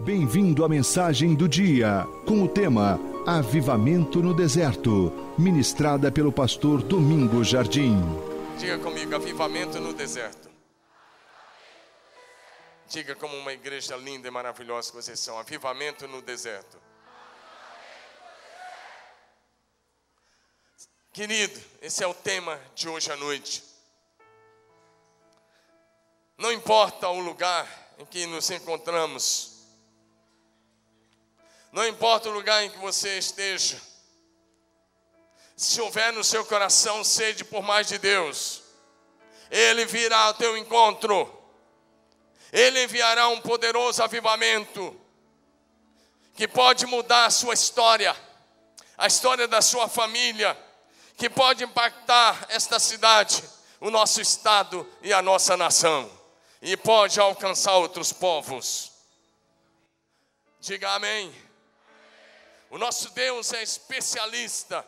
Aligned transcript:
Bem-vindo 0.00 0.64
à 0.64 0.68
mensagem 0.68 1.34
do 1.34 1.48
dia, 1.48 2.06
com 2.24 2.42
o 2.44 2.48
tema 2.48 2.98
Avivamento 3.26 4.22
no 4.22 4.32
Deserto, 4.32 5.12
ministrada 5.36 6.10
pelo 6.10 6.32
pastor 6.32 6.82
Domingos 6.82 7.48
Jardim. 7.48 7.96
Diga 8.56 8.78
comigo, 8.78 9.14
avivamento 9.14 9.80
no 9.80 9.92
deserto. 9.92 10.48
Diga 12.88 13.16
como 13.16 13.36
uma 13.36 13.52
igreja 13.52 13.96
linda 13.96 14.28
e 14.28 14.30
maravilhosa 14.30 14.90
que 14.90 14.96
vocês 14.96 15.18
são, 15.18 15.36
avivamento 15.36 16.06
no 16.06 16.22
deserto. 16.22 16.78
Querido, 21.12 21.60
esse 21.82 22.04
é 22.04 22.06
o 22.06 22.14
tema 22.14 22.58
de 22.74 22.88
hoje 22.88 23.10
à 23.10 23.16
noite. 23.16 23.64
Não 26.38 26.52
importa 26.52 27.08
o 27.08 27.18
lugar 27.18 27.66
em 27.98 28.06
que 28.06 28.24
nos 28.26 28.48
encontramos, 28.48 29.57
não 31.72 31.86
importa 31.86 32.28
o 32.28 32.32
lugar 32.32 32.64
em 32.64 32.70
que 32.70 32.78
você 32.78 33.18
esteja, 33.18 33.80
se 35.56 35.80
houver 35.80 36.12
no 36.12 36.22
seu 36.22 36.44
coração 36.44 37.02
sede 37.02 37.44
por 37.44 37.62
mais 37.62 37.88
de 37.88 37.98
Deus, 37.98 38.62
Ele 39.50 39.84
virá 39.84 40.18
ao 40.20 40.34
teu 40.34 40.56
encontro, 40.56 41.36
Ele 42.52 42.84
enviará 42.84 43.28
um 43.28 43.40
poderoso 43.40 44.02
avivamento, 44.02 44.98
que 46.34 46.46
pode 46.46 46.86
mudar 46.86 47.26
a 47.26 47.30
sua 47.30 47.54
história, 47.54 48.16
a 48.96 49.08
história 49.08 49.48
da 49.48 49.60
sua 49.60 49.88
família, 49.88 50.56
que 51.16 51.28
pode 51.28 51.64
impactar 51.64 52.46
esta 52.48 52.78
cidade, 52.78 53.42
o 53.80 53.90
nosso 53.90 54.20
estado 54.20 54.88
e 55.02 55.12
a 55.12 55.20
nossa 55.20 55.56
nação, 55.56 56.08
e 56.62 56.76
pode 56.76 57.18
alcançar 57.18 57.74
outros 57.74 58.12
povos. 58.12 58.92
Diga 60.60 60.90
amém. 60.92 61.47
O 62.70 62.78
nosso 62.78 63.10
Deus 63.10 63.52
é 63.52 63.62
especialista 63.62 64.86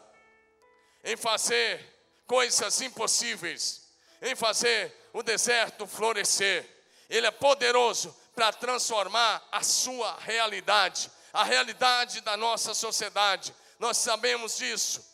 em 1.03 1.17
fazer 1.17 2.01
coisas 2.27 2.81
impossíveis, 2.81 3.89
em 4.21 4.37
fazer 4.37 4.95
o 5.13 5.23
deserto 5.23 5.87
florescer. 5.87 6.69
Ele 7.09 7.27
é 7.27 7.31
poderoso 7.31 8.15
para 8.35 8.53
transformar 8.53 9.43
a 9.51 9.63
sua 9.63 10.19
realidade, 10.21 11.11
a 11.33 11.43
realidade 11.43 12.21
da 12.21 12.37
nossa 12.37 12.75
sociedade. 12.75 13.55
Nós 13.79 13.97
sabemos 13.97 14.59
disso. 14.59 15.09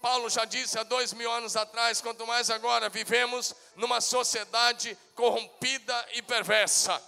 Paulo 0.00 0.28
já 0.28 0.44
disse 0.44 0.78
há 0.78 0.82
dois 0.82 1.12
mil 1.12 1.30
anos 1.30 1.56
atrás, 1.56 2.00
quanto 2.00 2.26
mais 2.26 2.50
agora 2.50 2.88
vivemos 2.88 3.54
numa 3.76 4.00
sociedade 4.00 4.98
corrompida 5.14 6.08
e 6.12 6.20
perversa. 6.20 7.02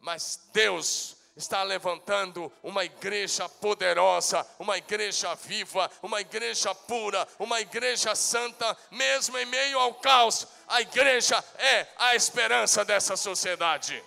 Mas 0.00 0.40
Deus 0.52 1.16
está 1.36 1.62
levantando 1.62 2.52
uma 2.62 2.84
igreja 2.84 3.48
poderosa, 3.48 4.46
uma 4.58 4.76
igreja 4.76 5.34
viva, 5.34 5.90
uma 6.02 6.20
igreja 6.20 6.74
pura, 6.74 7.26
uma 7.38 7.60
igreja 7.60 8.14
santa, 8.14 8.76
mesmo 8.90 9.38
em 9.38 9.46
meio 9.46 9.78
ao 9.78 9.94
caos. 9.94 10.46
A 10.68 10.80
igreja 10.80 11.42
é 11.58 11.88
a 11.96 12.14
esperança 12.14 12.84
dessa 12.84 13.16
sociedade. 13.16 14.02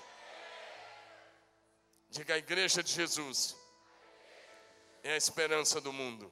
Diga 2.10 2.36
a 2.36 2.38
igreja 2.38 2.84
de 2.84 2.92
Jesus. 2.92 3.58
É 5.04 5.14
a 5.14 5.18
esperança 5.18 5.82
do 5.82 5.92
mundo. 5.92 6.32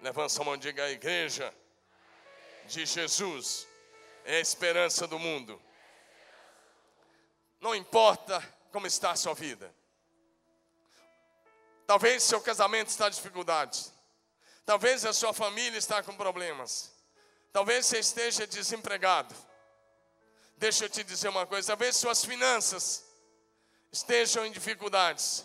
Levanta 0.00 0.40
a 0.40 0.44
mão 0.44 0.54
e 0.54 0.58
diga 0.58 0.84
a 0.84 0.90
igreja 0.90 1.54
de 2.66 2.84
Jesus. 2.84 3.66
É 4.24 4.36
a 4.36 4.40
esperança 4.40 5.06
do 5.06 5.18
mundo. 5.18 5.60
Não 7.60 7.74
importa 7.74 8.42
como 8.70 8.86
está 8.86 9.12
a 9.12 9.16
sua 9.16 9.34
vida. 9.34 9.74
Talvez 11.86 12.22
seu 12.22 12.40
casamento 12.40 12.88
está 12.88 13.08
em 13.08 13.10
dificuldade. 13.10 13.92
Talvez 14.64 15.04
a 15.04 15.12
sua 15.12 15.32
família 15.32 15.76
está 15.76 16.02
com 16.02 16.16
problemas. 16.16 16.92
Talvez 17.52 17.86
você 17.86 17.98
esteja 17.98 18.46
desempregado. 18.46 19.34
Deixa 20.56 20.84
eu 20.84 20.88
te 20.88 21.02
dizer 21.02 21.28
uma 21.28 21.46
coisa, 21.46 21.68
talvez 21.68 21.96
suas 21.96 22.24
finanças 22.24 23.04
estejam 23.90 24.46
em 24.46 24.52
dificuldades. 24.52 25.44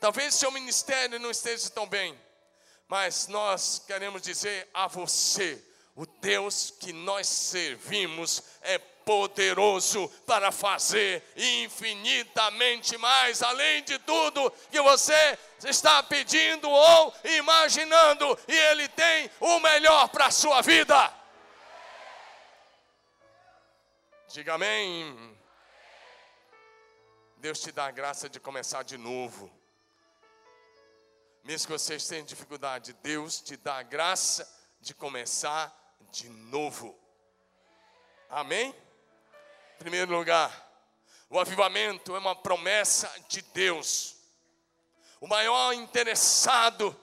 Talvez 0.00 0.34
seu 0.34 0.50
ministério 0.50 1.18
não 1.18 1.30
esteja 1.30 1.70
tão 1.70 1.86
bem. 1.86 2.20
Mas 2.88 3.28
nós 3.28 3.78
queremos 3.86 4.20
dizer 4.20 4.68
a 4.74 4.86
você, 4.88 5.64
o 5.94 6.04
Deus 6.04 6.70
que 6.78 6.92
nós 6.92 7.26
servimos 7.26 8.42
é 8.60 8.78
poderoso 9.04 10.08
para 10.26 10.50
fazer 10.50 11.22
infinitamente 11.36 12.96
mais, 12.98 13.42
além 13.42 13.82
de 13.82 13.98
tudo 14.00 14.50
que 14.70 14.80
você 14.80 15.38
está 15.64 16.02
pedindo 16.02 16.68
ou 16.68 17.14
imaginando, 17.36 18.38
e 18.48 18.56
Ele 18.56 18.88
tem 18.88 19.30
o 19.40 19.60
melhor 19.60 20.08
para 20.08 20.26
a 20.26 20.30
sua 20.30 20.60
vida. 20.60 21.12
Diga 24.28 24.54
amém. 24.54 25.38
Deus 27.36 27.60
te 27.60 27.72
dá 27.72 27.86
a 27.86 27.90
graça 27.90 28.28
de 28.28 28.40
começar 28.40 28.82
de 28.82 28.96
novo. 28.96 29.52
Mesmo 31.44 31.66
que 31.66 31.72
você 31.72 31.96
esteja 31.96 32.22
em 32.22 32.24
dificuldade, 32.24 32.92
Deus 33.02 33.40
te 33.40 33.56
dá 33.56 33.78
a 33.78 33.82
graça 33.82 34.48
de 34.80 34.94
começar 34.94 35.76
de 36.12 36.28
novo. 36.28 36.96
Amém? 38.30 38.74
Primeiro 39.82 40.16
lugar, 40.16 40.64
o 41.28 41.40
avivamento 41.40 42.14
é 42.14 42.18
uma 42.20 42.36
promessa 42.36 43.12
de 43.28 43.42
Deus. 43.42 44.14
O 45.20 45.26
maior 45.26 45.72
interessado 45.72 46.96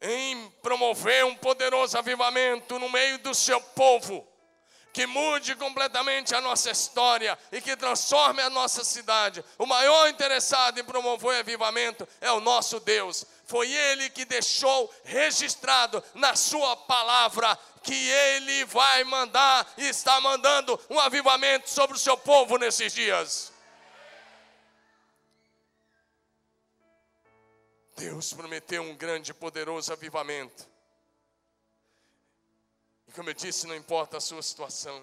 em 0.00 0.48
promover 0.62 1.26
um 1.26 1.36
poderoso 1.36 1.98
avivamento 1.98 2.78
no 2.78 2.88
meio 2.88 3.18
do 3.18 3.34
seu 3.34 3.60
povo, 3.60 4.26
que 4.94 5.06
mude 5.06 5.54
completamente 5.56 6.34
a 6.34 6.40
nossa 6.40 6.70
história 6.70 7.38
e 7.52 7.60
que 7.60 7.76
transforme 7.76 8.40
a 8.40 8.48
nossa 8.48 8.82
cidade. 8.82 9.44
O 9.58 9.66
maior 9.66 10.08
interessado 10.08 10.80
em 10.80 10.84
promover 10.84 11.40
avivamento 11.40 12.08
é 12.18 12.32
o 12.32 12.40
nosso 12.40 12.80
Deus. 12.80 13.26
Foi 13.44 13.70
Ele 13.70 14.08
que 14.08 14.24
deixou 14.24 14.90
registrado 15.04 16.02
na 16.14 16.34
Sua 16.34 16.74
palavra 16.74 17.58
que 17.86 18.10
Ele 18.10 18.64
vai 18.64 19.04
mandar 19.04 19.72
e 19.78 19.86
está 19.86 20.20
mandando 20.20 20.78
um 20.90 20.98
avivamento 20.98 21.70
sobre 21.70 21.96
o 21.96 22.00
seu 22.00 22.16
povo 22.16 22.58
nesses 22.58 22.92
dias. 22.92 23.52
Deus 27.96 28.32
prometeu 28.32 28.82
um 28.82 28.96
grande 28.96 29.30
e 29.30 29.34
poderoso 29.34 29.92
avivamento. 29.92 30.68
E 33.06 33.12
como 33.12 33.30
eu 33.30 33.34
disse, 33.34 33.68
não 33.68 33.74
importa 33.74 34.16
a 34.16 34.20
sua 34.20 34.42
situação. 34.42 35.02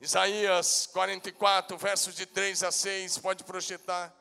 Isaías 0.00 0.86
44, 0.88 1.78
versos 1.78 2.16
de 2.16 2.26
3 2.26 2.64
a 2.64 2.72
6, 2.72 3.18
pode 3.18 3.44
projetar. 3.44 4.12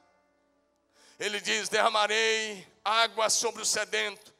Ele 1.19 1.41
diz: 1.41 1.67
Derramarei 1.67 2.65
água 2.83 3.29
sobre 3.29 3.63
o 3.63 3.65
sedento, 3.65 4.34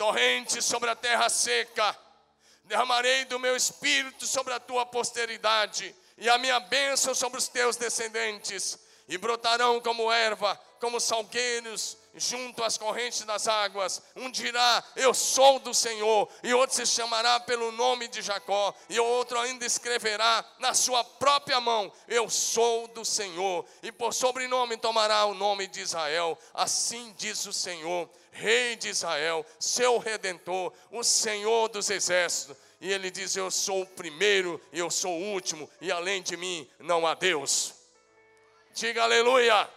torrentes 0.00 0.64
sobre 0.64 0.88
a 0.88 0.96
terra 0.96 1.28
seca. 1.28 1.94
Derramarei 2.64 3.26
do 3.26 3.38
meu 3.38 3.54
espírito 3.54 4.26
sobre 4.26 4.54
a 4.54 4.58
tua 4.58 4.86
posteridade, 4.86 5.94
e 6.16 6.26
a 6.26 6.38
minha 6.38 6.58
bênção 6.58 7.14
sobre 7.14 7.38
os 7.38 7.48
teus 7.48 7.76
descendentes, 7.76 8.78
e 9.06 9.18
brotarão 9.18 9.78
como 9.78 10.10
erva, 10.10 10.58
como 10.80 10.98
salgueiros 10.98 11.98
junto 12.20 12.62
às 12.62 12.76
correntes 12.76 13.22
das 13.24 13.48
águas. 13.48 14.02
Um 14.14 14.30
dirá: 14.30 14.84
Eu 14.94 15.14
sou 15.14 15.58
do 15.58 15.72
Senhor, 15.72 16.28
e 16.42 16.52
outro 16.52 16.76
se 16.76 16.86
chamará 16.86 17.40
pelo 17.40 17.72
nome 17.72 18.06
de 18.08 18.22
Jacó, 18.22 18.74
e 18.88 19.00
outro 19.00 19.38
ainda 19.38 19.64
escreverá 19.64 20.44
na 20.58 20.74
sua 20.74 21.02
própria 21.02 21.60
mão: 21.60 21.90
Eu 22.06 22.28
sou 22.28 22.86
do 22.88 23.04
Senhor, 23.04 23.64
e 23.82 23.90
por 23.90 24.12
sobrenome 24.12 24.76
tomará 24.76 25.24
o 25.24 25.34
nome 25.34 25.66
de 25.66 25.80
Israel. 25.80 26.38
Assim 26.52 27.14
diz 27.16 27.46
o 27.46 27.52
Senhor, 27.52 28.08
Rei 28.30 28.76
de 28.76 28.88
Israel, 28.88 29.44
seu 29.58 29.98
redentor, 29.98 30.72
o 30.92 31.02
Senhor 31.02 31.68
dos 31.68 31.90
exércitos. 31.90 32.56
E 32.80 32.92
ele 32.92 33.10
diz: 33.10 33.34
Eu 33.36 33.50
sou 33.50 33.82
o 33.82 33.86
primeiro 33.86 34.60
e 34.72 34.78
eu 34.78 34.90
sou 34.90 35.12
o 35.12 35.32
último, 35.32 35.68
e 35.80 35.90
além 35.90 36.22
de 36.22 36.36
mim 36.36 36.68
não 36.78 37.06
há 37.06 37.14
Deus. 37.14 37.74
Diga 38.72 39.02
aleluia. 39.02 39.68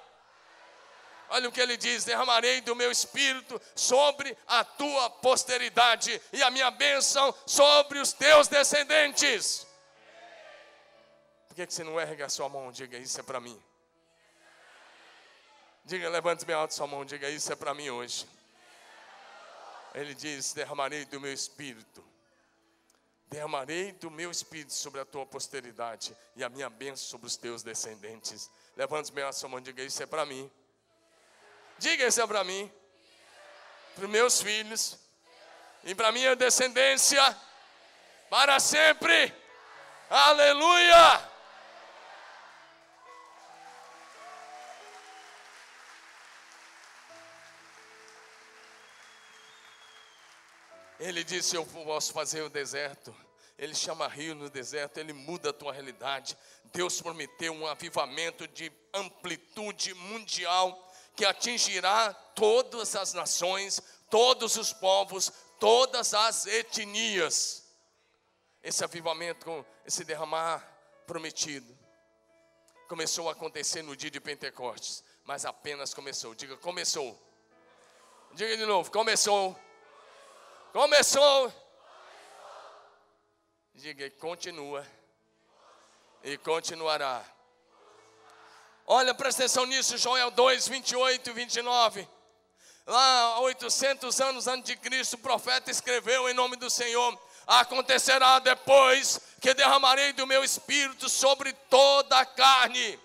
Olha 1.29 1.49
o 1.49 1.51
que 1.51 1.61
ele 1.61 1.77
diz: 1.77 2.03
derramarei 2.03 2.61
do 2.61 2.75
meu 2.75 2.91
espírito 2.91 3.61
sobre 3.75 4.37
a 4.47 4.63
tua 4.63 5.09
posteridade 5.09 6.21
e 6.31 6.43
a 6.43 6.51
minha 6.51 6.69
bênção 6.71 7.33
sobre 7.45 7.99
os 7.99 8.13
teus 8.13 8.47
descendentes. 8.47 9.65
Por 11.47 11.55
que, 11.55 11.67
que 11.67 11.73
você 11.73 11.83
não 11.83 11.99
erga 11.99 12.25
a 12.25 12.29
sua 12.29 12.49
mão? 12.49 12.71
Diga, 12.71 12.97
isso 12.97 13.19
é 13.19 13.23
para 13.23 13.39
mim. 13.39 13.61
Diga, 15.85 16.09
levante 16.09 16.45
bem 16.45 16.55
alto 16.55 16.73
sua 16.73 16.87
mão, 16.87 17.03
diga, 17.03 17.29
isso 17.29 17.51
é 17.51 17.55
para 17.55 17.73
mim 17.73 17.89
hoje. 17.89 18.27
Ele 19.93 20.13
diz: 20.13 20.53
derramarei 20.53 21.05
do 21.05 21.19
meu 21.19 21.33
espírito 21.33 22.13
derramarei 23.33 23.91
do 23.93 24.11
meu 24.11 24.29
espírito 24.29 24.73
sobre 24.73 25.01
a 25.01 25.05
tua 25.05 25.25
posteridade 25.25 26.15
e 26.35 26.43
a 26.43 26.49
minha 26.49 26.69
bênção 26.69 27.07
sobre 27.07 27.25
os 27.25 27.35
teus 27.35 27.63
descendentes. 27.63 28.49
Levante 28.77 29.11
bem 29.11 29.23
a 29.23 29.33
sua 29.33 29.49
mão 29.49 29.59
diga: 29.59 29.83
Isso 29.83 30.01
é 30.01 30.05
para 30.05 30.25
mim. 30.25 30.49
Diga: 31.77 32.07
Isso 32.07 32.21
é 32.21 32.27
para 32.27 32.43
mim, 32.43 32.71
para 33.95 34.07
meus 34.07 34.41
filhos 34.41 34.97
e 35.83 35.93
para 35.93 36.11
minha 36.11 36.35
descendência 36.35 37.21
para 38.29 38.59
sempre. 38.59 39.31
Aleluia! 40.09 41.29
Ele 50.99 51.23
disse: 51.23 51.55
Eu 51.55 51.65
posso 51.65 52.11
fazer 52.13 52.41
o 52.41 52.49
deserto. 52.49 53.15
Ele 53.55 53.75
chama 53.75 54.07
rio 54.07 54.33
no 54.33 54.49
deserto, 54.49 54.97
ele 54.97 55.13
muda 55.13 55.51
a 55.51 55.53
tua 55.53 55.71
realidade. 55.71 56.35
Deus 56.65 56.99
prometeu 56.99 57.53
um 57.53 57.67
avivamento 57.67 58.47
de 58.47 58.71
amplitude 58.93 59.93
mundial 59.93 60.91
que 61.15 61.25
atingirá 61.25 62.13
todas 62.13 62.95
as 62.95 63.13
nações, 63.13 63.81
todos 64.09 64.57
os 64.57 64.73
povos, 64.73 65.31
todas 65.59 66.13
as 66.13 66.45
etnias. 66.45 67.63
Esse 68.61 68.83
avivamento, 68.83 69.65
esse 69.85 70.03
derramar 70.03 70.59
prometido, 71.05 71.77
começou 72.87 73.29
a 73.29 73.33
acontecer 73.33 73.81
no 73.81 73.95
dia 73.95 74.09
de 74.09 74.19
Pentecostes, 74.19 75.03
mas 75.23 75.45
apenas 75.45 75.93
começou. 75.93 76.33
Diga, 76.33 76.57
começou. 76.57 77.19
Diga 78.33 78.57
de 78.57 78.65
novo, 78.65 78.91
começou. 78.91 79.59
Começou. 80.71 81.53
Diga, 83.75 84.09
continua. 84.11 84.85
E 86.23 86.37
continuará. 86.37 87.23
Olha, 88.85 89.13
presta 89.13 89.43
atenção 89.43 89.65
nisso, 89.65 89.97
Joel 89.97 90.29
2, 90.31 90.67
28 90.67 91.29
e 91.29 91.33
29. 91.33 92.07
Lá, 92.85 93.39
800 93.39 94.19
anos 94.19 94.47
antes 94.47 94.65
de 94.65 94.75
Cristo, 94.75 95.13
o 95.13 95.19
profeta 95.19 95.71
escreveu 95.71 96.29
em 96.29 96.33
nome 96.33 96.57
do 96.57 96.69
Senhor: 96.69 97.17
Acontecerá 97.47 98.39
depois 98.39 99.21
que 99.39 99.53
derramarei 99.53 100.11
do 100.13 100.27
meu 100.27 100.43
espírito 100.43 101.07
sobre 101.07 101.53
toda 101.69 102.19
a 102.19 102.25
carne 102.25 102.99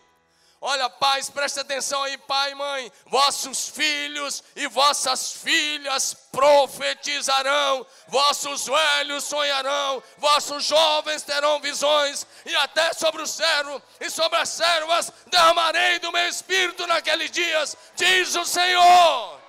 Olha, 0.60 0.90
pais, 0.90 1.30
presta 1.30 1.60
atenção 1.60 2.02
aí, 2.02 2.18
pai 2.18 2.50
e 2.50 2.54
mãe. 2.54 2.92
Vossos 3.06 3.68
filhos 3.68 4.42
e 4.56 4.66
vossas 4.66 5.32
filhas 5.32 6.14
profetizarão, 6.32 7.86
vossos 8.08 8.66
velhos 8.66 9.24
sonharão, 9.24 10.02
vossos 10.16 10.64
jovens 10.64 11.22
terão 11.22 11.60
visões, 11.60 12.26
e 12.44 12.54
até 12.56 12.92
sobre 12.92 13.22
o 13.22 13.26
servo 13.26 13.80
e 14.00 14.10
sobre 14.10 14.38
as 14.38 14.48
servas 14.48 15.12
derramarei 15.26 16.00
do 16.00 16.10
meu 16.10 16.28
espírito 16.28 16.86
naqueles 16.88 17.30
dias, 17.30 17.76
diz 17.94 18.34
o 18.34 18.44
Senhor. 18.44 19.40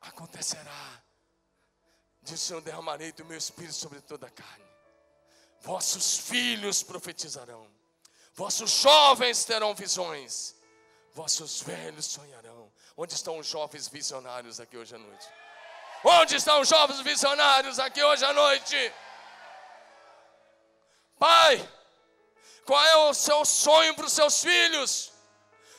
Acontecerá, 0.00 1.02
diz 2.22 2.40
o 2.40 2.46
Senhor: 2.46 2.62
derramarei 2.62 3.12
do 3.12 3.24
meu 3.26 3.36
espírito 3.36 3.74
sobre 3.74 4.00
toda 4.00 4.26
a 4.26 4.30
carne, 4.30 4.64
vossos 5.60 6.16
filhos 6.16 6.82
profetizarão 6.82 7.83
Vossos 8.34 8.70
jovens 8.82 9.44
terão 9.44 9.74
visões, 9.74 10.56
vossos 11.12 11.62
velhos 11.62 12.06
sonharão. 12.06 12.72
Onde 12.96 13.14
estão 13.14 13.38
os 13.38 13.46
jovens 13.46 13.86
visionários 13.86 14.58
aqui 14.58 14.76
hoje 14.76 14.94
à 14.94 14.98
noite? 14.98 15.28
Onde 16.02 16.34
estão 16.34 16.60
os 16.60 16.68
jovens 16.68 17.00
visionários 17.00 17.78
aqui 17.78 18.02
hoje 18.02 18.24
à 18.24 18.32
noite? 18.32 18.92
Pai, 21.16 21.70
qual 22.66 22.84
é 22.84 22.96
o 23.08 23.14
seu 23.14 23.44
sonho 23.44 23.94
para 23.94 24.06
os 24.06 24.12
seus 24.12 24.42
filhos? 24.42 25.12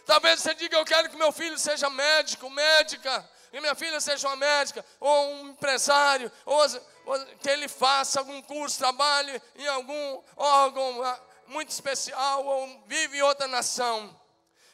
Talvez 0.05 0.39
você 0.39 0.53
diga: 0.53 0.77
Eu 0.77 0.85
quero 0.85 1.09
que 1.09 1.17
meu 1.17 1.33
filho 1.33 1.57
seja 1.57 1.89
médico, 1.89 2.49
médica, 2.49 3.29
que 3.51 3.59
minha 3.59 3.75
filha 3.75 3.99
seja 3.99 4.27
uma 4.29 4.37
médica, 4.37 4.83
ou 4.99 5.33
um 5.33 5.49
empresário, 5.49 6.31
ou, 6.45 6.61
ou 7.05 7.25
que 7.41 7.49
ele 7.49 7.67
faça 7.67 8.19
algum 8.19 8.41
curso, 8.41 8.77
trabalhe 8.77 9.41
em 9.57 9.67
algum 9.67 10.23
órgão 10.37 11.03
muito 11.47 11.69
especial 11.69 12.45
ou 12.45 12.81
vive 12.87 13.17
em 13.17 13.21
outra 13.21 13.47
nação. 13.47 14.19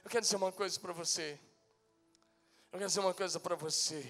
Eu 0.04 0.10
quero 0.10 0.22
dizer 0.22 0.36
uma 0.36 0.52
coisa 0.52 0.80
para 0.80 0.94
você. 0.94 1.40
Eu 2.72 2.80
quero 2.80 2.88
dizer 2.88 3.00
uma 3.00 3.14
coisa 3.14 3.40
para 3.40 3.56
você. 3.56 4.04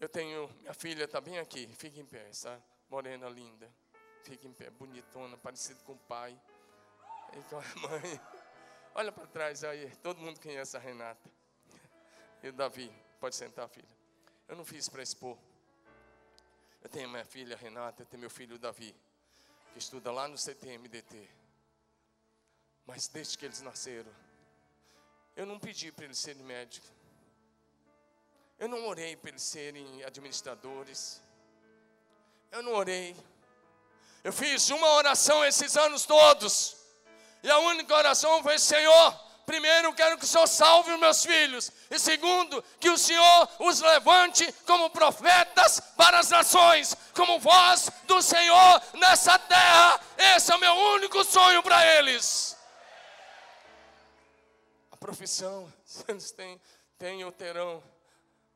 Eu 0.00 0.08
tenho, 0.08 0.48
minha 0.60 0.74
filha 0.74 1.04
está 1.04 1.20
bem 1.20 1.38
aqui, 1.38 1.66
fica 1.76 2.00
em 2.00 2.04
pé, 2.04 2.28
está 2.28 2.58
morena 2.88 3.28
linda. 3.28 3.70
Fica 4.24 4.46
em 4.46 4.52
pé, 4.52 4.70
bonitona, 4.70 5.36
parecida 5.36 5.80
com 5.84 5.92
o 5.92 5.98
pai. 5.98 6.38
E 7.36 7.42
com 7.44 7.58
a 7.58 7.62
mãe. 7.88 8.20
Olha 8.94 9.10
para 9.10 9.26
trás 9.26 9.64
aí, 9.64 9.90
todo 9.96 10.20
mundo 10.20 10.40
conhece 10.40 10.76
a 10.76 10.80
Renata. 10.80 11.30
E 12.42 12.48
o 12.48 12.52
Davi, 12.52 12.92
pode 13.20 13.36
sentar, 13.36 13.68
filha. 13.68 13.88
Eu 14.48 14.56
não 14.56 14.64
fiz 14.64 14.88
para 14.88 15.02
expor. 15.02 15.38
Eu 16.82 16.88
tenho 16.88 17.08
minha 17.08 17.24
filha 17.24 17.56
Renata, 17.56 18.02
eu 18.02 18.06
tenho 18.06 18.20
meu 18.20 18.30
filho 18.30 18.58
Davi 18.58 18.94
que 19.72 19.78
estuda 19.78 20.12
lá 20.12 20.28
no 20.28 20.36
CTMDT. 20.38 21.28
Mas 22.86 23.08
desde 23.08 23.38
que 23.38 23.44
eles 23.44 23.60
nasceram, 23.60 24.10
eu 25.34 25.46
não 25.46 25.58
pedi 25.58 25.90
para 25.90 26.04
eles 26.04 26.18
serem 26.18 26.42
médicos. 26.42 26.90
Eu 28.58 28.68
não 28.68 28.86
orei 28.86 29.16
para 29.16 29.30
eles 29.30 29.42
serem 29.42 30.04
administradores. 30.04 31.22
Eu 32.50 32.62
não 32.62 32.72
orei. 32.74 33.16
Eu 34.22 34.32
fiz 34.32 34.70
uma 34.70 34.88
oração 34.92 35.44
esses 35.44 35.76
anos 35.76 36.04
todos. 36.04 36.76
E 37.42 37.50
a 37.50 37.58
única 37.58 37.94
oração 37.94 38.42
foi: 38.42 38.58
Senhor, 38.58 39.20
primeiro 39.46 39.92
quero 39.94 40.18
que 40.18 40.24
o 40.24 40.28
Senhor 40.28 40.46
salve 40.46 40.92
os 40.92 41.00
meus 41.00 41.24
filhos. 41.24 41.70
E 41.90 41.98
segundo, 41.98 42.62
que 42.80 42.90
o 42.90 42.98
Senhor 42.98 43.48
os 43.60 43.80
levante 43.80 44.50
como 44.66 44.90
profetas 44.90 45.80
para 45.96 46.18
as 46.18 46.30
nações, 46.30 46.96
como 47.14 47.38
voz 47.38 47.90
do 48.04 48.20
Senhor 48.22 48.82
nessa 48.94 49.38
terra. 49.38 50.00
Esse 50.36 50.52
é 50.52 50.56
o 50.56 50.60
meu 50.60 50.74
único 50.74 51.24
sonho 51.24 51.62
para 51.62 51.84
eles. 51.98 52.56
A 54.90 54.96
profissão, 54.96 55.72
se 55.84 56.04
eles 56.08 56.30
têm, 56.30 56.60
têm 56.98 57.24
ou 57.24 57.32
terão, 57.32 57.82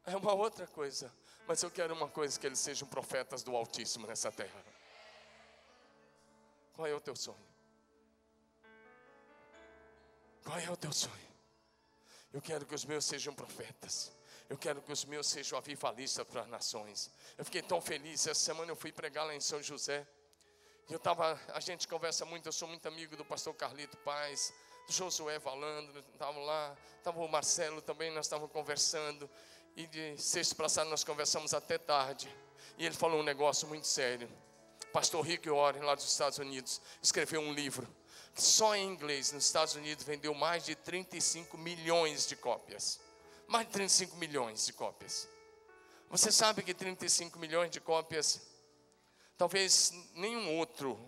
é 0.04 0.16
uma 0.16 0.34
outra 0.34 0.66
coisa. 0.66 1.12
Mas 1.46 1.62
eu 1.62 1.70
quero 1.70 1.94
uma 1.94 2.08
coisa: 2.08 2.38
que 2.38 2.46
eles 2.46 2.58
sejam 2.58 2.88
profetas 2.88 3.42
do 3.42 3.54
Altíssimo 3.54 4.06
nessa 4.06 4.32
terra. 4.32 4.64
Qual 6.74 6.86
é 6.86 6.94
o 6.94 7.00
teu 7.00 7.16
sonho? 7.16 7.55
Qual 10.46 10.60
é 10.60 10.70
o 10.70 10.76
teu 10.76 10.92
sonho? 10.92 11.12
Eu 12.32 12.40
quero 12.40 12.64
que 12.64 12.74
os 12.74 12.84
meus 12.84 13.04
sejam 13.04 13.34
profetas. 13.34 14.12
Eu 14.48 14.56
quero 14.56 14.80
que 14.80 14.92
os 14.92 15.04
meus 15.04 15.26
sejam 15.26 15.58
avivalistas 15.58 16.24
para 16.24 16.42
as 16.42 16.48
nações. 16.48 17.10
Eu 17.36 17.44
fiquei 17.44 17.62
tão 17.62 17.80
feliz. 17.80 18.28
Essa 18.28 18.38
semana 18.38 18.70
eu 18.70 18.76
fui 18.76 18.92
pregar 18.92 19.26
lá 19.26 19.34
em 19.34 19.40
São 19.40 19.60
José. 19.60 20.06
Eu 20.88 20.98
estava, 20.98 21.36
a 21.52 21.58
gente 21.58 21.88
conversa 21.88 22.24
muito, 22.24 22.46
eu 22.46 22.52
sou 22.52 22.68
muito 22.68 22.86
amigo 22.86 23.16
do 23.16 23.24
pastor 23.24 23.52
Carlito 23.54 23.96
Paz, 23.98 24.54
do 24.86 24.92
Josué 24.92 25.36
Valandro, 25.40 25.98
estava 26.12 26.38
lá, 26.38 26.76
estava 26.96 27.18
o 27.18 27.28
Marcelo 27.28 27.82
também, 27.82 28.12
nós 28.12 28.26
estávamos 28.26 28.52
conversando. 28.52 29.28
E 29.74 29.84
de 29.88 30.16
sexta 30.16 30.54
passada 30.54 30.88
nós 30.88 31.02
conversamos 31.02 31.54
até 31.54 31.76
tarde. 31.76 32.32
E 32.78 32.86
ele 32.86 32.94
falou 32.94 33.18
um 33.18 33.24
negócio 33.24 33.66
muito 33.66 33.88
sério. 33.88 34.30
Pastor 34.92 35.26
Rick 35.26 35.50
Warren, 35.50 35.82
lá 35.82 35.96
dos 35.96 36.04
Estados 36.04 36.38
Unidos, 36.38 36.80
escreveu 37.02 37.40
um 37.40 37.52
livro 37.52 37.92
só 38.36 38.74
em 38.74 38.86
inglês, 38.86 39.32
nos 39.32 39.46
Estados 39.46 39.74
Unidos, 39.74 40.04
vendeu 40.04 40.34
mais 40.34 40.64
de 40.64 40.74
35 40.74 41.56
milhões 41.56 42.26
de 42.26 42.36
cópias. 42.36 43.00
Mais 43.46 43.66
de 43.66 43.72
35 43.72 44.16
milhões 44.16 44.66
de 44.66 44.72
cópias. 44.72 45.28
Você 46.10 46.30
sabe 46.30 46.62
que 46.62 46.74
35 46.74 47.38
milhões 47.38 47.70
de 47.70 47.80
cópias, 47.80 48.40
talvez 49.36 49.92
nenhum 50.14 50.58
outro 50.58 50.98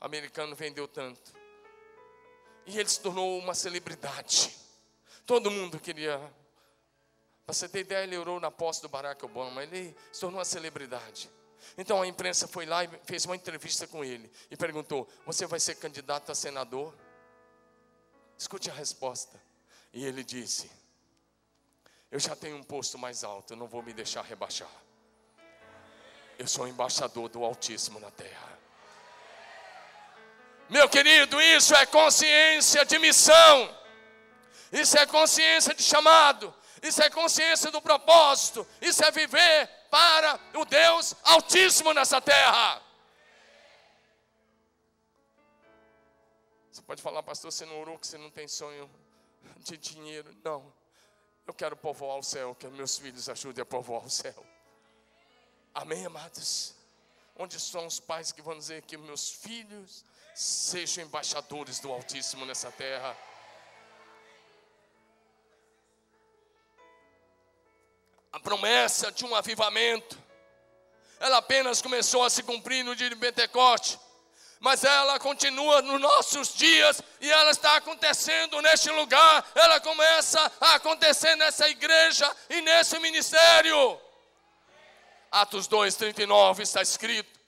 americano 0.00 0.56
vendeu 0.56 0.88
tanto. 0.88 1.34
E 2.66 2.78
ele 2.78 2.88
se 2.88 3.00
tornou 3.00 3.38
uma 3.38 3.54
celebridade. 3.54 4.56
Todo 5.26 5.50
mundo 5.50 5.78
queria. 5.78 6.18
Para 7.44 7.54
você 7.54 7.68
ter 7.68 7.80
ideia, 7.80 8.04
ele 8.04 8.16
orou 8.16 8.40
na 8.40 8.50
posse 8.50 8.80
do 8.80 8.88
Barack 8.88 9.24
Obama. 9.24 9.62
Ele 9.62 9.94
se 10.12 10.20
tornou 10.20 10.38
uma 10.38 10.44
celebridade. 10.44 11.30
Então 11.76 12.02
a 12.02 12.06
imprensa 12.06 12.46
foi 12.48 12.66
lá 12.66 12.84
e 12.84 12.88
fez 13.04 13.24
uma 13.24 13.36
entrevista 13.36 13.86
com 13.86 14.04
ele 14.04 14.30
e 14.50 14.56
perguntou: 14.56 15.08
Você 15.26 15.46
vai 15.46 15.60
ser 15.60 15.76
candidato 15.76 16.30
a 16.30 16.34
senador? 16.34 16.94
Escute 18.36 18.70
a 18.70 18.74
resposta. 18.74 19.40
E 19.92 20.04
ele 20.04 20.22
disse: 20.22 20.70
Eu 22.10 22.18
já 22.18 22.34
tenho 22.36 22.56
um 22.56 22.62
posto 22.62 22.98
mais 22.98 23.24
alto, 23.24 23.56
não 23.56 23.66
vou 23.66 23.82
me 23.82 23.92
deixar 23.92 24.22
rebaixar. 24.22 24.70
Eu 26.38 26.46
sou 26.46 26.66
embaixador 26.66 27.28
do 27.28 27.44
Altíssimo 27.44 28.00
na 28.00 28.10
terra. 28.10 28.58
Meu 30.70 30.88
querido, 30.88 31.40
isso 31.40 31.74
é 31.74 31.84
consciência 31.84 32.84
de 32.84 32.98
missão. 32.98 33.76
Isso 34.72 34.96
é 34.96 35.04
consciência 35.04 35.74
de 35.74 35.82
chamado. 35.82 36.54
Isso 36.82 37.02
é 37.02 37.10
consciência 37.10 37.70
do 37.70 37.82
propósito. 37.82 38.66
Isso 38.80 39.04
é 39.04 39.10
viver 39.10 39.68
para 39.90 40.40
o 40.54 40.64
Deus 40.64 41.14
Altíssimo 41.24 41.92
nessa 41.92 42.20
terra. 42.20 42.80
Você 46.70 46.82
pode 46.82 47.02
falar, 47.02 47.22
pastor, 47.22 47.50
você 47.50 47.66
não 47.66 47.80
orou 47.80 47.98
que 47.98 48.06
você 48.06 48.16
não 48.16 48.30
tem 48.30 48.46
sonho 48.46 48.88
de 49.58 49.76
dinheiro. 49.76 50.34
Não. 50.44 50.72
Eu 51.46 51.52
quero 51.52 51.76
povoar 51.76 52.18
o 52.18 52.22
céu, 52.22 52.54
que 52.54 52.66
meus 52.68 52.96
filhos 52.96 53.28
ajudem 53.28 53.62
a 53.62 53.66
povoar 53.66 54.04
o 54.04 54.10
céu. 54.10 54.46
Amém, 55.74 56.06
amados? 56.06 56.74
Onde 57.36 57.56
estão 57.56 57.86
os 57.86 57.98
pais 57.98 58.32
que 58.32 58.42
vão 58.42 58.56
dizer 58.56 58.82
que 58.82 58.96
meus 58.96 59.30
filhos 59.30 60.04
sejam 60.34 61.04
embaixadores 61.04 61.80
do 61.80 61.90
Altíssimo 61.90 62.46
nessa 62.46 62.70
terra? 62.70 63.16
A 68.32 68.38
promessa 68.40 69.10
de 69.10 69.24
um 69.24 69.34
avivamento, 69.34 70.18
ela 71.18 71.38
apenas 71.38 71.82
começou 71.82 72.24
a 72.24 72.30
se 72.30 72.42
cumprir 72.42 72.84
no 72.84 72.94
dia 72.94 73.10
de 73.10 73.16
Pentecoste 73.16 73.98
mas 74.60 74.84
ela 74.84 75.18
continua 75.18 75.80
nos 75.80 75.98
nossos 75.98 76.54
dias 76.54 77.00
e 77.18 77.32
ela 77.32 77.50
está 77.50 77.76
acontecendo 77.76 78.60
neste 78.60 78.90
lugar, 78.90 79.50
ela 79.54 79.80
começa 79.80 80.52
a 80.60 80.74
acontecer 80.74 81.34
nessa 81.36 81.66
igreja 81.66 82.30
e 82.50 82.60
nesse 82.60 82.98
ministério. 82.98 83.98
Atos 85.32 85.66
2, 85.66 85.94
39 85.94 86.62
está 86.62 86.82
escrito: 86.82 87.40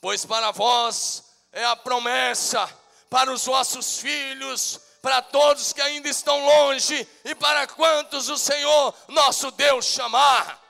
Pois 0.00 0.26
para 0.26 0.50
vós 0.50 1.22
é 1.52 1.64
a 1.64 1.76
promessa, 1.76 2.68
para 3.08 3.32
os 3.32 3.44
vossos 3.44 4.00
filhos, 4.00 4.80
para 5.06 5.22
todos 5.22 5.72
que 5.72 5.80
ainda 5.80 6.08
estão 6.08 6.44
longe 6.44 7.08
e 7.24 7.32
para 7.32 7.64
quantos 7.68 8.28
o 8.28 8.36
Senhor 8.36 8.92
nosso 9.06 9.52
Deus 9.52 9.84
chamar. 9.84 10.60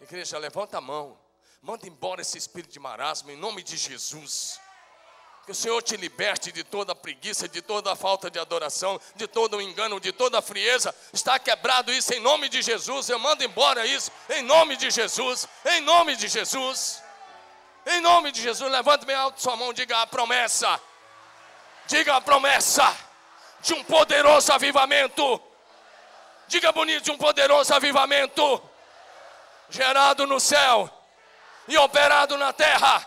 Igreja, 0.00 0.38
levanta 0.38 0.78
a 0.78 0.80
mão. 0.80 1.18
Manda 1.60 1.88
embora 1.88 2.22
esse 2.22 2.38
espírito 2.38 2.70
de 2.70 2.78
marasmo 2.78 3.32
em 3.32 3.36
nome 3.36 3.64
de 3.64 3.76
Jesus. 3.76 4.60
Que 5.44 5.50
o 5.50 5.54
Senhor 5.56 5.82
te 5.82 5.96
liberte 5.96 6.52
de 6.52 6.62
toda 6.62 6.94
preguiça, 6.94 7.48
de 7.48 7.60
toda 7.60 7.96
falta 7.96 8.30
de 8.30 8.38
adoração, 8.38 9.00
de 9.16 9.26
todo 9.26 9.56
o 9.56 9.60
engano, 9.60 9.98
de 9.98 10.12
toda 10.12 10.38
a 10.38 10.42
frieza. 10.42 10.94
Está 11.12 11.36
quebrado 11.36 11.92
isso 11.92 12.14
em 12.14 12.20
nome 12.20 12.48
de 12.48 12.62
Jesus. 12.62 13.08
Eu 13.08 13.18
mando 13.18 13.42
embora 13.42 13.84
isso 13.84 14.12
em 14.30 14.42
nome 14.42 14.76
de 14.76 14.88
Jesus. 14.92 15.48
Em 15.64 15.80
nome 15.80 16.14
de 16.14 16.28
Jesus. 16.28 17.02
Em 17.86 18.00
nome 18.00 18.30
de 18.30 18.40
Jesus. 18.40 18.70
Levante 18.70 19.04
bem 19.04 19.16
alto 19.16 19.42
sua 19.42 19.56
mão, 19.56 19.72
diga 19.72 20.00
a 20.00 20.06
promessa. 20.06 20.80
Diga 21.86 22.16
a 22.16 22.20
promessa 22.20 22.96
de 23.60 23.74
um 23.74 23.84
poderoso 23.84 24.52
avivamento. 24.52 25.42
Diga 26.46 26.72
bonito 26.72 27.04
de 27.04 27.10
um 27.10 27.18
poderoso 27.18 27.74
avivamento 27.74 28.62
gerado 29.68 30.26
no 30.26 30.38
céu 30.38 30.90
e 31.68 31.76
operado 31.78 32.36
na 32.36 32.52
terra. 32.52 33.06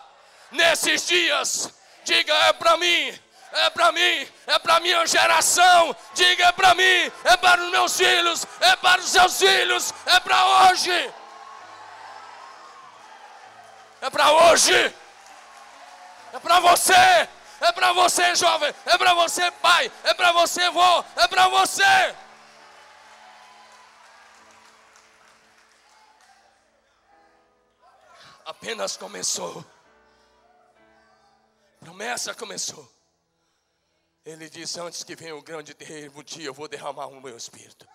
Nesses 0.51 1.05
dias, 1.05 1.73
diga 2.03 2.33
é 2.33 2.53
para 2.53 2.77
mim, 2.77 3.19
é 3.51 3.69
para 3.69 3.91
mim, 3.91 4.27
é 4.47 4.59
para 4.59 4.79
minha 4.79 5.05
geração. 5.05 5.95
Diga 6.13 6.45
é 6.45 6.51
para 6.51 6.73
mim, 6.73 7.11
é 7.23 7.37
para 7.37 7.63
os 7.63 7.71
meus 7.71 7.97
filhos, 7.97 8.47
é 8.59 8.75
para 8.75 9.01
os 9.01 9.09
seus 9.09 9.37
filhos, 9.37 9.93
é 10.05 10.19
para 10.19 10.45
hoje. 10.45 11.13
É 14.01 14.09
para 14.09 14.31
hoje. 14.31 14.95
É 16.33 16.39
para 16.39 16.59
você. 16.59 17.29
É 17.61 17.71
para 17.71 17.93
você, 17.93 18.35
jovem. 18.35 18.73
É 18.85 18.97
para 18.97 19.13
você, 19.13 19.51
pai. 19.51 19.91
É 20.03 20.13
para 20.13 20.31
você, 20.31 20.69
vô. 20.69 21.05
É 21.15 21.27
para 21.27 21.47
você. 21.47 22.15
apenas 28.47 28.97
começou. 28.97 29.63
Promessa 31.79 32.33
começou. 32.33 32.89
Ele 34.25 34.49
disse: 34.49 34.79
Antes 34.79 35.03
que 35.03 35.15
venha 35.15 35.35
o 35.35 35.41
grande 35.41 35.73
terrível 35.73 36.23
dia, 36.23 36.45
eu 36.45 36.53
vou 36.53 36.67
derramar 36.67 37.07
o 37.07 37.21
meu 37.21 37.37
espírito. 37.37 37.87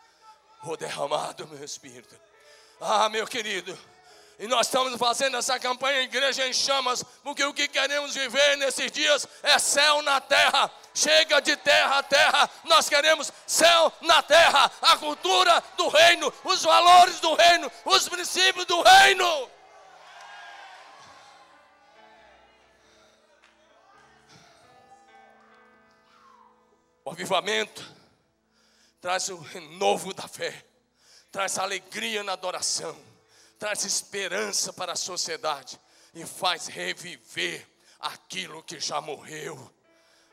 Vou 0.63 0.77
derramar 0.77 1.33
do 1.33 1.47
meu 1.49 1.65
espírito. 1.65 2.19
Ah, 2.81 3.09
meu 3.09 3.27
querido. 3.27 3.77
E 4.39 4.47
nós 4.47 4.67
estamos 4.67 4.97
fazendo 4.99 5.37
essa 5.37 5.59
campanha 5.59 6.03
Igreja 6.03 6.47
em 6.47 6.53
Chamas, 6.53 7.05
porque 7.23 7.45
o 7.45 7.55
que 7.55 7.69
queremos 7.69 8.15
viver 8.15 8.57
nesses 8.57 8.91
dias 8.91 9.27
é 9.43 9.59
céu 9.59 10.03
na 10.03 10.21
terra. 10.21 10.71
Chega 10.95 11.41
de 11.41 11.57
terra 11.57 11.99
a 11.99 12.03
terra, 12.03 12.51
nós 12.65 12.89
queremos 12.89 13.33
céu 13.47 13.93
na 14.01 14.23
terra, 14.23 14.71
a 14.83 14.97
cultura 14.99 15.63
do 15.77 15.89
reino, 15.89 16.33
os 16.45 16.63
valores 16.63 17.19
do 17.21 17.35
reino, 17.35 17.71
os 17.85 18.09
princípios 18.09 18.67
do 18.67 18.83
reino. 18.83 19.51
O 27.05 27.11
avivamento 27.11 27.85
traz 29.01 29.29
o 29.29 29.37
renovo 29.37 30.15
da 30.15 30.29
fé, 30.29 30.65
traz 31.31 31.59
alegria 31.59 32.23
na 32.23 32.33
adoração, 32.33 32.97
traz 33.63 33.85
esperança 33.85 34.73
para 34.73 34.95
a 34.95 34.97
sociedade 34.97 35.79
e 36.13 36.27
faz 36.27 36.67
reviver 36.67 37.65
aquilo 38.01 38.61
que 38.61 38.81
já 38.81 39.01
morreu. 39.01 39.73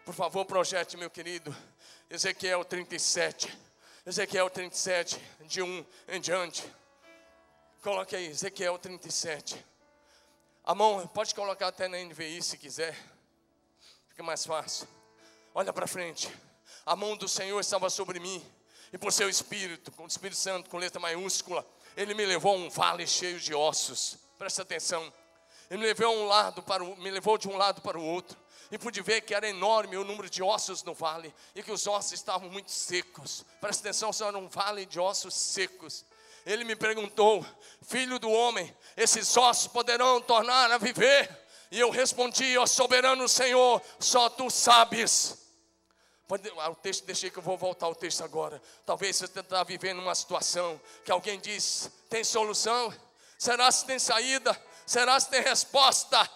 Por 0.04 0.16
favor, 0.16 0.44
projete, 0.46 0.98
meu 0.98 1.12
querido, 1.12 1.56
Ezequiel 2.10 2.66
37. 2.66 3.56
Ezequiel 4.04 4.50
37, 4.50 5.22
de 5.42 5.62
1 5.62 5.86
em 6.08 6.20
diante. 6.20 6.66
Coloque 7.84 8.16
aí, 8.16 8.26
Ezequiel 8.26 8.80
37. 8.80 9.64
A 10.64 10.74
mão, 10.74 11.06
pode 11.06 11.36
colocar 11.36 11.68
até 11.68 11.88
na 11.88 12.00
NVI 12.00 12.42
se 12.42 12.58
quiser. 12.58 12.98
Fica 14.08 14.24
mais 14.24 14.44
fácil. 14.44 14.88
Olha 15.54 15.72
para 15.72 15.86
frente 15.86 16.36
a 16.84 16.96
mão 16.96 17.16
do 17.16 17.28
Senhor 17.28 17.60
estava 17.60 17.92
sobre 17.92 18.20
mim, 18.20 18.44
e 18.92 18.98
por 18.98 19.14
seu 19.14 19.30
Espírito, 19.30 19.92
com 19.92 20.06
o 20.06 20.08
Espírito 20.08 20.38
Santo, 20.38 20.68
com 20.68 20.78
letra 20.80 21.00
maiúscula, 21.00 21.64
ele 22.00 22.14
me 22.14 22.26
levou 22.26 22.54
a 22.54 22.58
um 22.58 22.70
vale 22.70 23.06
cheio 23.06 23.38
de 23.42 23.54
ossos. 23.54 24.18
Presta 24.38 24.62
atenção. 24.62 25.12
Ele 25.70 25.82
me 25.82 25.88
levou, 25.88 26.16
um 26.16 26.28
lado 26.28 26.64
para 26.64 26.82
o, 26.82 26.96
me 26.96 27.12
levou 27.12 27.38
de 27.38 27.50
um 27.50 27.58
lado 27.58 27.82
para 27.82 28.00
o 28.00 28.02
outro. 28.02 28.38
E 28.72 28.78
pude 28.78 29.02
ver 29.02 29.20
que 29.20 29.36
era 29.36 29.50
enorme 29.50 29.98
o 29.98 30.06
número 30.06 30.30
de 30.30 30.42
ossos 30.42 30.82
no 30.82 30.94
vale. 30.94 31.36
E 31.54 31.62
que 31.62 31.74
os 31.74 31.86
ossos 31.88 32.14
estavam 32.14 32.50
muito 32.50 32.72
secos. 32.72 33.46
Presta 33.60 33.84
atenção, 33.84 34.12
isso 34.12 34.24
era 34.24 34.38
um 34.38 34.48
vale 34.48 34.86
de 34.86 34.98
ossos 34.98 35.34
secos. 35.34 36.06
Ele 36.46 36.64
me 36.64 36.74
perguntou: 36.74 37.46
Filho 37.82 38.18
do 38.18 38.32
homem, 38.32 38.74
esses 38.96 39.36
ossos 39.36 39.68
poderão 39.68 40.22
tornar 40.22 40.72
a 40.72 40.78
viver? 40.78 41.30
E 41.70 41.82
eu 41.82 41.90
respondi: 41.90 42.58
Ó 42.58 42.66
soberano 42.66 43.28
Senhor, 43.28 43.82
só 44.00 44.30
tu 44.30 44.50
sabes. 44.50 45.39
Ah, 46.60 46.70
o 46.70 46.76
texto, 46.76 47.06
deixei 47.06 47.32
que 47.32 47.40
eu 47.40 47.44
vou 47.44 47.58
voltar 47.58 47.88
ao 47.88 47.96
texto 47.96 48.24
agora. 48.24 48.62
Talvez 48.86 49.16
você 49.16 49.26
está 49.26 49.64
vivendo 49.64 50.00
uma 50.00 50.14
situação 50.14 50.80
que 51.04 51.12
alguém 51.12 51.40
diz: 51.40 51.90
tem 52.08 52.24
solução? 52.24 52.94
Será 53.38 53.72
se 53.72 53.86
tem 53.86 53.98
saída? 53.98 54.56
Será 54.86 55.20
se 55.20 55.28
tem 55.30 55.42
resposta? 55.42 56.30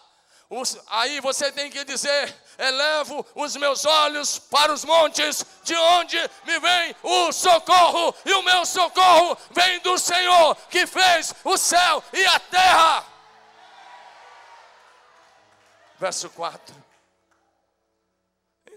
Aí 0.87 1.19
você 1.19 1.51
tem 1.51 1.69
que 1.69 1.83
dizer: 1.83 2.35
elevo 2.57 3.23
os 3.35 3.55
meus 3.55 3.85
olhos 3.85 4.39
para 4.39 4.73
os 4.73 4.83
montes, 4.83 5.45
de 5.63 5.75
onde 5.75 6.17
me 6.43 6.59
vem 6.59 6.95
o 7.03 7.31
socorro, 7.31 8.15
e 8.25 8.33
o 8.33 8.41
meu 8.41 8.65
socorro 8.65 9.37
vem 9.51 9.79
do 9.81 9.97
Senhor 9.99 10.55
que 10.69 10.87
fez 10.87 11.35
o 11.43 11.55
céu 11.55 12.03
e 12.11 12.25
a 12.25 12.39
terra. 12.39 13.05
Verso 15.99 16.29
4. 16.31 16.92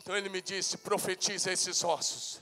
Então 0.07 0.17
ele 0.17 0.29
me 0.29 0.41
disse: 0.41 0.79
profetiza 0.79 1.51
esses 1.51 1.83
ossos 1.83 2.41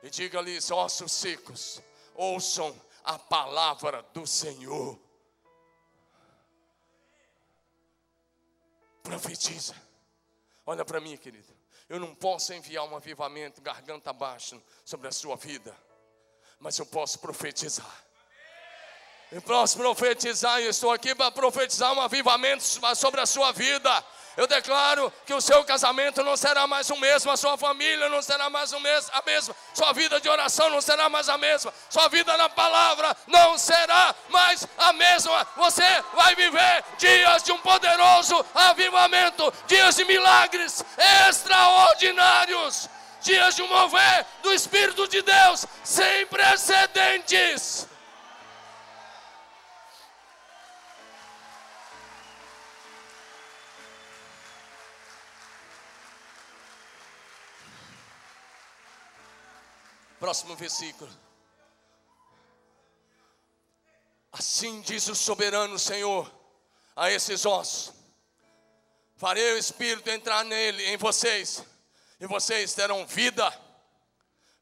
e 0.00 0.08
diga-lhes, 0.08 0.70
ossos 0.70 1.10
secos, 1.10 1.82
ouçam 2.14 2.72
a 3.02 3.18
palavra 3.18 4.00
do 4.14 4.24
Senhor. 4.28 4.96
Profetiza. 9.02 9.74
Olha 10.64 10.84
para 10.84 11.00
mim, 11.00 11.16
querido. 11.16 11.52
Eu 11.88 11.98
não 11.98 12.14
posso 12.14 12.54
enviar 12.54 12.84
um 12.84 12.94
avivamento 12.94 13.60
garganta 13.60 14.10
abaixo 14.10 14.62
sobre 14.84 15.08
a 15.08 15.12
sua 15.12 15.34
vida, 15.34 15.76
mas 16.60 16.78
eu 16.78 16.86
posso 16.86 17.18
profetizar. 17.18 18.04
Eu 19.32 19.42
posso 19.42 19.76
profetizar, 19.76 20.60
eu 20.60 20.70
estou 20.70 20.92
aqui 20.92 21.12
para 21.12 21.32
profetizar 21.32 21.92
um 21.92 22.00
avivamento 22.00 22.62
sobre 22.94 23.20
a 23.20 23.26
sua 23.26 23.50
vida. 23.50 24.06
Eu 24.36 24.46
declaro 24.46 25.12
que 25.26 25.34
o 25.34 25.40
seu 25.40 25.64
casamento 25.64 26.22
não 26.22 26.36
será 26.36 26.66
mais 26.66 26.88
o 26.90 26.96
mesmo, 26.96 27.30
a 27.30 27.36
sua 27.36 27.58
família 27.58 28.08
não 28.08 28.22
será 28.22 28.48
mais 28.48 28.72
o 28.72 28.76
a 29.12 29.22
mesma, 29.26 29.54
sua 29.74 29.92
vida 29.92 30.20
de 30.20 30.28
oração 30.28 30.70
não 30.70 30.80
será 30.80 31.08
mais 31.08 31.28
a 31.28 31.36
mesma, 31.36 31.72
sua 31.88 32.08
vida 32.08 32.36
na 32.36 32.48
palavra 32.48 33.16
não 33.26 33.58
será 33.58 34.14
mais 34.28 34.66
a 34.78 34.92
mesma. 34.92 35.46
Você 35.56 36.04
vai 36.14 36.34
viver 36.34 36.84
dias 36.98 37.42
de 37.42 37.52
um 37.52 37.58
poderoso 37.58 38.44
avivamento, 38.54 39.52
dias 39.66 39.96
de 39.96 40.04
milagres 40.04 40.84
extraordinários, 41.28 42.88
dias 43.20 43.54
de 43.54 43.62
um 43.62 43.68
mover 43.68 44.26
do 44.42 44.52
Espírito 44.52 45.06
de 45.08 45.22
Deus 45.22 45.66
sem 45.84 46.26
precedentes. 46.26 47.89
Próximo 60.20 60.54
versículo. 60.54 61.10
Assim 64.30 64.82
diz 64.82 65.08
o 65.08 65.14
soberano 65.14 65.78
Senhor 65.78 66.30
a 66.94 67.10
esses 67.10 67.46
ossos: 67.46 67.94
Farei 69.16 69.54
o 69.54 69.58
Espírito 69.58 70.10
entrar 70.10 70.44
nele, 70.44 70.84
em 70.88 70.98
vocês, 70.98 71.64
e 72.20 72.26
vocês 72.26 72.74
terão 72.74 73.06
vida. 73.06 73.50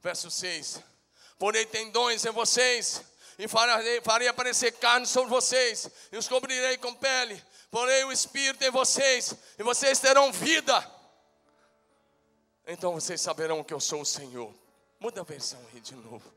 Verso 0.01 0.31
6: 0.31 0.81
Porei 1.41 1.67
tendões 1.67 2.25
em 2.25 2.31
vocês, 2.31 3.03
e 3.37 3.49
farei, 3.49 4.01
farei 4.01 4.29
aparecer 4.29 4.71
carne 4.75 5.09
sobre 5.09 5.29
vocês, 5.29 5.91
e 6.13 6.17
os 6.17 6.29
cobrirei 6.29 6.79
com 6.79 6.95
pele. 6.95 7.45
Porei 7.69 8.05
o 8.05 8.13
Espírito 8.13 8.65
em 8.65 8.71
vocês, 8.71 9.35
e 9.59 9.65
vocês 9.65 9.99
terão 9.99 10.33
vida. 10.33 10.89
Então 12.65 12.93
vocês 12.93 13.21
saberão 13.21 13.65
que 13.65 13.75
eu 13.75 13.81
sou 13.81 14.03
o 14.03 14.07
Senhor. 14.07 14.55
Muda 15.01 15.21
a 15.21 15.25
versão 15.25 15.61
aí 15.73 15.81
de 15.81 15.95
novo. 15.95 16.33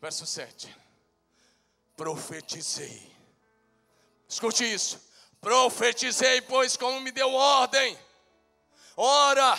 Verso 0.00 0.26
7 0.26 0.90
profetizei. 2.00 3.12
Escute 4.26 4.64
isso. 4.64 4.98
Profetizei, 5.38 6.40
pois 6.40 6.74
como 6.74 6.98
me 6.98 7.10
deu 7.10 7.30
ordem. 7.30 7.98
Ora, 8.96 9.54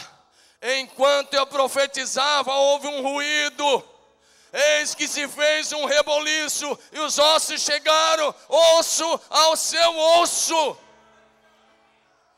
enquanto 0.79 1.35
eu 1.35 1.45
profetizava, 1.45 2.51
houve 2.51 2.87
um 2.87 3.03
ruído. 3.03 3.87
Eis 4.51 4.95
que 4.95 5.07
se 5.07 5.27
fez 5.27 5.71
um 5.71 5.85
reboliço, 5.85 6.79
e 6.91 6.99
os 6.99 7.19
ossos 7.19 7.61
chegaram, 7.61 8.33
osso 8.49 9.21
ao 9.29 9.55
seu 9.55 9.95
osso. 10.19 10.77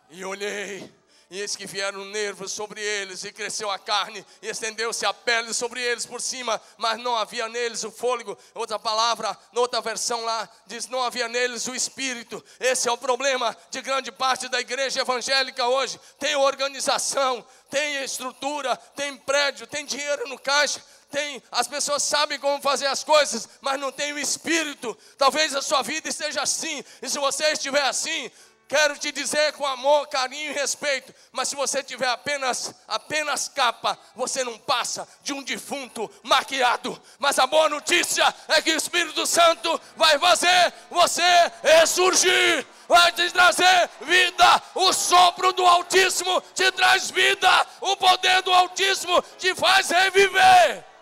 E 0.10 0.26
olhei, 0.26 0.94
e 1.34 1.42
eis 1.42 1.56
que 1.56 1.66
vieram 1.66 2.06
nervos 2.06 2.52
sobre 2.52 2.80
eles, 2.80 3.24
e 3.24 3.32
cresceu 3.32 3.72
a 3.72 3.80
carne, 3.80 4.24
e 4.40 4.48
estendeu-se 4.48 5.04
a 5.04 5.12
pele 5.12 5.52
sobre 5.52 5.82
eles 5.82 6.06
por 6.06 6.22
cima, 6.22 6.62
mas 6.78 7.00
não 7.00 7.16
havia 7.16 7.50
neles 7.50 7.84
o 7.84 7.90
fôlego. 7.90 8.38
Outra 8.54 8.78
palavra, 8.78 9.36
outra 9.56 9.82
versão 9.82 10.24
lá, 10.24 10.48
diz: 10.68 10.88
não 10.90 11.02
havia 11.02 11.28
neles 11.28 11.66
o 11.66 11.74
espírito. 11.74 12.44
Esse 12.60 12.88
é 12.88 12.92
o 12.92 12.98
problema 13.00 13.58
de 13.72 13.82
grande 13.82 14.12
parte 14.12 14.48
da 14.48 14.62
igreja 14.62 15.02
evangélica 15.02 15.66
hoje. 15.66 16.00
Tem 16.20 16.36
organização, 16.36 17.44
tem 17.68 18.04
estrutura, 18.04 18.78
tem 18.96 19.18
prédio, 19.18 19.66
tem 19.66 19.88
dinheiro 19.88 20.30
no 20.30 20.38
caixa, 20.38 20.86
tem, 21.10 21.42
as 21.52 21.68
pessoas 21.68 22.04
sabem 22.04 22.40
como 22.40 22.62
fazer 22.62 22.86
as 22.86 23.04
coisas, 23.04 23.50
mas 23.60 23.80
não 23.80 23.92
tem 23.92 24.14
o 24.14 24.20
espírito. 24.20 24.96
Talvez 25.18 25.56
a 25.56 25.64
sua 25.64 25.82
vida 25.82 26.10
esteja 26.10 26.44
assim, 26.44 26.84
e 27.02 27.10
se 27.10 27.18
você 27.18 27.52
estiver 27.52 27.86
assim, 27.86 28.32
Quero 28.74 28.98
te 28.98 29.12
dizer 29.12 29.54
com 29.54 29.68
amor, 29.68 30.08
carinho 30.08 30.50
e 30.50 30.54
respeito, 30.56 31.14
mas 31.32 31.48
se 31.48 31.56
você 31.56 31.84
tiver 31.84 32.08
apenas 32.08 32.74
apenas 32.88 33.48
capa, 33.48 33.96
você 34.16 34.44
não 34.44 34.58
passa 34.58 35.08
de 35.22 35.32
um 35.32 35.44
defunto 35.44 36.10
maquiado. 36.24 37.00
Mas 37.20 37.38
a 37.38 37.46
boa 37.46 37.70
notícia 37.70 38.26
é 38.48 38.64
que 38.64 38.72
o 38.72 38.76
Espírito 38.76 39.28
Santo 39.28 39.80
vai 39.96 40.18
fazer 40.18 40.74
você 40.90 41.22
ressurgir, 41.62 42.66
vai 42.88 43.12
te 43.12 43.30
trazer 43.30 43.92
vida. 44.02 44.64
O 44.74 44.92
sopro 44.92 45.54
do 45.54 45.64
Altíssimo 45.68 46.42
te 46.56 46.72
traz 46.72 47.12
vida, 47.12 47.68
o 47.80 47.96
poder 47.96 48.42
do 48.42 48.52
Altíssimo 48.52 49.22
te 49.38 49.54
faz 49.54 49.92
reviver. 49.92 50.93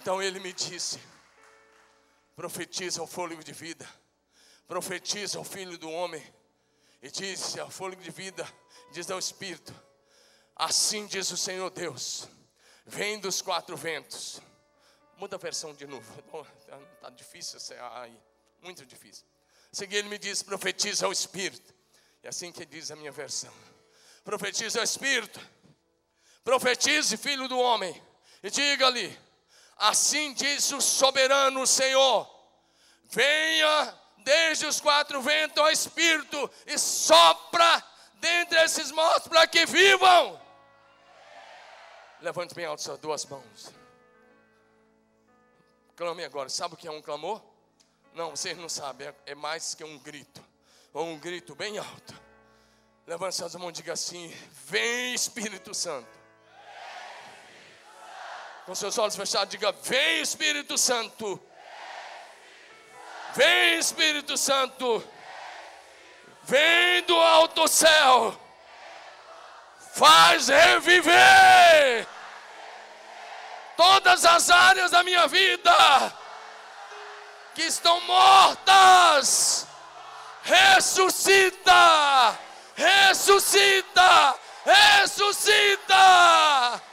Então 0.00 0.22
ele 0.22 0.38
me 0.38 0.52
disse: 0.52 1.00
profetiza 2.36 3.02
o 3.02 3.06
fôlego 3.06 3.42
de 3.42 3.52
vida, 3.52 3.86
profetiza 4.68 5.40
o 5.40 5.44
filho 5.44 5.76
do 5.76 5.90
homem, 5.90 6.24
e 7.02 7.10
disse 7.10 7.58
ao 7.58 7.68
fôlego 7.68 8.00
de 8.00 8.10
vida, 8.12 8.48
diz 8.92 9.10
ao 9.10 9.18
Espírito: 9.18 9.74
assim 10.54 11.04
diz 11.08 11.32
o 11.32 11.36
Senhor 11.36 11.68
Deus, 11.70 12.28
vem 12.86 13.18
dos 13.18 13.42
quatro 13.42 13.76
ventos. 13.76 14.40
Muda 15.16 15.34
a 15.34 15.38
versão 15.38 15.74
de 15.74 15.84
novo, 15.84 16.08
está 16.94 17.10
difícil 17.10 17.58
aí, 17.94 18.16
muito 18.62 18.86
difícil. 18.86 19.26
Seguir 19.72 19.96
ele 19.96 20.08
me 20.08 20.18
diz: 20.18 20.44
profetiza 20.44 21.06
ao 21.06 21.12
Espírito, 21.12 21.74
é 22.22 22.28
assim 22.28 22.52
que 22.52 22.64
diz 22.64 22.92
a 22.92 22.96
minha 22.96 23.10
versão: 23.10 23.52
profetiza 24.22 24.78
ao 24.78 24.84
Espírito, 24.84 25.40
profetize, 26.44 27.16
filho 27.16 27.48
do 27.48 27.58
homem, 27.58 28.00
e 28.44 28.48
diga-lhe: 28.48 29.27
Assim 29.78 30.32
diz 30.32 30.72
o 30.72 30.80
soberano 30.80 31.64
Senhor: 31.66 32.28
venha 33.04 33.94
desde 34.18 34.66
os 34.66 34.80
quatro 34.80 35.22
ventos 35.22 35.62
ao 35.62 35.70
Espírito 35.70 36.50
e 36.66 36.76
sopra 36.76 37.84
dentre 38.14 38.60
esses 38.64 38.90
mortos 38.90 39.28
para 39.28 39.46
que 39.46 39.64
vivam. 39.66 40.40
Levante 42.20 42.54
bem 42.54 42.64
alto 42.64 42.82
suas 42.82 42.98
duas 42.98 43.24
mãos. 43.26 43.72
Clame 45.94 46.24
agora. 46.24 46.48
Sabe 46.48 46.74
o 46.74 46.76
que 46.76 46.88
é 46.88 46.90
um 46.90 47.00
clamor? 47.00 47.40
Não, 48.14 48.30
vocês 48.30 48.58
não 48.58 48.68
sabem. 48.68 49.06
É, 49.06 49.14
é 49.26 49.34
mais 49.36 49.74
que 49.74 49.84
um 49.84 49.96
grito. 49.98 50.44
Ou 50.92 51.06
um 51.06 51.18
grito 51.18 51.54
bem 51.54 51.78
alto. 51.78 52.20
Levante 53.06 53.36
suas 53.36 53.54
mãos 53.54 53.70
e 53.70 53.74
diga 53.74 53.92
assim: 53.92 54.28
Vem 54.66 55.14
Espírito 55.14 55.72
Santo 55.72 56.17
com 58.68 58.74
seus 58.74 58.98
olhos 58.98 59.16
fechados, 59.16 59.48
diga: 59.48 59.72
Vem 59.82 60.20
Espírito 60.20 60.76
Santo. 60.76 61.40
Vem 63.34 63.78
Espírito 63.78 64.36
Santo. 64.36 65.02
Vem 66.42 67.02
do 67.04 67.16
alto 67.16 67.66
céu. 67.66 68.38
Faz 69.94 70.48
reviver 70.48 72.06
todas 73.74 74.26
as 74.26 74.50
áreas 74.50 74.90
da 74.90 75.02
minha 75.02 75.26
vida 75.26 76.14
que 77.54 77.62
estão 77.62 77.98
mortas. 78.02 79.66
Ressuscita! 80.42 82.38
Ressuscita! 82.76 84.38
Ressuscita! 84.66 86.87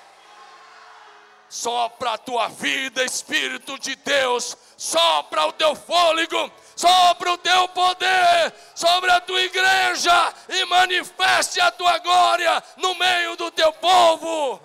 Sopra 1.56 2.16
a 2.16 2.18
tua 2.18 2.50
vida, 2.50 3.02
Espírito 3.06 3.80
de 3.80 3.96
Deus. 3.96 4.58
Sopra 4.76 5.46
o 5.46 5.54
teu 5.54 5.74
fôlego. 5.74 6.52
Sopra 6.76 7.32
o 7.32 7.38
teu 7.38 7.70
poder 7.70 8.54
sobre 8.76 9.10
a 9.10 9.22
tua 9.22 9.40
igreja 9.40 10.34
e 10.50 10.66
manifeste 10.66 11.62
a 11.62 11.72
tua 11.72 11.98
glória 12.00 12.62
no 12.76 12.94
meio 12.96 13.38
do 13.38 13.50
teu 13.52 13.72
povo. 13.72 14.62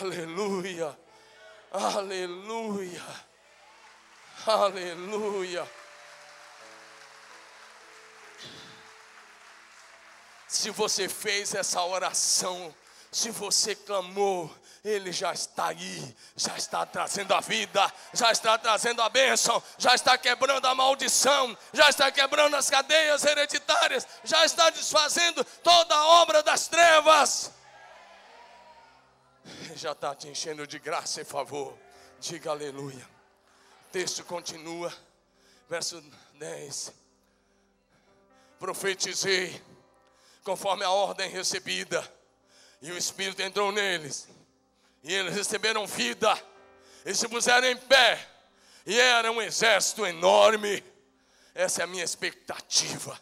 Aleluia, 0.00 0.98
aleluia, 1.70 3.04
aleluia. 4.46 5.70
Se 10.48 10.70
você 10.70 11.10
fez 11.10 11.54
essa 11.54 11.82
oração, 11.82 12.74
se 13.12 13.30
você 13.30 13.74
clamou, 13.74 14.50
ele 14.82 15.12
já 15.12 15.32
está 15.32 15.68
aí, 15.68 16.16
já 16.34 16.56
está 16.56 16.86
trazendo 16.86 17.34
a 17.34 17.40
vida, 17.40 17.92
já 18.14 18.32
está 18.32 18.56
trazendo 18.56 19.02
a 19.02 19.08
bênção, 19.08 19.62
já 19.76 19.94
está 19.94 20.16
quebrando 20.16 20.66
a 20.66 20.74
maldição, 20.74 21.56
já 21.72 21.90
está 21.90 22.10
quebrando 22.10 22.56
as 22.56 22.70
cadeias 22.70 23.24
hereditárias, 23.24 24.06
já 24.24 24.44
está 24.44 24.70
desfazendo 24.70 25.44
toda 25.62 25.94
a 25.94 26.06
obra 26.22 26.42
das 26.42 26.66
trevas. 26.68 27.52
Já 29.76 29.92
está 29.92 30.14
te 30.14 30.28
enchendo 30.28 30.66
de 30.66 30.78
graça 30.78 31.20
e 31.20 31.24
favor. 31.24 31.76
Diga 32.18 32.50
aleluia. 32.50 33.06
O 33.88 33.92
texto 33.92 34.24
continua, 34.24 34.92
verso 35.68 36.02
10. 36.34 36.92
Profetizei 38.58 39.62
conforme 40.42 40.84
a 40.84 40.90
ordem 40.90 41.28
recebida, 41.28 42.02
e 42.80 42.90
o 42.90 42.96
Espírito 42.96 43.42
entrou 43.42 43.70
neles 43.70 44.26
e 45.02 45.14
eles 45.14 45.34
receberam 45.34 45.86
vida, 45.86 46.36
e 47.04 47.14
se 47.14 47.28
puseram 47.28 47.66
em 47.68 47.76
pé, 47.76 48.26
e 48.86 48.98
era 48.98 49.30
um 49.30 49.40
exército 49.40 50.06
enorme. 50.06 50.82
Essa 51.54 51.82
é 51.82 51.84
a 51.84 51.86
minha 51.86 52.04
expectativa. 52.04 53.18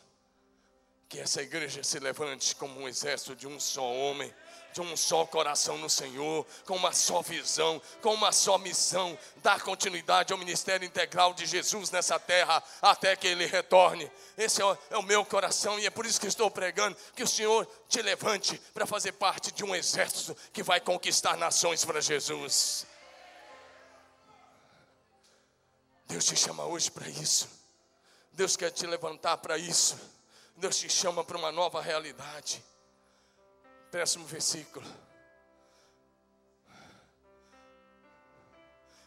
Que 1.09 1.21
essa 1.21 1.43
igreja 1.43 1.83
se 1.83 1.99
levante 1.99 2.55
como 2.55 2.81
um 2.81 2.89
exército 2.89 3.35
de 3.35 3.47
um 3.47 3.59
só 3.59 3.83
homem, 3.83 4.33
de 4.73 4.81
um 4.81 4.97
só 4.97 5.25
coração 5.25 5.79
no 5.79 5.89
Senhor, 5.89 6.47
com 6.65 6.77
uma 6.77 6.93
só 6.93 7.23
visão, 7.23 7.81
com 8.01 8.15
uma 8.15 8.33
só 8.33 8.59
missão, 8.59 9.19
dar 9.37 9.61
continuidade 9.61 10.33
ao 10.33 10.39
ministério 10.39 10.87
integral 10.87 11.35
de 11.35 11.47
Jesus 11.47 11.91
nessa 11.91 12.19
terra 12.19 12.63
até 12.81 13.17
que 13.17 13.27
ele 13.27 13.47
retorne. 13.47 14.11
Esse 14.37 14.63
é 14.63 14.65
o, 14.65 14.79
é 14.91 14.99
o 14.99 15.03
meu 15.03 15.25
coração 15.25 15.79
e 15.79 15.87
é 15.87 15.91
por 15.91 16.07
isso 16.07 16.21
que 16.21 16.27
estou 16.27 16.51
pregando 16.51 16.97
que 17.15 17.23
o 17.23 17.29
Senhor 17.29 17.67
te 17.89 18.01
levante 18.03 18.61
para 18.73 18.87
fazer 18.87 19.13
parte 19.13 19.53
de 19.53 19.65
um 19.65 19.75
exército 19.75 20.37
que 20.53 20.63
vai 20.63 20.81
conquistar 20.81 21.37
nações 21.37 21.85
para 21.85 22.01
Jesus. 22.01 22.87
Deus 26.07 26.25
te 26.25 26.37
chama 26.37 26.65
hoje 26.65 26.91
para 26.91 27.09
isso. 27.09 27.49
Deus 28.33 28.57
quer 28.57 28.71
te 28.71 28.87
levantar 28.87 29.37
para 29.39 29.59
isso. 29.59 29.99
Deus 30.57 30.77
te 30.77 30.89
chama 30.89 31.23
para 31.23 31.37
uma 31.37 31.53
nova 31.53 31.83
realidade. 31.83 32.63
Próximo 33.91 34.27
versículo. 34.27 34.87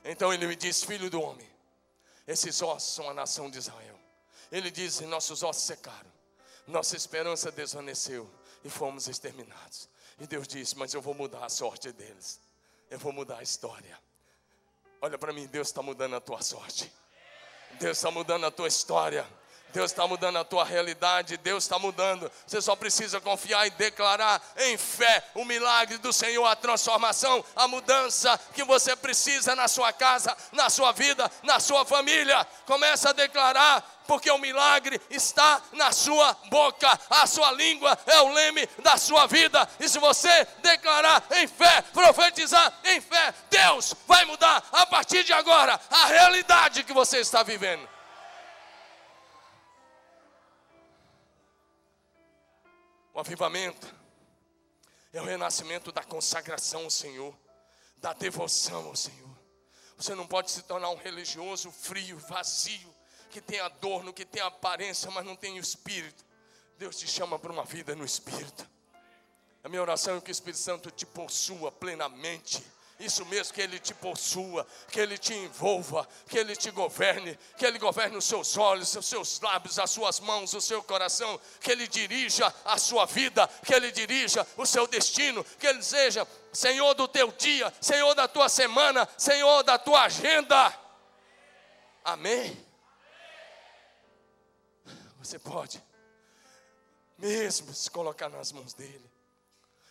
Então 0.04 0.34
ele 0.34 0.48
me 0.48 0.56
diz: 0.56 0.84
Filho 0.84 1.10
do 1.10 1.22
homem, 1.22 1.48
esses 2.28 2.62
ossos 2.62 2.94
são 2.94 3.10
a 3.10 3.14
nação 3.14 3.50
de 3.50 3.60
Israel. 3.60 4.00
Ele 4.52 4.72
diz: 4.72 5.00
Nossos 5.02 5.44
ossos 5.44 5.64
secaram, 5.64 6.12
nossa 6.68 6.96
esperança 6.96 7.52
desvaneceu 7.52 8.30
e 8.64 8.70
fomos 8.70 9.08
exterminados. 9.08 9.88
E 10.20 10.26
Deus 10.26 10.48
disse: 10.48 10.78
Mas 10.78 10.94
eu 10.94 11.02
vou 11.02 11.14
mudar 11.14 11.46
a 11.46 11.50
sorte 11.50 11.92
deles, 11.92 12.40
eu 12.90 12.98
vou 12.98 13.14
mudar 13.14 13.38
a 13.38 13.44
história. 13.44 14.00
Olha 15.00 15.18
para 15.18 15.32
mim, 15.32 15.48
Deus 15.48 15.68
está 15.68 15.82
mudando 15.82 16.16
a 16.16 16.22
tua 16.22 16.42
sorte, 16.42 16.92
Deus 17.80 17.98
está 17.98 18.10
mudando 18.10 18.46
a 18.46 18.52
tua 18.52 18.68
história. 18.68 19.28
Deus 19.72 19.92
está 19.92 20.06
mudando 20.08 20.38
a 20.38 20.44
tua 20.44 20.64
realidade, 20.64 21.38
Deus 21.38 21.64
está 21.64 21.80
mudando. 21.80 22.32
Você 22.46 22.62
só 22.62 22.76
precisa 22.76 23.22
confiar 23.22 23.66
e 23.68 23.72
declarar 23.72 24.42
em 24.58 24.78
fé 24.78 25.24
o 25.36 25.46
milagre 25.46 25.98
do 25.98 26.12
Senhor, 26.12 26.46
a 26.46 26.56
transformação, 26.56 27.44
a 27.56 27.68
mudança 27.68 28.40
que 28.54 28.64
você 28.64 28.96
precisa 28.96 29.56
na 29.56 29.68
sua 29.68 29.94
casa, 29.94 30.36
na 30.52 30.70
sua 30.70 30.92
vida, 30.92 31.30
na 31.44 31.60
sua 31.60 31.86
família. 31.86 32.46
Começa 32.66 33.10
a 33.10 33.14
declarar, 33.14 33.84
porque 34.08 34.30
o 34.30 34.38
milagre 34.38 35.00
está 35.10 35.62
na 35.74 35.92
sua 35.92 36.36
boca, 36.50 37.00
a 37.10 37.26
sua 37.26 37.52
língua 37.52 37.98
é 38.06 38.22
o 38.22 38.34
leme 38.34 38.68
da 38.80 38.98
sua 38.98 39.26
vida. 39.26 39.68
E 39.80 39.88
se 39.88 40.00
você 40.00 40.46
declarar 40.62 41.24
em 41.32 41.48
fé, 41.48 41.82
profetizar 41.94 42.74
em 42.84 43.00
fé, 43.00 43.34
Deus 43.50 43.96
vai 44.08 44.26
mudar 44.26 44.64
a 44.72 44.86
partir 44.86 45.24
de 45.24 45.34
agora 45.34 45.80
a 45.90 46.06
realidade 46.08 46.84
que 46.84 46.94
você 46.94 47.20
está 47.20 47.42
vivendo. 47.44 47.88
O 53.14 53.20
avivamento 53.20 53.94
é 55.12 55.22
o 55.22 55.26
renascimento 55.26 55.92
da 55.92 56.04
consagração 56.04 56.84
ao 56.86 56.90
Senhor, 56.90 57.36
da 57.98 58.14
devoção 58.14 58.88
ao 58.88 58.96
Senhor. 58.96 59.30
Você 59.98 60.16
não 60.16 60.26
pode 60.26 60.50
se 60.50 60.64
tornar 60.64 60.90
um 60.90 60.96
religioso 60.96 61.70
frio, 61.72 62.18
vazio, 62.18 62.94
que 63.30 63.42
tem 63.42 63.60
adorno, 63.60 64.14
que 64.14 64.26
tem 64.26 64.42
aparência, 64.42 65.12
mas 65.12 65.26
não 65.26 65.36
tem 65.36 65.58
o 65.58 65.62
espírito. 65.62 66.26
Deus 66.78 66.98
te 66.98 67.08
chama 67.08 67.38
para 67.38 67.52
uma 67.52 67.64
vida 67.64 67.96
no 67.96 68.04
espírito. 68.04 68.68
A 69.64 69.70
minha 69.70 69.82
oração 69.82 70.18
é 70.18 70.22
que 70.22 70.32
o 70.32 70.34
Espírito 70.34 70.60
Santo 70.60 70.90
te 70.90 71.06
possua 71.06 71.72
plenamente 71.72 72.66
isso 73.02 73.26
mesmo, 73.26 73.54
que 73.54 73.62
Ele 73.62 73.80
te 73.80 73.94
possua, 73.94 74.66
que 74.90 75.00
Ele 75.00 75.18
te 75.18 75.34
envolva, 75.34 76.08
que 76.28 76.38
Ele 76.38 76.56
te 76.56 76.70
governe, 76.72 77.38
que 77.58 77.66
Ele 77.66 77.80
governe 77.80 78.18
os 78.18 78.26
seus 78.26 78.58
olhos, 78.58 78.96
os 78.96 79.06
seus 79.06 79.40
lábios, 79.40 79.80
as 79.80 79.90
suas 79.90 80.20
mãos, 80.20 80.54
o 80.54 80.62
seu 80.62 80.84
coração, 80.84 81.40
que 81.60 81.72
Ele 81.72 81.88
dirija 81.88 82.54
a 82.66 82.78
sua 82.78 83.06
vida, 83.06 83.48
que 83.66 83.74
Ele 83.74 83.92
dirija 83.92 84.48
o 84.58 84.66
seu 84.66 84.88
destino, 84.88 85.44
que 85.44 85.68
Ele 85.68 85.82
seja 85.82 86.28
Senhor 86.54 86.94
do 86.94 87.08
teu 87.08 87.32
dia, 87.32 87.74
Senhor 87.82 88.14
da 88.14 88.28
tua 88.28 88.50
semana, 88.50 89.08
Senhor 89.18 89.64
da 89.64 89.78
tua 89.78 90.04
agenda. 90.04 90.78
Amém? 92.04 92.66
Você 95.20 95.38
pode, 95.38 95.82
mesmo 97.18 97.74
se 97.74 97.90
colocar 97.92 98.30
nas 98.30 98.52
mãos 98.52 98.74
dEle, 98.74 99.12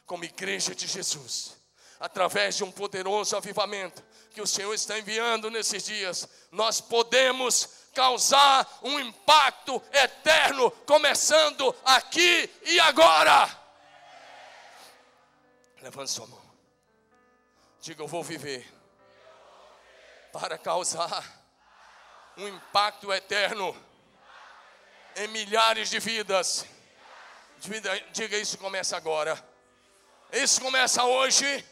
como 0.04 0.24
igreja 0.24 0.74
de 0.74 0.86
Jesus 0.86 1.59
através 2.00 2.56
de 2.56 2.64
um 2.64 2.72
poderoso 2.72 3.36
avivamento 3.36 4.02
que 4.30 4.40
o 4.40 4.46
Senhor 4.46 4.72
está 4.72 4.98
enviando 4.98 5.50
nesses 5.50 5.84
dias, 5.84 6.26
nós 6.50 6.80
podemos 6.80 7.68
causar 7.94 8.66
um 8.82 8.98
impacto 8.98 9.82
eterno, 9.92 10.70
começando 10.86 11.74
aqui 11.84 12.50
e 12.64 12.80
agora. 12.80 13.48
Levante 15.82 16.10
sua 16.10 16.26
mão. 16.26 16.40
Diga, 17.80 18.02
eu 18.02 18.08
vou 18.08 18.22
viver 18.22 18.66
para 20.32 20.56
causar 20.56 21.24
um 22.36 22.46
impacto 22.48 23.12
eterno 23.12 23.76
em 25.16 25.28
milhares 25.28 25.90
de 25.90 25.98
vidas. 25.98 26.64
Diga, 28.12 28.38
isso 28.38 28.56
começa 28.58 28.96
agora. 28.96 29.42
Isso 30.32 30.60
começa 30.60 31.04
hoje. 31.04 31.66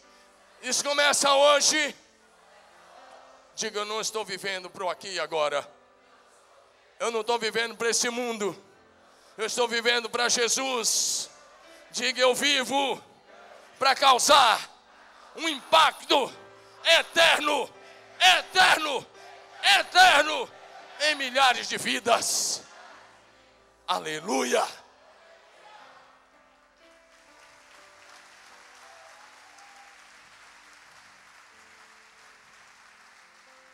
Isso 0.63 0.83
começa 0.83 1.33
hoje. 1.33 1.95
Diga, 3.55 3.81
eu 3.81 3.85
não 3.85 4.01
estou 4.01 4.25
vivendo 4.25 4.69
para 4.69 4.85
o 4.85 4.91
aqui 4.91 5.09
e 5.09 5.21
agora. 5.21 5.69
Eu 6.99 7.11
não 7.11 7.21
estou 7.21 7.39
vivendo 7.39 7.77
para 7.77 7.91
esse 7.91 8.11
mundo. 8.11 8.57
Eu 9.37 9.47
estou 9.47 9.69
vivendo 9.69 10.11
para 10.11 10.29
Jesus. 10.29 11.31
Diga, 11.93 12.21
eu 12.21 12.35
vivo 12.35 13.03
para 13.79 13.95
causar 13.95 14.69
um 15.37 15.49
impacto 15.49 16.33
eterno, 16.85 17.71
eterno, 18.39 19.07
eterno 19.79 20.51
em 21.03 21.15
milhares 21.15 21.69
de 21.69 21.79
vidas. 21.79 22.63
Aleluia. 23.87 24.67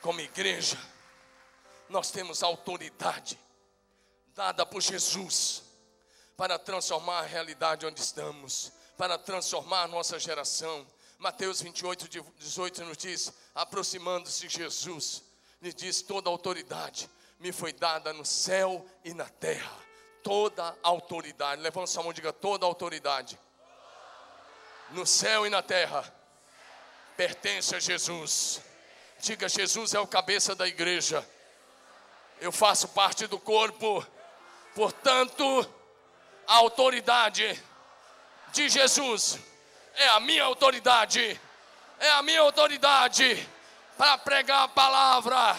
Como 0.05 0.21
igreja, 0.21 0.77
nós 1.89 2.11
temos 2.11 2.43
autoridade 2.43 3.41
dada 4.35 4.67
por 4.67 4.83
Jesus 4.83 5.63
para 6.37 6.59
transformar 6.59 7.21
a 7.21 7.27
realidade 7.27 7.87
onde 7.87 8.03
estamos, 8.03 8.71
para 8.99 9.17
transformar 9.17 9.85
a 9.85 9.89
nossa 9.89 10.19
geração. 10.19 10.87
Mateus 11.19 11.63
28, 11.63 12.23
18 12.37 12.85
nos 12.85 12.99
diz: 12.99 13.33
aproximando-se 13.55 14.47
Jesus, 14.47 15.25
lhe 15.63 15.73
diz: 15.73 16.03
toda 16.03 16.29
autoridade 16.29 17.09
me 17.41 17.51
foi 17.51 17.73
dada 17.73 18.13
no 18.13 18.27
céu 18.27 18.85
e 19.03 19.15
na 19.15 19.31
terra. 19.31 19.75
Toda 20.23 20.77
autoridade, 20.83 21.63
levanta 21.63 21.87
sua 21.87 22.03
mão 22.03 22.13
e 22.13 22.15
diga: 22.15 22.31
toda 22.31 22.67
autoridade 22.67 23.41
no 24.91 25.07
céu 25.07 25.47
e 25.47 25.49
na 25.49 25.63
terra 25.63 26.15
pertence 27.17 27.75
a 27.75 27.81
Jesus. 27.81 28.61
Diga: 29.21 29.49
Jesus 29.49 29.95
é 29.95 30.01
o 30.01 30.07
cabeça 30.07 30.55
da 30.55 30.67
igreja. 30.67 31.27
Eu 32.41 32.53
faço 32.53 32.89
parte 32.89 33.27
do 33.27 33.39
corpo. 33.39 34.07
Portanto, 34.75 35.69
a 36.47 36.57
autoridade 36.57 37.63
de 38.53 38.69
Jesus 38.69 39.39
é 39.95 40.09
a 40.09 40.21
minha 40.21 40.45
autoridade. 40.45 41.41
É 41.99 42.11
a 42.13 42.23
minha 42.23 42.41
autoridade 42.41 43.49
para 43.97 44.19
pregar 44.19 44.65
a 44.65 44.69
palavra, 44.69 45.57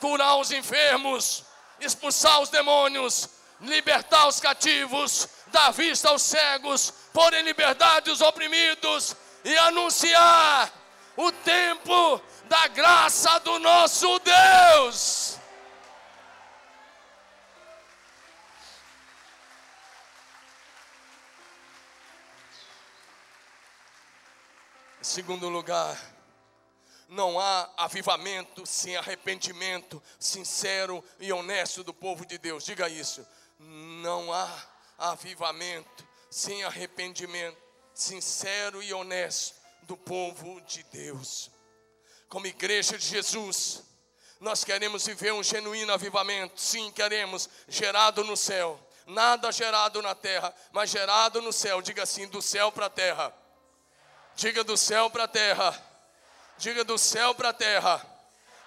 curar 0.00 0.36
os 0.36 0.50
enfermos, 0.50 1.44
expulsar 1.78 2.40
os 2.40 2.48
demônios, 2.48 3.28
libertar 3.60 4.26
os 4.26 4.40
cativos, 4.40 5.28
dar 5.48 5.70
vista 5.72 6.08
aos 6.08 6.22
cegos, 6.22 6.92
pôr 7.12 7.32
em 7.34 7.42
liberdade 7.42 8.10
os 8.10 8.20
oprimidos 8.20 9.14
e 9.44 9.56
anunciar 9.58 10.72
o 11.16 11.30
tempo 11.32 12.20
da 12.48 12.66
graça 12.68 13.38
do 13.40 13.58
nosso 13.58 14.18
Deus. 14.20 15.38
Em 25.00 25.04
segundo 25.04 25.48
lugar, 25.48 25.98
não 27.08 27.38
há 27.38 27.70
avivamento 27.76 28.66
sem 28.66 28.96
arrependimento 28.96 30.02
sincero 30.18 31.04
e 31.20 31.32
honesto 31.32 31.84
do 31.84 31.92
povo 31.92 32.24
de 32.26 32.38
Deus. 32.38 32.64
Diga 32.64 32.88
isso. 32.88 33.26
Não 33.58 34.32
há 34.32 34.66
avivamento 34.98 36.06
sem 36.30 36.64
arrependimento 36.64 37.58
sincero 37.94 38.82
e 38.82 38.92
honesto 38.92 39.54
do 39.82 39.96
povo 39.96 40.60
de 40.62 40.82
Deus 40.84 41.50
como 42.28 42.46
igreja 42.46 42.98
de 42.98 43.06
Jesus, 43.06 43.82
nós 44.40 44.62
queremos 44.62 45.06
viver 45.06 45.32
um 45.32 45.42
genuíno 45.42 45.92
avivamento, 45.92 46.60
sim, 46.60 46.90
queremos, 46.92 47.48
gerado 47.66 48.22
no 48.22 48.36
céu, 48.36 48.78
nada 49.06 49.50
gerado 49.50 50.00
na 50.02 50.14
terra, 50.14 50.54
mas 50.70 50.90
gerado 50.90 51.40
no 51.40 51.52
céu, 51.52 51.80
diga 51.80 52.02
assim, 52.02 52.26
do 52.28 52.42
céu 52.42 52.70
para 52.70 52.86
a 52.86 52.90
terra, 52.90 53.32
diga 54.36 54.62
do 54.62 54.76
céu 54.76 55.10
para 55.10 55.24
a 55.24 55.28
terra, 55.28 55.82
diga 56.58 56.84
do 56.84 56.98
céu 56.98 57.34
para 57.34 57.48
a 57.48 57.54
terra, 57.54 58.06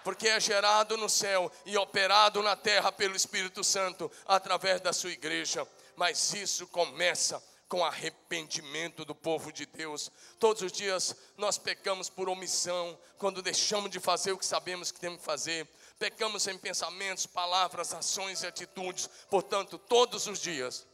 porque 0.04 0.28
é 0.28 0.40
gerado 0.40 0.98
no 0.98 1.08
céu 1.08 1.52
e 1.66 1.78
operado 1.78 2.42
na 2.42 2.56
terra 2.56 2.92
pelo 2.92 3.16
Espírito 3.16 3.64
Santo 3.64 4.12
através 4.26 4.82
da 4.82 4.92
sua 4.92 5.12
igreja, 5.12 5.66
mas 5.96 6.34
isso 6.34 6.68
começa 6.68 7.42
com 7.72 7.86
arrependimento 7.86 9.06
do 9.06 9.16
povo 9.16 9.50
de 9.50 9.66
Deus. 9.66 10.12
Todos 10.38 10.62
os 10.62 10.74
dias 10.74 11.16
nós 11.38 11.58
pecamos 11.58 12.10
por 12.10 12.28
omissão, 12.28 13.00
quando 13.18 13.42
deixamos 13.42 13.90
de 13.90 13.98
fazer 13.98 14.34
o 14.34 14.38
que 14.38 14.46
sabemos 14.46 14.92
que 14.92 15.00
temos 15.00 15.20
que 15.20 15.26
fazer. 15.26 15.66
pecamos 15.98 16.46
em 16.48 16.58
pensamentos, 16.58 17.26
palavras, 17.26 17.94
ações 17.94 18.44
e 18.44 18.48
atitudes. 18.48 19.10
Portanto, 19.30 19.78
todos 19.78 20.28
os 20.28 20.40
dias, 20.40 20.86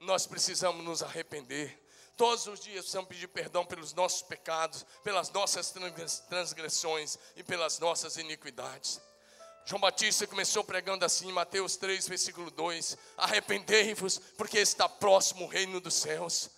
nós 0.00 0.26
precisamos 0.26 0.84
nos 0.84 1.00
arrepender. 1.00 1.80
Todos 2.16 2.48
os 2.48 2.58
dias 2.58 2.80
precisamos 2.80 3.08
pedir 3.08 3.28
perdão 3.28 3.64
pelos 3.64 3.92
nossos 3.92 4.22
pecados, 4.22 4.84
pelas 5.04 5.30
nossas 5.30 5.72
transgressões 6.28 7.16
e 7.36 7.44
pelas 7.44 7.78
nossas 7.78 8.16
iniquidades. 8.16 9.00
João 9.66 9.80
Batista 9.80 10.26
começou 10.26 10.62
pregando 10.62 11.06
assim 11.06 11.32
Mateus 11.32 11.76
3, 11.76 12.06
versículo 12.06 12.50
2: 12.50 12.98
Arrependei-vos, 13.16 14.18
porque 14.36 14.58
está 14.58 14.86
próximo 14.88 15.46
o 15.46 15.48
reino 15.48 15.80
dos 15.80 15.94
céus. 15.94 16.50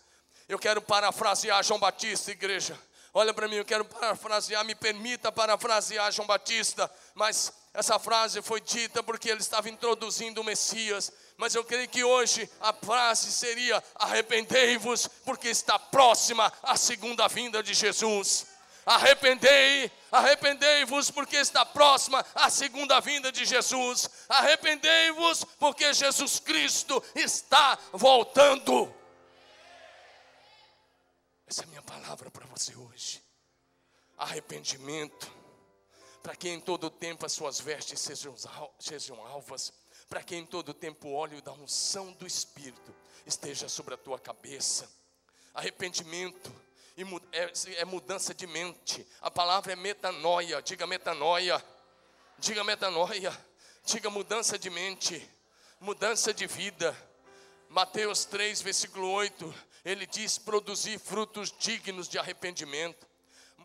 Eu 0.49 0.59
quero 0.59 0.83
parafrasear 0.83 1.63
João 1.63 1.79
Batista, 1.79 2.33
igreja. 2.33 2.77
Olha 3.15 3.33
para 3.33 3.47
mim, 3.47 3.57
eu 3.57 3.65
quero 3.65 3.85
parafrasear, 3.85 4.65
me 4.65 4.75
permita 4.75 5.31
parafrasear 5.31 6.11
João 6.11 6.27
Batista, 6.27 6.91
mas 7.15 7.53
essa 7.73 7.99
frase 7.99 8.43
foi 8.43 8.61
dita 8.61 9.03
porque 9.03 9.31
ele 9.31 9.41
estava 9.41 9.71
introduzindo 9.71 10.41
o 10.41 10.45
Messias. 10.45 11.13
Mas 11.37 11.55
eu 11.55 11.65
creio 11.65 11.89
que 11.89 12.03
hoje 12.03 12.51
a 12.61 12.73
frase 12.73 13.31
seria: 13.31 13.83
arrependei-vos, 13.95 15.07
porque 15.25 15.49
está 15.49 15.79
próxima 15.79 16.53
a 16.63 16.77
segunda 16.77 17.29
vinda 17.29 17.63
de 17.63 17.73
Jesus. 17.73 18.47
Arrependei, 18.85 19.91
arrependei-vos, 20.17 21.11
porque 21.11 21.37
está 21.37 21.65
próxima 21.65 22.25
a 22.35 22.51
segunda 22.51 23.01
vinda 23.01 23.31
de 23.31 23.45
Jesus. 23.45 24.09
Arrependei-vos, 24.29 25.45
porque 25.59 25.93
Jesus 25.93 26.39
Cristo 26.39 27.03
está 27.15 27.79
voltando. 27.93 28.95
Essa 31.47 31.63
é 31.63 31.65
a 31.65 31.69
minha 31.69 31.83
palavra 31.83 32.31
para 32.31 32.47
você 32.47 32.75
hoje. 32.75 33.23
Arrependimento, 34.19 35.31
para 36.23 36.35
que 36.35 36.49
em 36.49 36.61
todo 36.61 36.91
tempo 36.91 37.25
as 37.25 37.33
suas 37.33 37.61
vestes 37.61 38.01
sejam, 38.01 39.25
alvas, 39.27 39.73
para 40.09 40.23
que 40.23 40.35
em 40.35 40.45
todo 40.45 40.75
tempo 40.75 41.09
o 41.09 41.15
óleo 41.15 41.41
da 41.43 41.53
unção 41.53 42.13
do 42.13 42.27
Espírito 42.27 42.95
esteja 43.25 43.69
sobre 43.69 43.95
a 43.95 43.99
tua 43.99 44.19
cabeça. 44.19 44.91
Arrependimento 45.55 46.66
é, 47.33 47.53
é 47.81 47.85
mudança 47.85 48.35
de 48.35 48.47
mente. 48.47 49.07
A 49.21 49.31
palavra 49.31 49.73
é 49.73 49.77
metanoia. 49.77 50.63
Diga 50.63 50.87
metanoia. 50.87 51.65
Diga 52.39 52.65
metanoia. 52.65 53.37
Diga 53.85 54.11
mudança 54.11 54.59
de 54.59 54.71
mente. 54.71 55.29
Mudança 55.81 56.33
de 56.33 56.47
vida. 56.47 56.97
Mateus 57.69 58.25
3, 58.25 58.63
versículo 58.63 59.11
8 59.11 59.55
ele 59.87 60.05
diz: 60.05 60.37
produzir 60.37 60.99
frutos 60.99 61.55
dignos 61.57 62.09
de 62.09 62.19
arrependimento. 62.19 63.07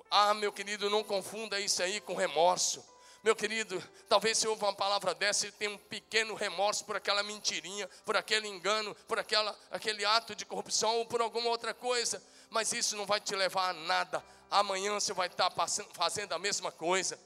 Ah, 0.09 0.35
meu 0.35 0.51
querido, 0.53 0.89
não 0.89 1.03
confunda 1.03 1.59
isso 1.59 1.81
aí 1.81 1.99
com 1.99 2.13
remorso. 2.13 2.85
Meu 3.23 3.35
querido, 3.35 3.81
talvez 4.07 4.37
se 4.37 4.47
ouva 4.47 4.67
uma 4.67 4.73
palavra 4.73 5.15
dessa 5.15 5.47
e 5.47 5.51
tenha 5.51 5.71
um 5.71 5.77
pequeno 5.77 6.35
remorso 6.35 6.85
por 6.85 6.95
aquela 6.95 7.23
mentirinha, 7.23 7.87
por 8.05 8.15
aquele 8.15 8.47
engano, 8.47 8.95
por 9.07 9.17
aquela, 9.17 9.57
aquele 9.71 10.05
ato 10.05 10.35
de 10.35 10.45
corrupção 10.45 10.97
ou 10.97 11.05
por 11.05 11.21
alguma 11.21 11.49
outra 11.49 11.73
coisa, 11.73 12.21
mas 12.51 12.73
isso 12.73 12.95
não 12.95 13.05
vai 13.05 13.19
te 13.19 13.35
levar 13.35 13.69
a 13.69 13.73
nada. 13.73 14.23
Amanhã 14.51 14.93
você 14.93 15.13
vai 15.13 15.27
estar 15.27 15.49
passando, 15.49 15.89
fazendo 15.93 16.33
a 16.33 16.39
mesma 16.39 16.71
coisa. 16.71 17.17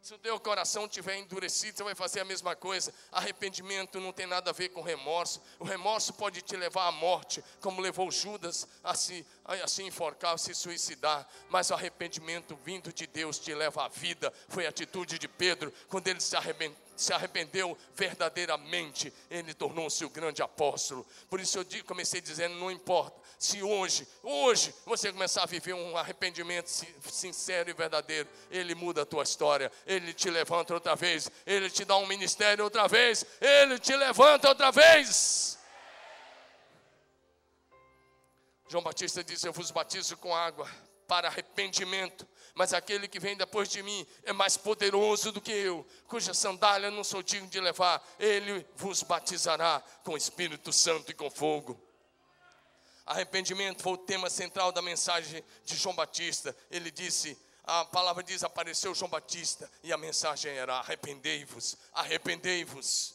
Se 0.00 0.14
o 0.14 0.18
teu 0.18 0.38
coração 0.38 0.88
tiver 0.88 1.16
endurecido, 1.16 1.76
você 1.76 1.82
vai 1.82 1.94
fazer 1.94 2.20
a 2.20 2.24
mesma 2.24 2.54
coisa. 2.54 2.94
Arrependimento 3.10 3.98
não 3.98 4.12
tem 4.12 4.26
nada 4.26 4.50
a 4.50 4.52
ver 4.52 4.68
com 4.68 4.80
remorso. 4.80 5.42
O 5.58 5.64
remorso 5.64 6.14
pode 6.14 6.40
te 6.40 6.56
levar 6.56 6.86
à 6.86 6.92
morte, 6.92 7.44
como 7.60 7.80
levou 7.80 8.08
Judas 8.08 8.68
a 8.84 8.94
se, 8.94 9.26
a 9.44 9.66
se 9.66 9.82
enforcar, 9.82 10.34
a 10.34 10.38
se 10.38 10.54
suicidar. 10.54 11.28
Mas 11.50 11.70
o 11.70 11.74
arrependimento 11.74 12.56
vindo 12.64 12.92
de 12.92 13.08
Deus 13.08 13.40
te 13.40 13.52
leva 13.52 13.84
à 13.84 13.88
vida. 13.88 14.32
Foi 14.48 14.64
a 14.64 14.68
atitude 14.68 15.18
de 15.18 15.26
Pedro 15.26 15.72
quando 15.88 16.06
ele 16.06 16.20
se 16.20 16.36
arrependeu 16.36 16.87
se 17.00 17.12
arrependeu 17.12 17.76
verdadeiramente, 17.94 19.12
ele 19.30 19.54
tornou-se 19.54 20.04
o 20.04 20.10
grande 20.10 20.42
apóstolo. 20.42 21.06
Por 21.28 21.40
isso 21.40 21.58
eu 21.58 21.84
comecei 21.84 22.20
dizendo: 22.20 22.56
não 22.56 22.70
importa 22.70 23.18
se 23.38 23.62
hoje, 23.62 24.06
hoje 24.22 24.74
você 24.84 25.12
começar 25.12 25.44
a 25.44 25.46
viver 25.46 25.72
um 25.72 25.96
arrependimento 25.96 26.68
sincero 27.08 27.70
e 27.70 27.72
verdadeiro, 27.72 28.28
ele 28.50 28.74
muda 28.74 29.02
a 29.02 29.06
tua 29.06 29.22
história, 29.22 29.70
ele 29.86 30.12
te 30.12 30.28
levanta 30.28 30.74
outra 30.74 30.96
vez, 30.96 31.30
ele 31.46 31.70
te 31.70 31.84
dá 31.84 31.96
um 31.96 32.06
ministério 32.06 32.64
outra 32.64 32.88
vez, 32.88 33.24
ele 33.40 33.78
te 33.78 33.94
levanta 33.94 34.48
outra 34.48 34.72
vez. 34.72 35.56
João 38.68 38.82
Batista 38.82 39.22
diz: 39.22 39.44
Eu 39.44 39.52
vos 39.52 39.70
batizo 39.70 40.16
com 40.16 40.34
água 40.34 40.68
para 41.06 41.28
arrependimento 41.28 42.26
mas 42.58 42.74
aquele 42.74 43.06
que 43.06 43.20
vem 43.20 43.36
depois 43.36 43.68
de 43.68 43.84
mim 43.84 44.04
é 44.24 44.32
mais 44.32 44.56
poderoso 44.56 45.30
do 45.30 45.40
que 45.40 45.52
eu, 45.52 45.86
cuja 46.08 46.34
sandália 46.34 46.90
não 46.90 47.04
sou 47.04 47.22
digno 47.22 47.48
de 47.48 47.60
levar, 47.60 48.04
ele 48.18 48.66
vos 48.74 49.04
batizará 49.04 49.80
com 50.02 50.14
o 50.14 50.16
Espírito 50.16 50.72
Santo 50.72 51.12
e 51.12 51.14
com 51.14 51.30
fogo. 51.30 51.80
Arrependimento 53.06 53.80
foi 53.80 53.92
o 53.92 53.96
tema 53.96 54.28
central 54.28 54.72
da 54.72 54.82
mensagem 54.82 55.44
de 55.64 55.76
João 55.76 55.94
Batista. 55.94 56.54
Ele 56.68 56.90
disse: 56.90 57.38
a 57.62 57.84
palavra 57.84 58.24
diz: 58.24 58.42
apareceu 58.42 58.92
João 58.92 59.08
Batista, 59.08 59.70
e 59.84 59.92
a 59.92 59.96
mensagem 59.96 60.50
era: 60.50 60.78
arrependei-vos, 60.78 61.76
arrependei-vos. 61.94 63.14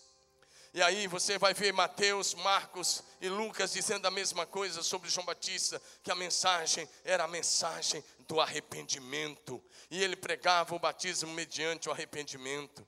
E 0.74 0.82
aí 0.82 1.06
você 1.06 1.38
vai 1.38 1.54
ver 1.54 1.72
Mateus, 1.72 2.34
Marcos 2.34 3.04
e 3.22 3.30
Lucas 3.30 3.74
dizendo 3.74 4.08
a 4.08 4.12
mesma 4.12 4.48
coisa 4.48 4.82
sobre 4.82 5.08
João 5.08 5.26
Batista, 5.26 5.80
que 6.02 6.10
a 6.10 6.16
mensagem 6.16 6.90
era 7.04 7.26
a 7.26 7.28
mensagem 7.28 8.04
do 8.28 8.42
arrependimento. 8.42 9.64
E 9.92 10.04
ele 10.04 10.16
pregava 10.16 10.74
o 10.74 10.80
batismo 10.80 11.32
mediante 11.32 11.90
o 11.90 11.92
arrependimento. 11.92 12.88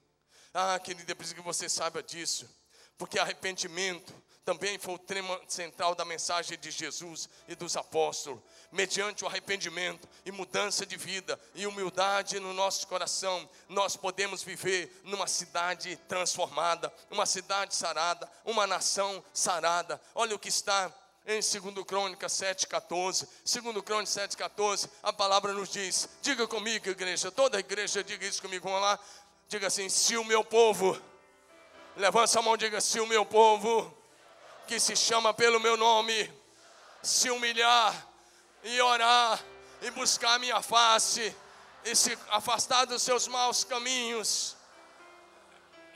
Ah, 0.52 0.80
querido, 0.80 1.12
é 1.12 1.14
preciso 1.14 1.36
que 1.36 1.42
você 1.42 1.70
saiba 1.70 2.02
disso. 2.02 2.50
Porque 2.98 3.20
arrependimento 3.20 4.16
também 4.46 4.78
foi 4.78 4.94
o 4.94 5.00
tema 5.00 5.42
central 5.48 5.96
da 5.96 6.06
mensagem 6.06 6.56
de 6.60 6.70
Jesus 6.70 7.28
e 7.48 7.56
dos 7.56 7.76
apóstolos. 7.76 8.40
Mediante 8.72 9.24
o 9.24 9.28
arrependimento 9.28 10.08
e 10.24 10.32
mudança 10.32 10.86
de 10.86 10.96
vida 10.96 11.40
e 11.56 11.66
humildade 11.66 12.40
no 12.40 12.54
nosso 12.54 12.86
coração, 12.86 13.50
nós 13.68 13.98
podemos 13.98 14.44
viver 14.44 15.02
numa 15.04 15.26
cidade 15.26 15.96
transformada, 16.08 16.94
uma 17.10 17.26
cidade 17.26 17.76
sarada, 17.76 18.30
uma 18.46 18.68
nação 18.68 19.24
sarada. 19.34 20.00
Olha 20.14 20.36
o 20.36 20.40
que 20.40 20.50
está 20.50 20.94
em 21.26 21.40
2 21.40 21.84
Crônicas 21.84 22.32
7,14. 22.34 23.28
2 23.44 23.84
Crônicas 23.84 24.16
7,14, 24.16 24.88
a 25.02 25.12
palavra 25.12 25.54
nos 25.54 25.70
diz: 25.70 26.08
diga 26.22 26.48
comigo, 26.48 26.88
igreja, 26.88 27.32
toda 27.32 27.60
igreja 27.60 28.04
diga 28.04 28.28
isso 28.28 28.44
comigo, 28.44 28.70
vamos 28.70 28.84
lá. 28.84 29.00
Diga 29.48 29.66
assim: 29.68 29.90
se 29.90 30.16
o 30.18 30.24
meu 30.24 30.44
povo, 30.44 31.02
levanta 31.98 32.38
a 32.38 32.42
mão, 32.44 32.56
diga: 32.56 32.80
se 32.80 33.00
o 33.00 33.08
meu 33.08 33.26
povo, 33.26 34.05
que 34.68 34.80
se 34.80 34.96
chama 34.96 35.34
pelo 35.34 35.60
meu 35.60 35.78
nome, 35.78 36.32
se 37.02 37.30
humilhar 37.30 37.94
e 38.64 38.82
orar 38.82 39.40
e 39.82 39.92
buscar 39.92 40.34
a 40.34 40.40
minha 40.40 40.62
face 40.62 41.36
e 41.84 41.96
se 41.96 42.18
afastar 42.30 42.86
dos 42.86 43.04
seus 43.04 43.28
maus 43.28 43.64
caminhos, 43.64 44.56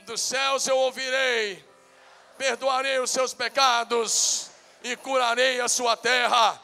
dos 0.06 0.20
céus 0.20 0.66
eu 0.66 0.76
ouvirei, 0.76 1.64
perdoarei 2.38 2.98
os 3.00 3.10
seus 3.10 3.34
pecados 3.34 4.50
e 4.82 4.96
curarei 4.96 5.60
a 5.60 5.68
sua 5.68 5.96
terra. 5.96 6.60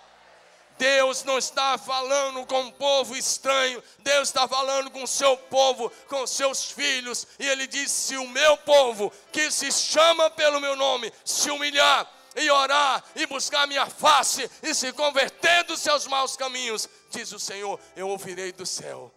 Deus 0.78 1.24
não 1.24 1.38
está 1.38 1.78
falando 1.78 2.44
com 2.46 2.60
um 2.60 2.70
povo 2.70 3.16
estranho, 3.16 3.82
Deus 4.00 4.28
está 4.28 4.46
falando 4.46 4.90
com 4.90 5.02
o 5.02 5.06
seu 5.06 5.36
povo, 5.36 5.90
com 6.08 6.26
seus 6.26 6.70
filhos, 6.70 7.26
e 7.38 7.46
Ele 7.46 7.66
diz: 7.66 7.90
se 7.90 8.16
o 8.16 8.28
meu 8.28 8.56
povo, 8.58 9.12
que 9.32 9.50
se 9.50 9.70
chama 9.72 10.30
pelo 10.30 10.60
meu 10.60 10.76
nome, 10.76 11.12
se 11.24 11.50
humilhar 11.50 12.10
e 12.34 12.50
orar 12.50 13.02
e 13.14 13.26
buscar 13.26 13.66
minha 13.66 13.86
face 13.86 14.50
e 14.62 14.74
se 14.74 14.92
converter 14.92 15.64
dos 15.64 15.80
seus 15.80 16.06
maus 16.06 16.36
caminhos, 16.36 16.88
diz 17.10 17.32
o 17.32 17.38
Senhor: 17.38 17.80
eu 17.94 18.08
ouvirei 18.08 18.52
do 18.52 18.66
céu, 18.66 19.12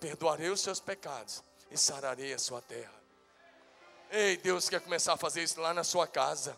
perdoarei 0.00 0.50
os 0.50 0.60
seus 0.60 0.80
pecados 0.80 1.42
e 1.70 1.78
sararei 1.78 2.32
a 2.32 2.38
sua 2.38 2.60
terra. 2.60 2.92
Ei, 4.10 4.36
Deus 4.36 4.68
quer 4.68 4.80
começar 4.80 5.14
a 5.14 5.16
fazer 5.16 5.42
isso 5.42 5.60
lá 5.60 5.72
na 5.72 5.84
sua 5.84 6.06
casa 6.06 6.56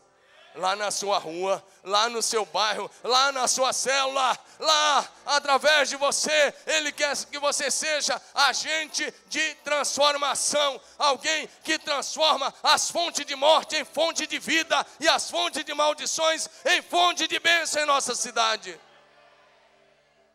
lá 0.56 0.74
na 0.74 0.90
sua 0.90 1.18
rua, 1.18 1.64
lá 1.84 2.08
no 2.08 2.22
seu 2.22 2.44
bairro, 2.46 2.90
lá 3.02 3.30
na 3.32 3.46
sua 3.46 3.72
célula, 3.72 4.38
lá 4.58 5.08
através 5.26 5.88
de 5.88 5.96
você, 5.96 6.54
Ele 6.66 6.92
quer 6.92 7.16
que 7.26 7.38
você 7.38 7.70
seja 7.70 8.20
agente 8.34 9.12
de 9.28 9.54
transformação, 9.56 10.80
alguém 10.98 11.48
que 11.62 11.78
transforma 11.78 12.52
as 12.62 12.90
fontes 12.90 13.24
de 13.24 13.36
morte 13.36 13.76
em 13.76 13.84
fonte 13.84 14.26
de 14.26 14.38
vida 14.38 14.84
e 15.00 15.08
as 15.08 15.30
fontes 15.30 15.64
de 15.64 15.74
maldições 15.74 16.48
em 16.64 16.82
fonte 16.82 17.26
de 17.26 17.38
bênção 17.38 17.82
em 17.82 17.86
nossa 17.86 18.14
cidade. 18.14 18.78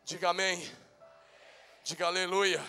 Diga 0.03 0.29
amém, 0.29 0.71
diga 1.83 2.07
aleluia. 2.07 2.63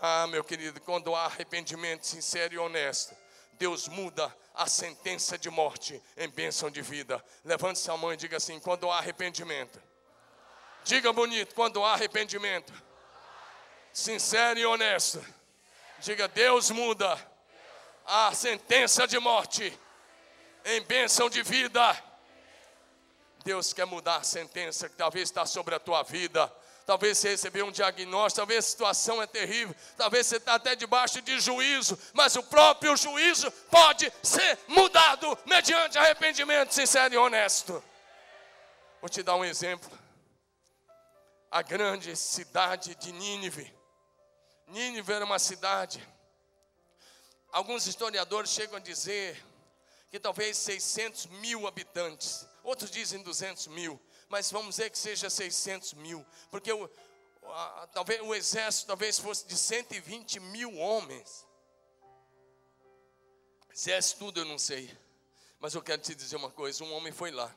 Ah, 0.00 0.26
meu 0.26 0.42
querido, 0.42 0.80
quando 0.80 1.14
há 1.14 1.26
arrependimento 1.26 2.04
sincero 2.04 2.54
e 2.54 2.58
honesto, 2.58 3.21
Deus 3.62 3.86
muda 3.86 4.36
a 4.56 4.66
sentença 4.66 5.38
de 5.38 5.48
morte 5.48 6.02
em 6.16 6.28
bênção 6.28 6.68
de 6.68 6.82
vida. 6.82 7.24
Levante 7.44 7.78
sua 7.78 7.96
mão 7.96 8.12
e 8.12 8.16
diga 8.16 8.38
assim: 8.38 8.58
quando 8.58 8.90
há 8.90 8.98
arrependimento. 8.98 9.80
Diga 10.82 11.12
bonito, 11.12 11.54
quando 11.54 11.84
há 11.84 11.92
arrependimento. 11.92 12.72
Sincero 13.92 14.58
e 14.58 14.66
honesto. 14.66 15.24
Diga, 16.00 16.26
Deus 16.26 16.72
muda 16.72 17.16
a 18.04 18.34
sentença 18.34 19.06
de 19.06 19.20
morte 19.20 19.78
em 20.64 20.82
bênção 20.82 21.30
de 21.30 21.44
vida. 21.44 21.96
Deus 23.44 23.72
quer 23.72 23.86
mudar 23.86 24.16
a 24.16 24.24
sentença 24.24 24.88
que 24.88 24.96
talvez 24.96 25.28
está 25.28 25.46
sobre 25.46 25.72
a 25.72 25.78
tua 25.78 26.02
vida. 26.02 26.52
Talvez 26.84 27.18
você 27.18 27.30
recebeu 27.30 27.66
um 27.66 27.70
diagnóstico, 27.70 28.40
talvez 28.40 28.64
a 28.64 28.68
situação 28.68 29.22
é 29.22 29.26
terrível, 29.26 29.74
talvez 29.96 30.26
você 30.26 30.36
está 30.36 30.54
até 30.54 30.74
debaixo 30.74 31.22
de 31.22 31.38
juízo, 31.38 31.98
mas 32.12 32.34
o 32.34 32.42
próprio 32.42 32.96
juízo 32.96 33.50
pode 33.70 34.12
ser 34.22 34.58
mudado 34.66 35.38
mediante 35.46 35.96
arrependimento 35.96 36.72
sincero 36.72 37.14
e 37.14 37.16
honesto. 37.16 37.82
Vou 39.00 39.08
te 39.08 39.22
dar 39.22 39.36
um 39.36 39.44
exemplo. 39.44 39.90
A 41.50 41.62
grande 41.62 42.16
cidade 42.16 42.94
de 42.96 43.12
Nínive. 43.12 43.72
Nínive 44.66 45.12
era 45.12 45.24
uma 45.24 45.38
cidade. 45.38 46.02
Alguns 47.52 47.86
historiadores 47.86 48.50
chegam 48.50 48.76
a 48.76 48.80
dizer 48.80 49.42
que 50.10 50.18
talvez 50.18 50.56
600 50.58 51.26
mil 51.26 51.66
habitantes, 51.66 52.46
outros 52.62 52.90
dizem 52.90 53.22
200 53.22 53.66
mil, 53.68 54.00
mas 54.32 54.50
vamos 54.50 54.76
dizer 54.76 54.88
que 54.88 54.98
seja 54.98 55.28
600 55.28 55.92
mil, 55.92 56.24
porque 56.50 56.72
o, 56.72 56.90
a, 57.44 57.86
talvez 57.92 58.18
o 58.22 58.34
exército 58.34 58.86
talvez 58.86 59.18
fosse 59.18 59.46
de 59.46 59.54
120 59.54 60.40
mil 60.40 60.74
homens. 60.78 61.46
Se 63.74 63.92
é 63.92 63.98
isso 63.98 64.16
tudo, 64.16 64.40
eu 64.40 64.46
não 64.46 64.56
sei, 64.56 64.90
mas 65.60 65.74
eu 65.74 65.82
quero 65.82 66.00
te 66.00 66.14
dizer 66.14 66.36
uma 66.36 66.50
coisa: 66.50 66.82
um 66.82 66.94
homem 66.94 67.12
foi 67.12 67.30
lá. 67.30 67.54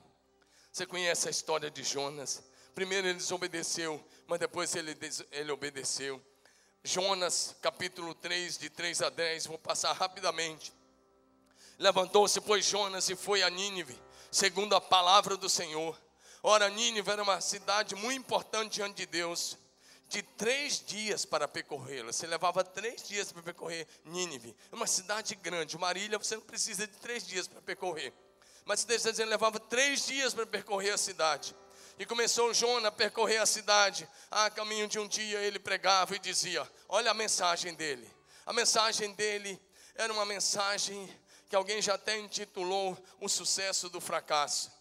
Você 0.69 0.85
conhece 0.85 1.29
a 1.29 1.31
história 1.31 1.71
de 1.71 1.81
Jonas? 1.81 2.43
Primeiro 2.73 3.07
ele 3.07 3.17
desobedeceu, 3.17 4.05
mas 4.27 4.37
depois 4.37 4.75
ele, 4.75 4.97
ele 5.31 5.51
obedeceu. 5.53 6.21
Jonas, 6.83 7.55
capítulo 7.61 8.13
3, 8.13 8.57
de 8.57 8.69
3 8.69 9.01
a 9.01 9.09
10, 9.09 9.45
vou 9.45 9.57
passar 9.57 9.93
rapidamente. 9.93 10.73
Levantou-se, 11.79 12.41
pois, 12.41 12.65
Jonas 12.65 13.09
e 13.09 13.15
foi 13.15 13.43
a 13.43 13.49
Nínive, 13.49 13.97
segundo 14.29 14.75
a 14.75 14.81
palavra 14.81 15.37
do 15.37 15.47
Senhor. 15.47 15.97
Ora, 16.47 16.69
Nínive 16.69 17.09
era 17.09 17.23
uma 17.23 17.41
cidade 17.41 17.95
muito 17.95 18.19
importante 18.19 18.73
diante 18.73 18.97
de 18.97 19.07
Deus, 19.07 19.57
de 20.07 20.21
três 20.21 20.79
dias 20.79 21.25
para 21.25 21.47
percorrê-la. 21.47 22.13
Você 22.13 22.27
levava 22.27 22.63
três 22.63 23.01
dias 23.01 23.31
para 23.31 23.41
percorrer 23.41 23.87
Nínive. 24.05 24.55
É 24.71 24.75
uma 24.75 24.85
cidade 24.85 25.33
grande, 25.33 25.75
ilha, 25.95 26.19
você 26.19 26.35
não 26.35 26.43
precisa 26.43 26.85
de 26.85 26.93
três 26.97 27.25
dias 27.25 27.47
para 27.47 27.59
percorrer. 27.63 28.13
Mas 28.63 28.83
Deus 28.83 28.99
está 28.99 29.09
dizendo, 29.09 29.29
levava 29.29 29.59
três 29.59 30.05
dias 30.05 30.35
para 30.35 30.45
percorrer 30.45 30.93
a 30.93 30.99
cidade. 30.99 31.55
E 31.97 32.05
começou 32.05 32.53
Jonas 32.53 32.85
a 32.85 32.91
percorrer 32.91 33.41
a 33.41 33.47
cidade. 33.47 34.07
A 34.29 34.47
caminho 34.51 34.87
de 34.87 34.99
um 34.99 35.07
dia 35.07 35.39
ele 35.39 35.57
pregava 35.57 36.15
e 36.15 36.19
dizia: 36.19 36.71
Olha 36.87 37.09
a 37.09 37.15
mensagem 37.15 37.73
dele. 37.73 38.07
A 38.45 38.53
mensagem 38.53 39.11
dele 39.13 39.59
era 39.95 40.13
uma 40.13 40.27
mensagem 40.27 41.11
que 41.49 41.55
alguém 41.55 41.81
já 41.81 41.95
até 41.95 42.19
intitulou 42.19 42.95
O 43.19 43.27
Sucesso 43.27 43.89
do 43.89 43.99
Fracasso. 43.99 44.74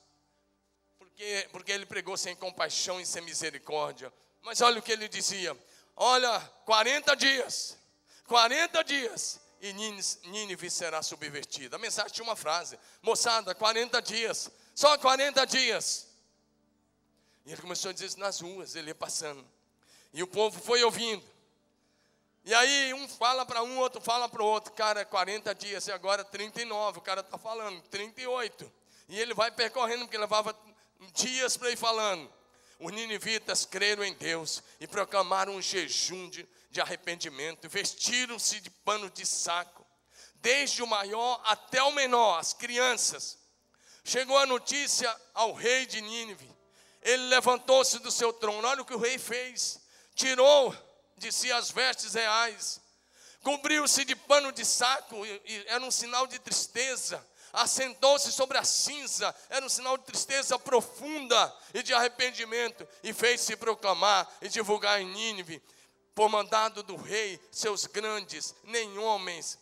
Porque, 1.14 1.48
porque 1.52 1.72
ele 1.72 1.86
pregou 1.86 2.16
sem 2.16 2.34
compaixão 2.34 3.00
e 3.00 3.06
sem 3.06 3.22
misericórdia. 3.22 4.12
Mas 4.42 4.60
olha 4.60 4.80
o 4.80 4.82
que 4.82 4.90
ele 4.90 5.08
dizia: 5.08 5.56
Olha, 5.96 6.40
40 6.66 7.14
dias, 7.14 7.78
40 8.26 8.82
dias, 8.82 9.40
e 9.60 9.72
Nínive 9.72 10.68
será 10.68 11.02
subvertida. 11.02 11.76
A 11.76 11.78
mensagem 11.78 12.12
tinha 12.12 12.24
uma 12.24 12.34
frase: 12.34 12.76
Moçada, 13.00 13.54
40 13.54 14.02
dias, 14.02 14.50
só 14.74 14.98
40 14.98 15.46
dias. 15.46 16.08
E 17.46 17.52
ele 17.52 17.62
começou 17.62 17.90
a 17.90 17.94
dizer 17.94 18.06
isso 18.06 18.18
nas 18.18 18.40
ruas, 18.40 18.74
ele 18.74 18.88
ia 18.88 18.94
passando. 18.94 19.46
E 20.12 20.22
o 20.22 20.26
povo 20.26 20.60
foi 20.60 20.82
ouvindo. 20.82 21.24
E 22.44 22.52
aí 22.52 22.92
um 22.92 23.08
fala 23.08 23.46
para 23.46 23.62
um, 23.62 23.78
outro 23.78 24.00
fala 24.00 24.28
para 24.28 24.42
o 24.42 24.46
outro, 24.46 24.72
cara, 24.72 25.04
40 25.04 25.54
dias 25.54 25.86
e 25.86 25.92
agora 25.92 26.24
39, 26.24 26.98
o 26.98 27.00
cara 27.00 27.20
está 27.20 27.38
falando 27.38 27.80
38. 27.82 28.70
E 29.08 29.20
ele 29.20 29.32
vai 29.32 29.50
percorrendo, 29.50 30.04
porque 30.04 30.18
levava 30.18 30.56
dias 31.12 31.56
para 31.56 31.70
ir 31.70 31.76
falando. 31.76 32.32
Os 32.78 32.92
ninivitas 32.92 33.64
creram 33.64 34.04
em 34.04 34.14
Deus 34.14 34.62
e 34.80 34.86
proclamaram 34.86 35.54
um 35.54 35.62
jejum 35.62 36.28
de, 36.28 36.46
de 36.70 36.80
arrependimento, 36.80 37.68
vestiram-se 37.68 38.60
de 38.60 38.68
pano 38.70 39.08
de 39.10 39.24
saco, 39.24 39.86
desde 40.36 40.82
o 40.82 40.86
maior 40.86 41.40
até 41.44 41.82
o 41.82 41.92
menor, 41.92 42.38
as 42.38 42.52
crianças. 42.52 43.38
Chegou 44.04 44.36
a 44.36 44.44
notícia 44.44 45.14
ao 45.32 45.52
rei 45.54 45.86
de 45.86 46.00
Nínive. 46.00 46.50
Ele 47.00 47.28
levantou-se 47.28 47.98
do 48.00 48.10
seu 48.10 48.32
trono. 48.32 48.66
Olha 48.68 48.82
o 48.82 48.84
que 48.84 48.94
o 48.94 48.98
rei 48.98 49.18
fez: 49.18 49.80
tirou 50.14 50.74
de 51.16 51.32
si 51.32 51.50
as 51.50 51.70
vestes 51.70 52.14
reais, 52.14 52.80
cobriu-se 53.42 54.04
de 54.04 54.14
pano 54.14 54.52
de 54.52 54.64
saco, 54.64 55.24
e 55.24 55.64
era 55.66 55.82
um 55.82 55.90
sinal 55.90 56.26
de 56.26 56.38
tristeza, 56.38 57.24
assentou-se 57.54 58.32
sobre 58.32 58.58
a 58.58 58.64
cinza, 58.64 59.34
era 59.48 59.64
um 59.64 59.68
sinal 59.68 59.96
de 59.96 60.04
tristeza 60.04 60.58
profunda 60.58 61.54
e 61.72 61.82
de 61.82 61.94
arrependimento, 61.94 62.86
e 63.02 63.12
fez-se 63.12 63.56
proclamar 63.56 64.30
e 64.42 64.48
divulgar 64.48 65.00
em 65.00 65.06
Nínive, 65.06 65.62
por 66.14 66.28
mandado 66.28 66.82
do 66.82 66.96
rei, 66.96 67.40
seus 67.50 67.86
grandes, 67.86 68.54
nem 68.64 68.98
homens, 68.98 69.58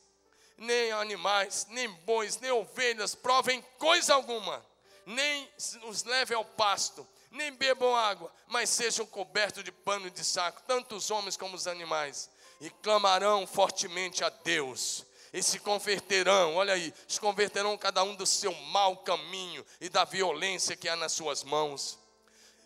nem 0.56 0.92
animais, 0.92 1.66
nem 1.70 1.88
bois, 1.88 2.38
nem 2.40 2.50
ovelhas, 2.50 3.14
provem 3.14 3.62
coisa 3.78 4.14
alguma, 4.14 4.64
nem 5.06 5.48
os 5.84 6.04
leve 6.04 6.34
ao 6.34 6.44
pasto, 6.44 7.06
nem 7.30 7.52
bebam 7.52 7.96
água, 7.96 8.32
mas 8.46 8.68
sejam 8.70 9.06
cobertos 9.06 9.64
de 9.64 9.72
pano 9.72 10.10
de 10.10 10.24
saco, 10.24 10.62
tanto 10.66 10.94
os 10.94 11.10
homens 11.10 11.36
como 11.36 11.56
os 11.56 11.66
animais, 11.66 12.30
e 12.60 12.70
clamarão 12.70 13.46
fortemente 13.46 14.22
a 14.22 14.28
Deus, 14.28 15.04
e 15.32 15.42
se 15.42 15.58
converterão, 15.58 16.54
olha 16.56 16.74
aí, 16.74 16.92
se 17.08 17.20
converterão 17.20 17.76
cada 17.78 18.02
um 18.02 18.14
do 18.14 18.26
seu 18.26 18.52
mau 18.52 18.98
caminho 18.98 19.64
e 19.80 19.88
da 19.88 20.04
violência 20.04 20.76
que 20.76 20.88
há 20.88 20.96
nas 20.96 21.12
suas 21.12 21.42
mãos. 21.42 21.98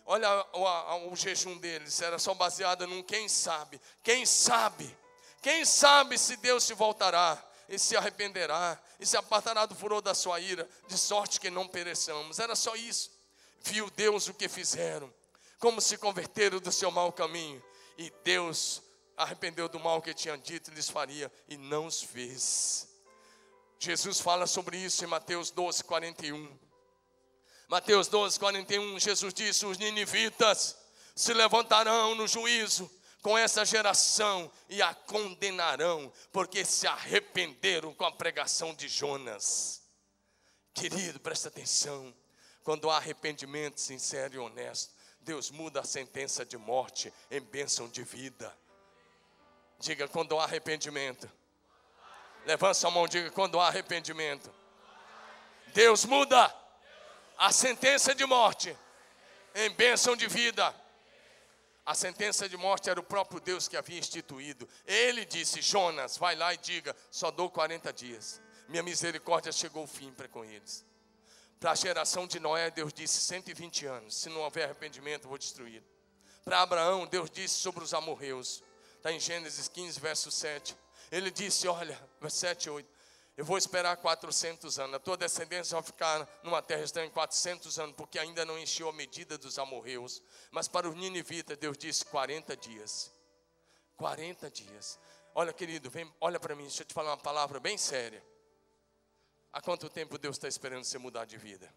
Olha 0.05 0.45
o, 0.53 0.63
o, 0.63 1.13
o 1.13 1.15
jejum 1.15 1.57
deles, 1.57 2.01
era 2.01 2.19
só 2.19 2.33
baseado 2.33 2.85
num 2.87 3.03
quem 3.03 3.27
sabe, 3.27 3.79
quem 4.03 4.25
sabe, 4.25 4.97
quem 5.41 5.65
sabe 5.65 6.17
se 6.17 6.37
Deus 6.37 6.63
se 6.63 6.73
voltará 6.73 7.41
e 7.69 7.77
se 7.77 7.95
arrependerá 7.95 8.79
e 8.99 9.05
se 9.05 9.17
apartará 9.17 9.65
do 9.65 9.75
furor 9.75 10.01
da 10.01 10.13
sua 10.13 10.39
ira, 10.39 10.67
de 10.87 10.97
sorte 10.97 11.39
que 11.39 11.49
não 11.49 11.67
pereçamos. 11.67 12.39
Era 12.39 12.55
só 12.55 12.75
isso 12.75 13.17
viu 13.67 13.89
Deus 13.91 14.27
o 14.27 14.33
que 14.33 14.47
fizeram, 14.47 15.13
como 15.59 15.81
se 15.81 15.97
converteram 15.97 16.59
do 16.59 16.71
seu 16.71 16.91
mau 16.91 17.11
caminho, 17.11 17.63
e 17.97 18.11
Deus 18.23 18.81
arrependeu 19.17 19.67
do 19.67 19.79
mal 19.79 20.01
que 20.01 20.13
tinha 20.13 20.37
dito 20.37 20.71
lhes 20.71 20.87
faria 20.87 21.31
e 21.49 21.57
não 21.57 21.87
os 21.87 22.01
fez. 22.01 22.87
Jesus 23.79 24.19
fala 24.19 24.47
sobre 24.47 24.77
isso 24.77 25.03
em 25.03 25.07
Mateus 25.07 25.51
12, 25.51 25.83
41. 25.83 26.57
Mateus 27.67 28.07
12, 28.07 28.39
41, 28.39 28.99
Jesus 28.99 29.33
disse: 29.33 29.65
Os 29.65 29.77
ninivitas 29.77 30.77
se 31.15 31.33
levantarão 31.33 32.15
no 32.15 32.27
juízo 32.27 32.89
com 33.21 33.37
essa 33.37 33.65
geração 33.65 34.49
e 34.69 34.81
a 34.81 34.93
condenarão, 34.93 36.11
porque 36.31 36.63
se 36.63 36.87
arrependeram 36.87 37.93
com 37.93 38.05
a 38.05 38.11
pregação 38.11 38.73
de 38.73 38.87
Jonas. 38.87 39.81
Querido, 40.73 41.19
presta 41.19 41.49
atenção. 41.49 42.15
Quando 42.63 42.89
há 42.89 42.97
arrependimento 42.97 43.81
sincero 43.81 44.35
e 44.35 44.37
honesto, 44.37 44.93
Deus 45.19 45.51
muda 45.51 45.81
a 45.81 45.83
sentença 45.83 46.45
de 46.45 46.57
morte 46.57 47.13
em 47.29 47.41
bênção 47.41 47.89
de 47.89 48.03
vida. 48.03 48.55
Diga 49.79 50.07
quando 50.07 50.39
há 50.39 50.43
arrependimento. 50.43 51.29
Levanta 52.45 52.87
a 52.87 52.91
mão, 52.91 53.07
diga 53.07 53.29
quando 53.31 53.59
há 53.59 53.67
arrependimento. 53.67 54.53
Deus 55.73 56.05
muda 56.05 56.53
a 57.37 57.51
sentença 57.51 58.15
de 58.15 58.25
morte 58.25 58.75
em 59.53 59.69
bênção 59.71 60.15
de 60.15 60.27
vida. 60.27 60.73
A 61.85 61.93
sentença 61.93 62.49
de 62.49 62.57
morte 62.57 62.89
era 62.89 62.99
o 62.99 63.03
próprio 63.03 63.39
Deus 63.39 63.67
que 63.67 63.77
havia 63.77 63.99
instituído. 63.99 64.67
Ele 64.85 65.25
disse: 65.25 65.61
Jonas, 65.61 66.17
vai 66.17 66.35
lá 66.35 66.53
e 66.53 66.57
diga: 66.57 66.95
só 67.11 67.31
dou 67.31 67.49
40 67.49 67.93
dias. 67.93 68.41
Minha 68.67 68.83
misericórdia 68.83 69.51
chegou 69.51 69.83
ao 69.83 69.87
fim 69.87 70.11
para 70.11 70.27
com 70.27 70.43
eles. 70.43 70.85
Para 71.59 71.71
a 71.71 71.75
geração 71.75 72.27
de 72.27 72.39
Noé, 72.39 72.69
Deus 72.69 72.93
disse 72.93 73.19
120 73.21 73.85
anos. 73.85 74.15
Se 74.15 74.29
não 74.29 74.41
houver 74.41 74.65
arrependimento, 74.65 75.27
vou 75.27 75.37
destruir. 75.37 75.83
Para 76.43 76.61
Abraão, 76.61 77.07
Deus 77.07 77.29
disse 77.29 77.55
sobre 77.55 77.83
os 77.83 77.93
amorreus. 77.93 78.63
Está 79.07 79.15
em 79.15 79.21
Gênesis 79.21 79.69
15, 79.69 80.01
verso 80.01 80.29
7. 80.29 80.75
Ele 81.09 81.31
disse: 81.31 81.65
Olha, 81.65 81.97
verso 82.19 82.39
7 82.39 82.65
e 82.65 82.69
8. 82.69 82.89
Eu 83.37 83.45
vou 83.45 83.57
esperar 83.57 83.95
400 83.95 84.77
anos. 84.79 84.95
A 84.95 84.99
tua 84.99 85.15
descendência 85.15 85.75
vai 85.75 85.81
ficar 85.81 86.27
numa 86.43 86.61
terra 86.61 86.83
estranha 86.83 87.09
400 87.09 87.79
anos, 87.79 87.95
porque 87.95 88.19
ainda 88.19 88.43
não 88.43 88.59
encheu 88.59 88.89
a 88.89 88.91
medida 88.91 89.37
dos 89.37 89.57
amorreus. 89.57 90.21
Mas 90.51 90.67
para 90.67 90.89
os 90.89 90.93
ninivitas, 90.93 91.57
Deus 91.57 91.77
disse 91.77 92.03
40 92.03 92.57
dias. 92.57 93.09
40 93.95 94.51
dias. 94.51 94.99
Olha, 95.33 95.53
querido, 95.53 95.89
vem, 95.89 96.13
olha 96.19 96.37
para 96.37 96.53
mim, 96.53 96.63
deixa 96.63 96.81
eu 96.81 96.85
te 96.85 96.93
falar 96.93 97.11
uma 97.11 97.17
palavra 97.17 97.61
bem 97.61 97.77
séria. 97.77 98.21
Há 99.53 99.61
quanto 99.61 99.89
tempo 99.89 100.17
Deus 100.17 100.35
está 100.35 100.49
esperando 100.49 100.83
você 100.83 100.97
mudar 100.97 101.23
de 101.23 101.37
vida? 101.37 101.73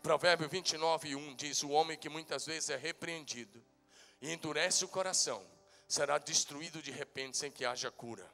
Provérbio 0.00 0.48
29, 0.48 1.16
1 1.16 1.34
diz: 1.34 1.64
O 1.64 1.70
homem 1.70 1.98
que 1.98 2.08
muitas 2.08 2.46
vezes 2.46 2.70
é 2.70 2.76
repreendido 2.76 3.60
e 4.20 4.32
endurece 4.32 4.84
o 4.84 4.88
coração, 4.88 5.44
será 5.88 6.18
destruído 6.18 6.82
de 6.82 6.90
repente 6.90 7.36
sem 7.36 7.50
que 7.50 7.64
haja 7.64 7.90
cura. 7.90 8.30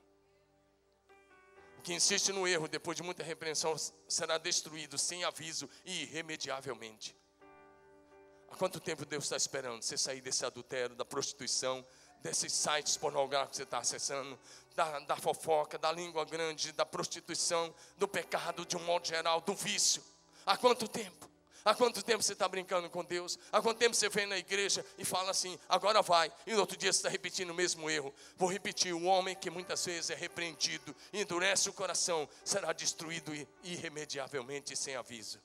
O 1.79 1.83
que 1.83 1.95
insiste 1.95 2.33
no 2.33 2.47
erro, 2.47 2.69
depois 2.69 2.97
de 2.97 3.03
muita 3.03 3.23
repreensão, 3.23 3.75
será 4.09 4.39
destruído 4.39 4.99
sem 4.99 5.25
aviso 5.25 5.69
e 5.85 6.03
irremediavelmente. 6.03 7.17
Há 8.51 8.57
quanto 8.57 8.81
tempo 8.81 9.05
Deus 9.05 9.25
está 9.25 9.37
esperando 9.37 9.83
você 9.83 9.97
sair 9.97 10.21
desse 10.21 10.45
adultério, 10.45 10.97
da 10.97 11.05
prostituição, 11.05 11.87
desses 12.21 12.53
sites 12.53 12.97
pornográficos 12.97 13.51
que 13.51 13.57
você 13.57 13.63
está 13.63 13.79
acessando, 13.79 14.39
da, 14.75 14.99
da 15.01 15.17
fofoca, 15.17 15.79
da 15.79 15.93
língua 15.93 16.25
grande, 16.25 16.73
da 16.73 16.85
prostituição, 16.85 17.75
do 17.97 18.09
pecado 18.09 18.67
de 18.67 18.77
um 18.77 18.85
modo 18.85 19.07
geral, 19.07 19.41
do 19.41 19.55
vício? 19.55 20.03
Há 20.45 20.57
quanto 20.57 20.89
tempo? 20.89 21.31
Há 21.67 21.75
quanto 21.75 22.01
tempo 22.01 22.23
você 22.23 22.33
está 22.33 22.47
brincando 22.47 22.89
com 22.89 23.05
Deus? 23.05 23.37
Há 23.51 23.61
quanto 23.61 23.79
tempo 23.79 23.93
você 23.93 24.09
vem 24.09 24.25
na 24.25 24.39
igreja 24.39 24.87
e 24.97 25.05
fala 25.05 25.33
assim, 25.33 25.59
agora 25.69 26.01
vai, 26.01 26.33
e 26.47 26.53
no 26.53 26.61
outro 26.61 26.77
dia 26.77 26.93
você 26.93 27.01
está 27.01 27.09
repetindo 27.09 27.51
o 27.51 27.55
mesmo 27.55 27.91
erro? 27.91 28.15
Vou 28.37 28.49
repetir: 28.49 28.95
o 28.95 29.03
homem 29.03 29.35
que 29.35 29.51
muitas 29.51 29.85
vezes 29.85 30.11
é 30.11 30.15
repreendido, 30.15 30.95
endurece 31.13 31.69
o 31.69 31.73
coração, 31.73 32.29
será 32.45 32.73
destruído 32.73 33.33
irremediavelmente 33.65 34.77
sem 34.77 34.95
aviso. 34.95 35.43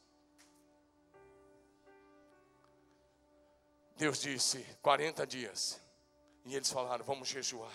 Deus 3.98 4.22
disse: 4.22 4.64
40 4.84 5.26
dias. 5.26 5.82
E 6.46 6.56
eles 6.56 6.70
falaram: 6.70 7.04
vamos 7.04 7.30
jejuar, 7.30 7.74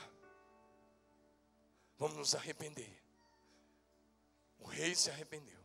vamos 1.98 2.16
nos 2.16 2.32
arrepender. 2.36 2.96
O 4.60 4.66
rei 4.68 4.94
se 4.94 5.10
arrependeu, 5.10 5.58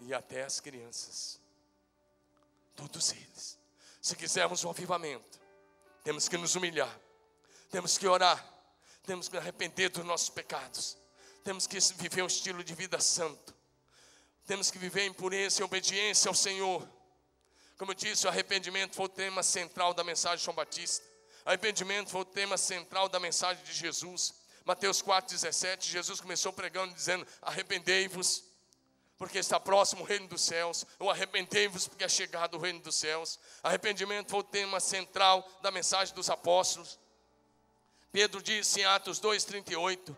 e 0.00 0.12
até 0.12 0.42
as 0.42 0.58
crianças. 0.58 1.40
Todos 2.74 3.12
eles. 3.12 3.58
Se 4.00 4.16
quisermos 4.16 4.64
um 4.64 4.70
avivamento, 4.70 5.38
temos 6.02 6.28
que 6.28 6.38
nos 6.38 6.54
humilhar, 6.56 6.98
temos 7.70 7.98
que 7.98 8.06
orar, 8.06 8.42
temos 9.04 9.28
que 9.28 9.36
arrepender 9.36 9.90
dos 9.90 10.04
nossos 10.04 10.30
pecados, 10.30 10.96
temos 11.44 11.66
que 11.66 11.78
viver 11.96 12.22
um 12.22 12.26
estilo 12.26 12.64
de 12.64 12.74
vida 12.74 12.98
santo, 13.00 13.54
temos 14.46 14.70
que 14.70 14.78
viver 14.78 15.02
em 15.02 15.12
pureza 15.12 15.60
e 15.60 15.64
obediência 15.64 16.28
ao 16.28 16.34
Senhor. 16.34 16.88
Como 17.76 17.92
eu 17.92 17.94
disse, 17.94 18.26
o 18.26 18.28
arrependimento 18.28 18.94
foi 18.94 19.06
o 19.06 19.08
tema 19.08 19.42
central 19.42 19.94
da 19.94 20.02
mensagem 20.02 20.38
de 20.38 20.44
João 20.44 20.54
Batista. 20.54 21.06
Arrependimento 21.44 22.10
foi 22.10 22.22
o 22.22 22.24
tema 22.24 22.58
central 22.58 23.08
da 23.08 23.20
mensagem 23.20 23.62
de 23.64 23.72
Jesus. 23.72 24.34
Mateus 24.64 25.02
4,17, 25.02 25.84
Jesus 25.84 26.20
começou 26.20 26.52
pregando, 26.52 26.94
dizendo: 26.94 27.26
Arrependei-vos 27.40 28.44
porque 29.20 29.38
está 29.38 29.60
próximo 29.60 30.00
o 30.00 30.06
reino 30.06 30.26
dos 30.28 30.40
céus, 30.40 30.86
ou 30.98 31.10
arrependei-vos, 31.10 31.86
porque 31.86 32.04
é 32.04 32.08
chegado 32.08 32.54
o 32.56 32.58
reino 32.58 32.80
dos 32.80 32.96
céus. 32.96 33.38
Arrependimento 33.62 34.30
foi 34.30 34.40
o 34.40 34.42
tema 34.42 34.80
central 34.80 35.46
da 35.60 35.70
mensagem 35.70 36.14
dos 36.14 36.30
apóstolos. 36.30 36.98
Pedro 38.10 38.42
disse 38.42 38.80
em 38.80 38.84
Atos 38.86 39.20
2,38: 39.20 40.16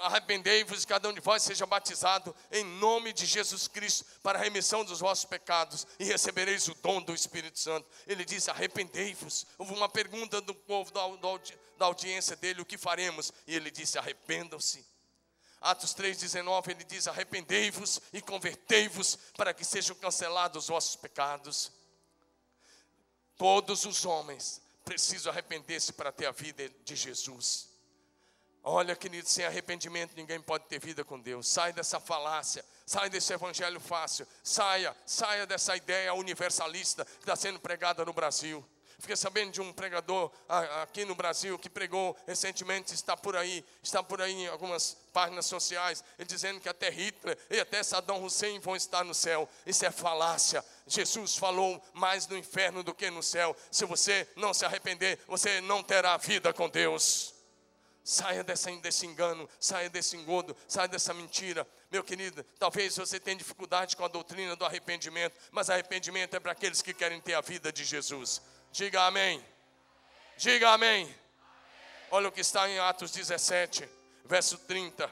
Arrependei-vos 0.00 0.82
e 0.82 0.86
cada 0.86 1.08
um 1.08 1.14
de 1.14 1.20
vós 1.20 1.44
seja 1.44 1.64
batizado 1.64 2.36
em 2.52 2.62
nome 2.62 3.14
de 3.14 3.24
Jesus 3.24 3.68
Cristo 3.68 4.04
para 4.22 4.38
a 4.38 4.42
remissão 4.42 4.84
dos 4.84 5.00
vossos 5.00 5.24
pecados 5.24 5.86
e 5.98 6.04
recebereis 6.04 6.68
o 6.68 6.74
dom 6.74 7.00
do 7.00 7.14
Espírito 7.14 7.58
Santo. 7.58 7.88
Ele 8.06 8.22
disse: 8.22 8.50
Arrependei-vos. 8.50 9.46
Houve 9.56 9.72
uma 9.72 9.88
pergunta 9.88 10.42
do 10.42 10.54
povo, 10.54 10.92
da 10.92 11.86
audiência 11.86 12.36
dele: 12.36 12.60
O 12.60 12.66
que 12.66 12.76
faremos? 12.76 13.32
E 13.46 13.56
ele 13.56 13.70
disse: 13.70 13.96
Arrependam-se 13.96 14.84
Atos 15.60 15.94
3,19 15.94 16.70
ele 16.70 16.84
diz: 16.84 17.08
Arrependei-vos 17.08 18.00
e 18.12 18.20
convertei-vos 18.20 19.16
para 19.36 19.54
que 19.54 19.64
sejam 19.64 19.96
cancelados 19.96 20.64
os 20.64 20.68
vossos 20.68 20.96
pecados. 20.96 21.72
Todos 23.36 23.84
os 23.84 24.04
homens 24.04 24.62
precisam 24.84 25.32
arrepender-se 25.32 25.92
para 25.92 26.12
ter 26.12 26.26
a 26.26 26.30
vida 26.30 26.68
de 26.84 26.96
Jesus. 26.96 27.68
Olha, 28.62 28.96
querido, 28.96 29.28
sem 29.28 29.44
arrependimento 29.44 30.16
ninguém 30.16 30.40
pode 30.40 30.64
ter 30.66 30.80
vida 30.80 31.04
com 31.04 31.20
Deus. 31.20 31.46
Sai 31.46 31.72
dessa 31.72 32.00
falácia, 32.00 32.64
sai 32.84 33.08
desse 33.08 33.32
evangelho 33.32 33.78
fácil, 33.78 34.26
saia, 34.42 34.96
saia 35.06 35.46
dessa 35.46 35.76
ideia 35.76 36.12
universalista 36.14 37.04
que 37.04 37.20
está 37.20 37.36
sendo 37.36 37.60
pregada 37.60 38.04
no 38.04 38.12
Brasil. 38.12 38.66
Fiquei 38.98 39.16
sabendo 39.16 39.52
de 39.52 39.60
um 39.60 39.72
pregador 39.72 40.32
aqui 40.82 41.04
no 41.04 41.14
Brasil 41.14 41.58
que 41.58 41.68
pregou 41.68 42.16
recentemente, 42.26 42.94
está 42.94 43.16
por 43.16 43.36
aí, 43.36 43.64
está 43.82 44.02
por 44.02 44.22
aí 44.22 44.32
em 44.32 44.46
algumas 44.46 44.96
páginas 45.12 45.46
sociais, 45.46 46.02
ele 46.18 46.26
dizendo 46.26 46.60
que 46.60 46.68
até 46.68 46.88
Hitler 46.88 47.38
e 47.50 47.60
até 47.60 47.82
Saddam 47.82 48.24
Hussein 48.24 48.58
vão 48.58 48.74
estar 48.74 49.04
no 49.04 49.14
céu. 49.14 49.48
Isso 49.66 49.84
é 49.84 49.90
falácia. 49.90 50.64
Jesus 50.86 51.36
falou 51.36 51.82
mais 51.92 52.26
no 52.26 52.38
inferno 52.38 52.82
do 52.82 52.94
que 52.94 53.10
no 53.10 53.22
céu. 53.22 53.54
Se 53.70 53.84
você 53.84 54.26
não 54.34 54.54
se 54.54 54.64
arrepender, 54.64 55.18
você 55.26 55.60
não 55.60 55.82
terá 55.82 56.16
vida 56.16 56.52
com 56.52 56.68
Deus. 56.68 57.34
Saia 58.02 58.44
desse 58.44 59.04
engano, 59.04 59.48
saia 59.58 59.90
desse 59.90 60.16
engodo, 60.16 60.56
saia 60.68 60.86
dessa 60.86 61.12
mentira. 61.12 61.66
Meu 61.90 62.04
querido, 62.04 62.44
talvez 62.58 62.96
você 62.96 63.18
tenha 63.18 63.36
dificuldade 63.36 63.96
com 63.96 64.04
a 64.04 64.08
doutrina 64.08 64.54
do 64.54 64.64
arrependimento, 64.64 65.34
mas 65.50 65.68
arrependimento 65.68 66.34
é 66.34 66.40
para 66.40 66.52
aqueles 66.52 66.80
que 66.80 66.94
querem 66.94 67.20
ter 67.20 67.34
a 67.34 67.40
vida 67.40 67.72
de 67.72 67.84
Jesus. 67.84 68.40
Diga 68.76 69.04
amém. 69.04 69.42
Diga 70.36 70.72
amém. 70.72 71.08
Olha 72.10 72.28
o 72.28 72.32
que 72.32 72.42
está 72.42 72.68
em 72.68 72.78
Atos 72.78 73.10
17, 73.10 73.88
verso 74.26 74.58
30. 74.58 75.10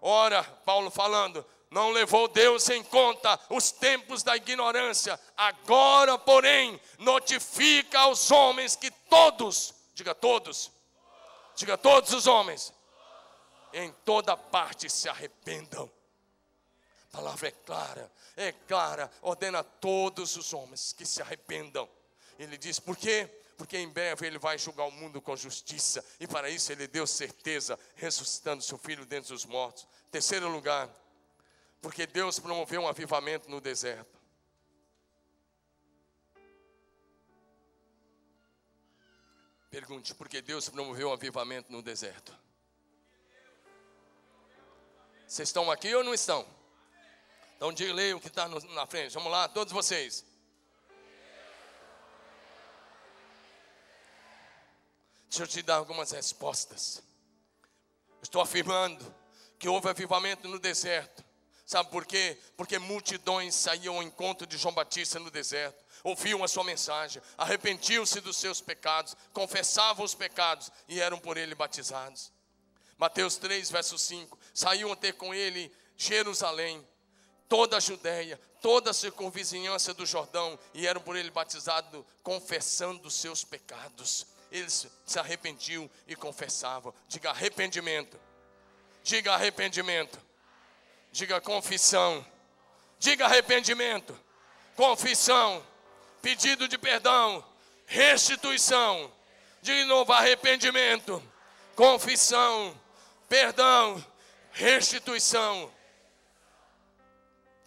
Ora, 0.00 0.42
Paulo 0.64 0.90
falando, 0.90 1.44
não 1.70 1.90
levou 1.90 2.28
Deus 2.28 2.66
em 2.70 2.82
conta 2.82 3.38
os 3.50 3.70
tempos 3.70 4.22
da 4.22 4.34
ignorância, 4.38 5.20
agora, 5.36 6.16
porém, 6.16 6.80
notifica 6.98 8.00
aos 8.00 8.30
homens 8.30 8.74
que 8.74 8.90
todos, 8.90 9.74
diga 9.92 10.14
todos, 10.14 10.72
diga 11.56 11.76
todos 11.76 12.14
os 12.14 12.26
homens, 12.26 12.72
em 13.70 13.92
toda 14.02 14.34
parte 14.34 14.88
se 14.88 15.10
arrependam. 15.10 15.92
A 17.12 17.16
palavra 17.18 17.48
é 17.48 17.52
clara, 17.52 18.12
é 18.34 18.50
clara, 18.50 19.10
ordena 19.20 19.58
a 19.58 19.64
todos 19.64 20.36
os 20.36 20.54
homens 20.54 20.94
que 20.94 21.04
se 21.04 21.20
arrependam. 21.20 21.86
Ele 22.38 22.56
diz: 22.56 22.78
por 22.78 22.96
quê? 22.96 23.28
Porque 23.56 23.76
em 23.76 23.88
breve 23.88 24.26
ele 24.26 24.38
vai 24.38 24.56
julgar 24.56 24.84
o 24.84 24.92
mundo 24.92 25.20
com 25.20 25.36
justiça, 25.36 26.04
e 26.20 26.28
para 26.28 26.48
isso 26.48 26.70
ele 26.70 26.86
deu 26.86 27.06
certeza, 27.06 27.78
ressuscitando 27.96 28.62
seu 28.62 28.78
filho 28.78 29.04
dentre 29.04 29.34
os 29.34 29.44
mortos. 29.44 29.86
Terceiro 30.12 30.48
lugar, 30.48 30.88
porque 31.82 32.06
Deus 32.06 32.38
promoveu 32.38 32.82
um 32.82 32.88
avivamento 32.88 33.50
no 33.50 33.60
deserto. 33.60 34.16
Pergunte, 39.70 40.14
por 40.14 40.28
que 40.28 40.40
Deus 40.40 40.68
promoveu 40.68 41.10
um 41.10 41.12
avivamento 41.12 41.70
no 41.70 41.82
deserto? 41.82 42.34
Vocês 45.26 45.48
estão 45.48 45.70
aqui 45.70 45.94
ou 45.94 46.02
não 46.02 46.14
estão? 46.14 46.46
Então 47.56 47.72
diga, 47.72 47.92
leia 47.92 48.16
o 48.16 48.20
que 48.20 48.28
está 48.28 48.48
na 48.48 48.86
frente. 48.86 49.12
Vamos 49.12 49.30
lá, 49.30 49.48
todos 49.48 49.72
vocês. 49.72 50.24
Deixa 55.28 55.42
eu 55.42 55.46
te 55.46 55.62
dar 55.62 55.76
algumas 55.76 56.10
respostas. 56.10 57.02
Estou 58.22 58.40
afirmando 58.40 59.14
que 59.58 59.68
houve 59.68 59.88
avivamento 59.88 60.48
no 60.48 60.58
deserto. 60.58 61.24
Sabe 61.66 61.90
por 61.90 62.06
quê? 62.06 62.38
Porque 62.56 62.78
multidões 62.78 63.54
saíam 63.54 63.96
ao 63.96 64.02
encontro 64.02 64.46
de 64.46 64.56
João 64.56 64.74
Batista 64.74 65.18
no 65.18 65.30
deserto, 65.30 65.84
ouviam 66.02 66.42
a 66.42 66.48
sua 66.48 66.64
mensagem, 66.64 67.20
arrependiam-se 67.36 68.22
dos 68.22 68.38
seus 68.38 68.58
pecados, 68.58 69.14
confessavam 69.34 70.02
os 70.02 70.14
pecados 70.14 70.70
e 70.88 70.98
eram 70.98 71.18
por 71.18 71.36
ele 71.36 71.54
batizados. 71.54 72.32
Mateus 72.96 73.36
3, 73.36 73.70
verso 73.70 73.98
5: 73.98 74.38
Saíam 74.54 74.96
ter 74.96 75.12
com 75.12 75.34
ele 75.34 75.70
Jerusalém, 75.94 76.82
toda 77.50 77.76
a 77.76 77.80
Judéia, 77.80 78.40
toda 78.62 78.92
a 78.92 78.94
circunvizinhança 78.94 79.92
do 79.92 80.06
Jordão, 80.06 80.58
e 80.72 80.86
eram 80.86 81.02
por 81.02 81.16
ele 81.16 81.30
batizados, 81.30 82.02
confessando 82.22 83.08
os 83.08 83.14
seus 83.14 83.44
pecados 83.44 84.26
eles 84.50 84.86
se 85.04 85.18
arrependiam 85.18 85.88
e 86.06 86.16
confessavam. 86.16 86.94
Diga 87.08 87.30
arrependimento. 87.30 88.18
Diga 89.02 89.34
arrependimento. 89.34 90.18
Diga 91.12 91.40
confissão. 91.40 92.24
Diga 92.98 93.26
arrependimento. 93.26 94.18
Confissão. 94.76 95.64
Pedido 96.20 96.68
de 96.68 96.78
perdão. 96.78 97.44
Restituição. 97.86 99.12
De 99.62 99.84
novo, 99.84 100.12
arrependimento. 100.12 101.22
Confissão. 101.74 102.78
Perdão. 103.28 104.04
Restituição. 104.52 105.72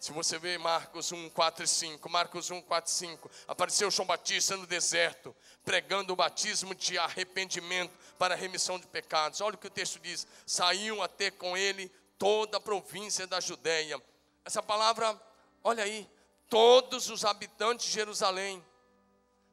Se 0.02 0.10
você 0.10 0.36
vê 0.36 0.58
Marcos 0.58 1.12
1, 1.12 1.30
4 1.30 1.64
e 1.64 1.68
5, 1.68 2.10
Marcos 2.10 2.50
1, 2.50 2.60
4 2.62 2.90
e 2.90 2.94
5, 2.94 3.30
apareceu 3.46 3.88
João 3.88 4.04
Batista 4.04 4.56
no 4.56 4.66
deserto, 4.66 5.32
pregando 5.64 6.12
o 6.12 6.16
batismo 6.16 6.74
de 6.74 6.98
arrependimento 6.98 7.92
para 8.18 8.34
remissão 8.34 8.78
de 8.78 8.86
pecados. 8.86 9.40
Olha 9.40 9.54
o 9.54 9.58
que 9.58 9.66
o 9.66 9.70
texto 9.70 9.98
diz: 9.98 10.26
saíam 10.46 11.02
a 11.02 11.08
ter 11.08 11.32
com 11.32 11.56
ele 11.56 11.90
toda 12.18 12.58
a 12.58 12.60
província 12.60 13.26
da 13.26 13.40
Judéia. 13.40 14.00
Essa 14.44 14.62
palavra, 14.62 15.20
olha 15.62 15.84
aí, 15.84 16.08
todos 16.48 17.10
os 17.10 17.24
habitantes 17.24 17.86
de 17.86 17.92
Jerusalém. 17.92 18.64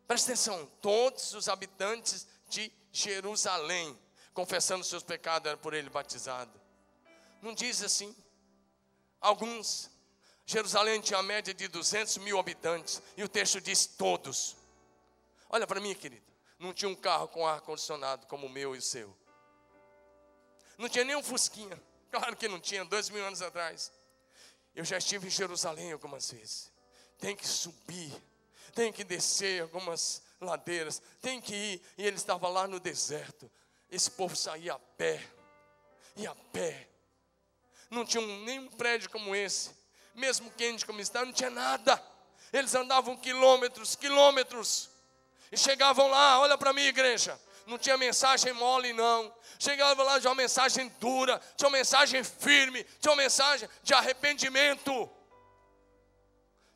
Presta 0.07 0.31
atenção, 0.31 0.65
todos 0.81 1.33
os 1.33 1.47
habitantes 1.47 2.27
de 2.47 2.71
Jerusalém, 2.91 3.97
confessando 4.33 4.83
seus 4.83 5.03
pecados, 5.03 5.47
era 5.47 5.57
por 5.57 5.73
ele 5.73 5.89
batizado. 5.89 6.51
Não 7.41 7.53
diz 7.53 7.81
assim. 7.83 8.15
Alguns. 9.21 9.89
Jerusalém 10.45 10.99
tinha 10.99 11.19
a 11.19 11.23
média 11.23 11.53
de 11.53 11.67
200 11.67 12.17
mil 12.17 12.39
habitantes. 12.39 13.01
E 13.15 13.23
o 13.23 13.29
texto 13.29 13.61
diz 13.61 13.85
todos. 13.85 14.55
Olha 15.49 15.65
para 15.65 15.79
mim, 15.79 15.93
querido. 15.95 16.25
Não 16.59 16.73
tinha 16.73 16.89
um 16.89 16.95
carro 16.95 17.27
com 17.27 17.47
ar-condicionado 17.47 18.27
como 18.27 18.47
o 18.47 18.49
meu 18.49 18.75
e 18.75 18.79
o 18.79 18.81
seu. 18.81 19.15
Não 20.77 20.87
tinha 20.87 21.03
nem 21.03 21.15
um 21.15 21.23
Fusquinha. 21.23 21.81
Claro 22.11 22.35
que 22.35 22.47
não 22.47 22.59
tinha, 22.59 22.85
dois 22.85 23.09
mil 23.09 23.25
anos 23.25 23.41
atrás. 23.41 23.91
Eu 24.75 24.85
já 24.85 24.97
estive 24.97 25.27
em 25.27 25.31
Jerusalém 25.31 25.91
algumas 25.91 26.31
vezes. 26.31 26.71
Tem 27.17 27.35
que 27.35 27.47
subir, 27.47 28.13
tem 28.73 28.91
que 28.91 29.03
descer 29.03 29.61
algumas 29.61 30.21
ladeiras, 30.39 31.01
tem 31.21 31.41
que 31.41 31.53
ir. 31.53 31.81
E 31.97 32.05
ele 32.05 32.15
estava 32.15 32.47
lá 32.47 32.67
no 32.67 32.79
deserto. 32.79 33.51
Esse 33.91 34.11
povo 34.11 34.35
saía 34.35 34.73
a 34.73 34.79
pé, 34.79 35.21
e 36.15 36.27
a 36.27 36.35
pé. 36.53 36.87
Não 37.89 38.05
tinha 38.05 38.21
um, 38.21 38.43
nenhum 38.43 38.67
prédio 38.67 39.09
como 39.09 39.35
esse, 39.35 39.71
mesmo 40.13 40.51
quente 40.51 40.85
como 40.85 40.99
está, 40.99 41.25
não 41.25 41.33
tinha 41.33 41.49
nada. 41.49 42.01
Eles 42.53 42.75
andavam 42.75 43.17
quilômetros, 43.17 43.95
quilômetros, 43.95 44.88
e 45.51 45.57
chegavam 45.57 46.07
lá. 46.07 46.39
Olha 46.39 46.57
para 46.57 46.73
mim, 46.73 46.83
igreja 46.83 47.39
não 47.69 47.77
tinha 47.77 47.97
mensagem 47.97 48.51
mole, 48.53 48.91
não. 48.93 49.33
Chegava 49.59 50.03
lá, 50.03 50.19
tinha 50.19 50.29
uma 50.29 50.35
mensagem 50.35 50.89
dura, 50.99 51.39
tinha 51.55 51.67
uma 51.69 51.77
mensagem 51.77 52.23
firme, 52.23 52.83
tinha 52.99 53.11
uma 53.11 53.21
mensagem 53.21 53.69
de 53.83 53.93
arrependimento, 53.93 55.09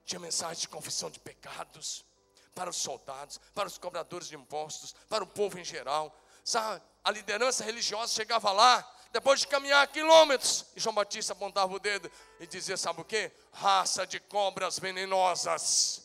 tinha 0.05 0.19
mensagem 0.19 0.61
de 0.61 0.67
confissão 0.67 1.09
de 1.09 1.19
pecados 1.19 2.05
para 2.53 2.69
os 2.69 2.77
soldados, 2.77 3.39
para 3.53 3.67
os 3.67 3.77
cobradores 3.77 4.27
de 4.27 4.35
impostos, 4.35 4.93
para 5.09 5.23
o 5.23 5.27
povo 5.27 5.57
em 5.57 5.63
geral. 5.63 6.15
Sabe, 6.43 6.81
a 7.03 7.09
liderança 7.09 7.63
religiosa 7.63 8.13
chegava 8.13 8.51
lá, 8.51 8.87
depois 9.11 9.39
de 9.39 9.47
caminhar 9.47 9.87
quilômetros, 9.87 10.65
e 10.75 10.79
João 10.79 10.93
Batista 10.93 11.33
apontava 11.33 11.73
o 11.73 11.79
dedo 11.79 12.11
e 12.39 12.45
dizia: 12.45 12.77
Sabe 12.77 13.01
o 13.01 13.05
que? 13.05 13.31
Raça 13.51 14.05
de 14.05 14.19
cobras 14.19 14.77
venenosas. 14.77 16.02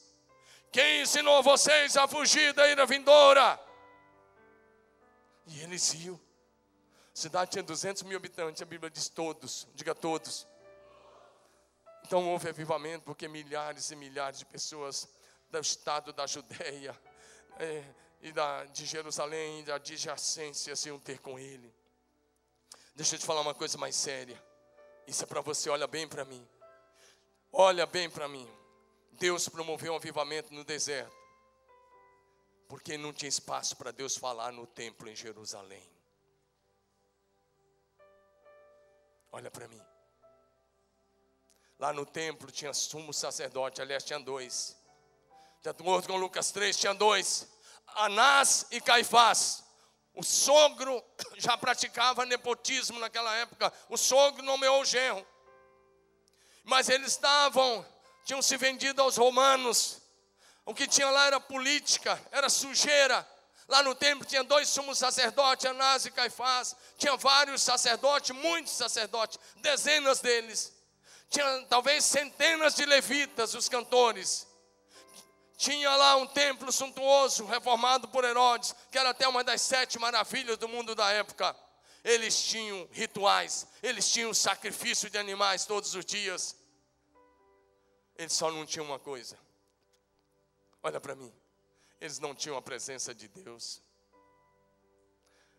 Quem 0.70 1.02
ensinou 1.02 1.42
vocês 1.42 1.96
a 1.96 2.06
fugir 2.06 2.52
da 2.52 2.68
ira 2.68 2.84
vindoura? 2.84 3.58
E 5.46 5.60
eles 5.62 5.94
iam. 5.94 6.14
A 6.14 7.20
cidade 7.20 7.52
tinha 7.52 7.62
200 7.62 8.02
mil 8.02 8.16
habitantes, 8.16 8.62
a 8.62 8.64
Bíblia 8.64 8.90
diz 8.90 9.08
todos, 9.08 9.66
diga 9.74 9.94
todos. 9.94 10.46
Então 12.04 12.28
houve 12.28 12.48
avivamento, 12.48 13.04
porque 13.04 13.26
milhares 13.26 13.90
e 13.90 13.96
milhares 13.96 14.38
de 14.38 14.44
pessoas 14.44 15.08
do 15.50 15.58
estado 15.58 16.12
da 16.12 16.26
Judéia 16.26 16.98
é, 17.58 17.84
e 18.20 18.30
da, 18.30 18.64
de 18.66 18.86
Jerusalém 18.86 19.60
e 19.60 19.62
da 19.64 19.76
adjacência 19.76 20.76
se 20.76 20.88
iam 20.88 20.98
ter 20.98 21.18
com 21.18 21.38
ele. 21.38 21.74
Deixa 22.94 23.14
eu 23.14 23.18
te 23.18 23.26
falar 23.26 23.40
uma 23.40 23.54
coisa 23.54 23.78
mais 23.78 23.96
séria. 23.96 24.40
Isso 25.06 25.24
é 25.24 25.26
para 25.26 25.40
você, 25.40 25.70
olha 25.70 25.86
bem 25.86 26.06
para 26.06 26.24
mim. 26.24 26.46
Olha 27.52 27.86
bem 27.86 28.10
para 28.10 28.28
mim. 28.28 28.48
Deus 29.18 29.48
promoveu 29.48 29.92
um 29.92 29.96
avivamento 29.96 30.52
no 30.54 30.64
deserto 30.64 31.18
porque 32.68 32.98
não 32.98 33.14
tinha 33.14 33.30
espaço 33.30 33.74
para 33.76 33.90
Deus 33.90 34.16
falar 34.16 34.52
no 34.52 34.66
templo 34.66 35.08
em 35.08 35.16
Jerusalém. 35.16 35.82
Olha 39.32 39.50
para 39.50 39.66
mim. 39.66 39.80
Lá 41.78 41.92
no 41.92 42.04
templo 42.04 42.50
tinha 42.50 42.74
sumo 42.74 43.12
sacerdote, 43.14 43.80
aliás, 43.80 44.04
tinha 44.04 44.20
dois. 44.20 44.76
De 45.62 45.70
acordo 45.70 46.08
com 46.08 46.16
Lucas 46.16 46.50
3, 46.50 46.76
tinha 46.76 46.92
dois: 46.92 47.48
Anás 47.86 48.66
e 48.70 48.80
Caifás. 48.80 49.64
O 50.14 50.22
sogro 50.22 51.02
já 51.38 51.56
praticava 51.56 52.26
nepotismo 52.26 52.98
naquela 52.98 53.34
época. 53.36 53.72
O 53.88 53.96
sogro 53.96 54.42
nomeou 54.42 54.82
o 54.82 54.84
genro. 54.84 55.26
Mas 56.64 56.88
eles 56.88 57.12
estavam, 57.12 57.86
tinham 58.28 58.42
se 58.42 58.58
vendido 58.58 59.00
aos 59.00 59.16
romanos 59.16 60.02
o 60.66 60.74
que 60.74 60.86
tinha 60.86 61.08
lá 61.08 61.28
era 61.28 61.40
política, 61.40 62.22
era 62.30 62.50
sujeira. 62.50 63.26
Lá 63.66 63.82
no 63.82 63.94
templo 63.94 64.26
tinha 64.26 64.44
dois 64.44 64.68
sumos 64.68 64.98
sacerdotes, 64.98 65.64
Anás 65.64 66.04
e 66.04 66.10
Caifás. 66.10 66.76
Tinha 66.98 67.16
vários 67.16 67.62
sacerdotes, 67.62 68.36
muitos 68.36 68.74
sacerdotes, 68.74 69.38
dezenas 69.56 70.20
deles. 70.20 70.74
Tinha 71.30 71.64
talvez 71.70 72.04
centenas 72.04 72.74
de 72.74 72.84
levitas, 72.84 73.54
os 73.54 73.66
cantores. 73.66 74.46
Tinha 75.56 75.96
lá 75.96 76.16
um 76.16 76.26
templo 76.26 76.70
suntuoso, 76.70 77.46
reformado 77.46 78.08
por 78.08 78.24
Herodes, 78.24 78.74
que 78.90 78.98
era 78.98 79.08
até 79.08 79.26
uma 79.26 79.42
das 79.42 79.62
sete 79.62 79.98
maravilhas 79.98 80.58
do 80.58 80.68
mundo 80.68 80.94
da 80.94 81.10
época. 81.12 81.56
Eles 82.04 82.42
tinham 82.42 82.86
rituais, 82.92 83.66
eles 83.82 84.12
tinham 84.12 84.34
sacrifício 84.34 85.08
de 85.08 85.16
animais 85.16 85.64
todos 85.64 85.94
os 85.94 86.04
dias. 86.04 86.57
Eles 88.18 88.32
só 88.32 88.50
não 88.50 88.66
tinham 88.66 88.84
uma 88.84 88.98
coisa: 88.98 89.38
Olha 90.82 91.00
para 91.00 91.14
mim. 91.14 91.32
Eles 92.00 92.18
não 92.18 92.34
tinham 92.34 92.56
a 92.56 92.62
presença 92.62 93.14
de 93.14 93.28
Deus. 93.28 93.80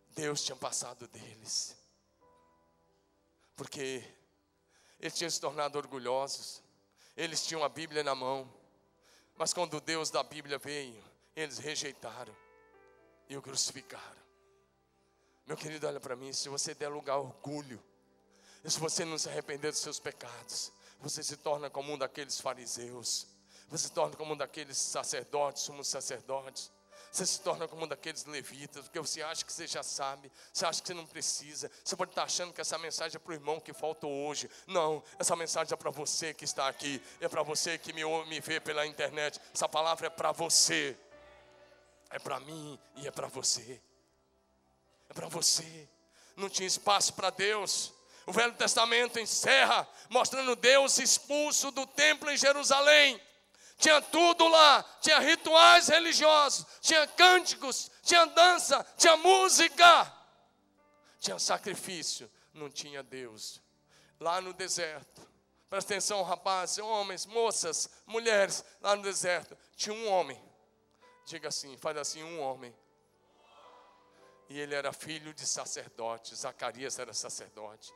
Deus 0.09 0.43
tinha 0.43 0.55
passado 0.55 1.07
deles. 1.07 1.75
Porque 3.55 4.03
eles 4.99 5.15
tinham 5.15 5.29
se 5.29 5.39
tornado 5.39 5.77
orgulhosos. 5.77 6.61
Eles 7.15 7.45
tinham 7.45 7.63
a 7.63 7.69
Bíblia 7.69 8.03
na 8.03 8.15
mão. 8.15 8.51
Mas 9.37 9.53
quando 9.53 9.79
Deus 9.81 10.09
da 10.09 10.23
Bíblia 10.23 10.57
veio, 10.57 11.03
eles 11.35 11.57
rejeitaram 11.57 12.35
e 13.29 13.37
o 13.37 13.41
crucificaram. 13.41 14.19
Meu 15.45 15.55
querido, 15.55 15.87
olha 15.87 15.99
para 15.99 16.15
mim, 16.15 16.33
se 16.33 16.49
você 16.49 16.73
der 16.73 16.89
lugar 16.89 17.13
ao 17.13 17.25
orgulho, 17.25 17.81
e 18.63 18.69
se 18.69 18.79
você 18.79 19.05
não 19.05 19.17
se 19.17 19.29
arrepender 19.29 19.71
dos 19.71 19.79
seus 19.79 19.99
pecados, 19.99 20.71
você 20.99 21.23
se 21.23 21.37
torna 21.37 21.69
como 21.69 21.93
um 21.93 21.97
daqueles 21.97 22.39
fariseus 22.39 23.27
você 23.69 23.87
se 23.87 23.91
torna 23.91 24.15
como 24.15 24.33
um 24.33 24.37
daqueles 24.37 24.77
sacerdotes, 24.77 25.63
somos 25.63 25.87
sacerdotes. 25.87 26.71
Você 27.11 27.25
se 27.25 27.41
torna 27.41 27.67
como 27.67 27.85
um 27.85 27.87
daqueles 27.87 28.25
levitas, 28.25 28.83
porque 28.83 28.99
você 28.99 29.21
acha 29.23 29.43
que 29.43 29.51
você 29.51 29.65
já 29.65 29.81
sabe, 29.81 30.31
você 30.53 30.65
acha 30.65 30.79
que 30.79 30.87
você 30.87 30.93
não 30.93 31.07
precisa. 31.07 31.71
Você 31.83 31.95
pode 31.95 32.11
estar 32.11 32.23
achando 32.23 32.53
que 32.53 32.61
essa 32.61 32.77
mensagem 32.77 33.15
é 33.15 33.19
para 33.19 33.31
o 33.31 33.33
irmão 33.33 33.59
que 33.59 33.73
faltou 33.73 34.11
hoje. 34.27 34.49
Não, 34.67 35.03
essa 35.17 35.35
mensagem 35.35 35.73
é 35.73 35.75
para 35.75 35.89
você 35.89 36.33
que 36.33 36.45
está 36.45 36.67
aqui, 36.67 37.01
é 37.19 37.27
para 37.27 37.41
você 37.41 37.77
que 37.79 37.93
me, 37.93 38.03
me 38.25 38.39
vê 38.39 38.59
pela 38.59 38.85
internet. 38.85 39.39
Essa 39.53 39.67
palavra 39.67 40.07
é 40.07 40.09
para 40.09 40.31
você, 40.31 40.97
é 42.11 42.19
para 42.19 42.39
mim 42.39 42.79
e 42.95 43.07
é 43.07 43.11
para 43.11 43.27
você. 43.27 43.81
É 45.09 45.13
para 45.13 45.27
você. 45.27 45.89
Não 46.35 46.47
tinha 46.47 46.67
espaço 46.67 47.13
para 47.13 47.31
Deus. 47.31 47.91
O 48.29 48.31
Velho 48.31 48.53
Testamento 48.53 49.19
encerra 49.19 49.87
mostrando 50.09 50.55
Deus 50.55 50.97
expulso 50.99 51.71
do 51.71 51.85
templo 51.85 52.29
em 52.31 52.37
Jerusalém 52.37 53.19
tinha 53.79 54.01
tudo 54.01 54.45
lá, 54.49 54.83
tinha 54.99 55.19
rituais 55.19 55.87
religiosos, 55.87 56.65
tinha 56.81 57.07
cânticos, 57.07 57.89
tinha 58.03 58.25
dança, 58.25 58.85
tinha 58.97 59.15
música, 59.15 60.13
tinha 61.17 61.39
sacrifício, 61.39 62.29
não 62.53 62.69
tinha 62.69 63.01
Deus. 63.01 63.61
Lá 64.19 64.41
no 64.41 64.51
deserto, 64.51 65.25
presta 65.69 65.93
atenção, 65.93 66.21
rapazes, 66.23 66.79
homens, 66.79 67.25
moças, 67.25 67.89
mulheres, 68.05 68.65
lá 68.81 68.97
no 68.97 69.01
deserto, 69.01 69.57
tinha 69.77 69.95
um 69.95 70.09
homem, 70.09 70.43
diga 71.25 71.47
assim, 71.47 71.77
faz 71.77 71.95
assim: 71.97 72.21
um 72.21 72.41
homem. 72.41 72.75
E 74.49 74.59
ele 74.59 74.75
era 74.75 74.91
filho 74.91 75.33
de 75.33 75.47
sacerdote, 75.47 76.35
Zacarias 76.35 76.99
era 76.99 77.13
sacerdote. 77.13 77.93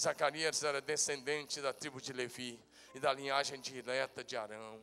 Zacarias 0.00 0.62
era 0.62 0.80
descendente 0.80 1.60
da 1.60 1.72
tribo 1.72 2.00
de 2.00 2.12
Levi 2.12 2.62
e 2.94 3.00
da 3.00 3.12
linhagem 3.12 3.60
direta 3.60 4.22
de 4.22 4.36
Arão. 4.36 4.80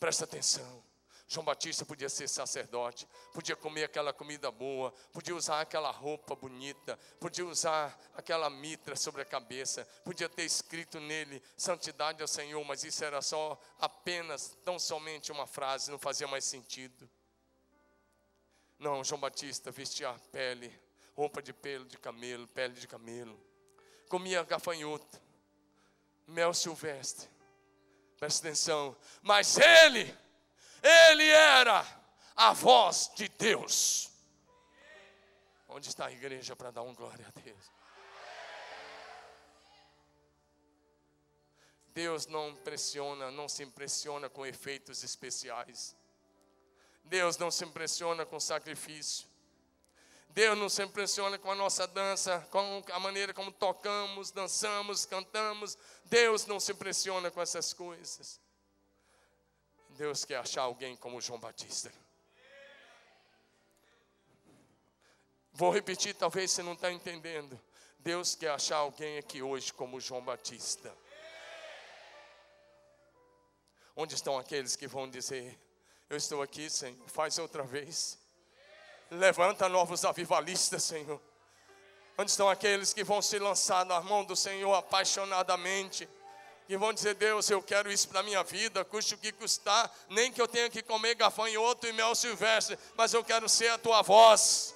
Presta 0.00 0.24
atenção. 0.24 0.82
João 1.28 1.44
Batista 1.44 1.86
podia 1.86 2.08
ser 2.08 2.28
sacerdote, 2.28 3.08
podia 3.32 3.56
comer 3.56 3.84
aquela 3.84 4.12
comida 4.12 4.50
boa, 4.50 4.92
podia 5.12 5.34
usar 5.34 5.62
aquela 5.62 5.90
roupa 5.90 6.34
bonita, 6.34 6.98
podia 7.18 7.46
usar 7.46 7.98
aquela 8.14 8.50
mitra 8.50 8.94
sobre 8.96 9.22
a 9.22 9.24
cabeça, 9.24 9.86
podia 10.04 10.28
ter 10.28 10.44
escrito 10.44 11.00
nele 11.00 11.42
santidade 11.56 12.20
ao 12.20 12.28
Senhor, 12.28 12.62
mas 12.64 12.84
isso 12.84 13.02
era 13.02 13.22
só 13.22 13.58
apenas, 13.78 14.56
tão 14.62 14.78
somente 14.78 15.32
uma 15.32 15.46
frase, 15.46 15.90
não 15.90 15.98
fazia 15.98 16.28
mais 16.28 16.44
sentido. 16.44 17.08
Não, 18.78 19.02
João 19.02 19.20
Batista 19.20 19.70
vestia 19.70 20.12
pele, 20.30 20.70
roupa 21.14 21.40
de 21.40 21.54
pelo 21.54 21.86
de 21.86 21.96
camelo, 21.96 22.46
pele 22.48 22.74
de 22.74 22.86
camelo, 22.86 23.40
comia 24.12 24.42
gafanhoto, 24.42 25.18
mel 26.26 26.52
silvestre, 26.52 27.26
Presta 28.18 28.46
atenção. 28.46 28.94
Mas 29.22 29.56
ele, 29.56 30.14
ele 30.82 31.28
era 31.30 31.82
a 32.36 32.52
voz 32.52 33.10
de 33.16 33.26
Deus. 33.30 34.12
Onde 35.66 35.88
está 35.88 36.06
a 36.06 36.12
igreja 36.12 36.54
para 36.54 36.70
dar 36.70 36.82
um 36.82 36.94
glória 36.94 37.26
a 37.26 37.40
Deus? 37.40 37.70
Deus 41.88 42.26
não 42.26 42.50
impressiona, 42.50 43.30
não 43.30 43.48
se 43.48 43.62
impressiona 43.62 44.28
com 44.28 44.44
efeitos 44.44 45.02
especiais. 45.02 45.96
Deus 47.02 47.38
não 47.38 47.50
se 47.50 47.64
impressiona 47.64 48.26
com 48.26 48.38
sacrifício. 48.38 49.26
Deus 50.34 50.56
não 50.56 50.68
se 50.68 50.82
impressiona 50.82 51.38
com 51.38 51.50
a 51.50 51.54
nossa 51.54 51.86
dança, 51.86 52.46
com 52.50 52.82
a 52.90 52.98
maneira 52.98 53.34
como 53.34 53.52
tocamos, 53.52 54.30
dançamos, 54.30 55.04
cantamos. 55.04 55.76
Deus 56.06 56.46
não 56.46 56.58
se 56.58 56.72
impressiona 56.72 57.30
com 57.30 57.40
essas 57.40 57.74
coisas. 57.74 58.40
Deus 59.90 60.24
quer 60.24 60.36
achar 60.36 60.62
alguém 60.62 60.96
como 60.96 61.20
João 61.20 61.38
Batista. 61.38 61.92
Vou 65.52 65.70
repetir, 65.70 66.14
talvez 66.14 66.50
você 66.50 66.62
não 66.62 66.72
está 66.72 66.90
entendendo. 66.90 67.60
Deus 67.98 68.34
quer 68.34 68.52
achar 68.52 68.78
alguém 68.78 69.18
aqui 69.18 69.42
hoje 69.42 69.70
como 69.70 70.00
João 70.00 70.24
Batista. 70.24 70.96
Onde 73.94 74.14
estão 74.14 74.38
aqueles 74.38 74.76
que 74.76 74.86
vão 74.86 75.10
dizer: 75.10 75.60
Eu 76.08 76.16
estou 76.16 76.40
aqui, 76.40 76.70
Senhor, 76.70 77.06
faz 77.06 77.38
outra 77.38 77.62
vez. 77.64 78.21
Levanta 79.12 79.68
novos 79.68 80.06
avivalistas, 80.06 80.84
Senhor. 80.84 81.20
Onde 82.16 82.30
estão 82.30 82.48
aqueles 82.48 82.94
que 82.94 83.04
vão 83.04 83.20
se 83.20 83.38
lançar 83.38 83.84
na 83.84 84.00
mão 84.00 84.24
do 84.24 84.34
Senhor 84.34 84.72
apaixonadamente? 84.72 86.08
Que 86.66 86.78
vão 86.78 86.94
dizer, 86.94 87.14
Deus, 87.16 87.50
eu 87.50 87.62
quero 87.62 87.92
isso 87.92 88.08
para 88.08 88.20
a 88.20 88.22
minha 88.22 88.42
vida, 88.42 88.82
custe 88.86 89.14
o 89.14 89.18
que 89.18 89.30
custar, 89.30 89.94
nem 90.08 90.32
que 90.32 90.40
eu 90.40 90.48
tenha 90.48 90.70
que 90.70 90.82
comer 90.82 91.14
gafanhoto 91.14 91.86
e 91.86 91.92
mel 91.92 92.14
silvestre, 92.14 92.78
mas 92.94 93.12
eu 93.12 93.22
quero 93.22 93.46
ser 93.50 93.68
a 93.68 93.76
tua 93.76 94.00
voz. 94.00 94.74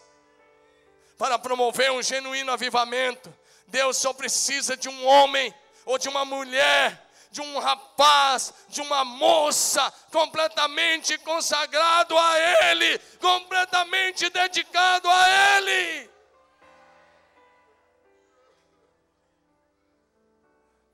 Para 1.16 1.38
promover 1.38 1.90
um 1.92 2.02
genuíno 2.02 2.52
avivamento, 2.52 3.32
Deus 3.66 3.96
só 3.96 4.12
precisa 4.12 4.76
de 4.76 4.90
um 4.90 5.06
homem 5.06 5.54
ou 5.86 5.96
de 5.96 6.10
uma 6.10 6.26
mulher 6.26 7.05
de 7.36 7.42
um 7.42 7.58
rapaz, 7.58 8.54
de 8.66 8.80
uma 8.80 9.04
moça, 9.04 9.90
completamente 10.10 11.18
consagrado 11.18 12.16
a 12.16 12.38
Ele, 12.70 12.98
completamente 13.20 14.30
dedicado 14.30 15.06
a 15.10 15.58
Ele. 15.58 16.10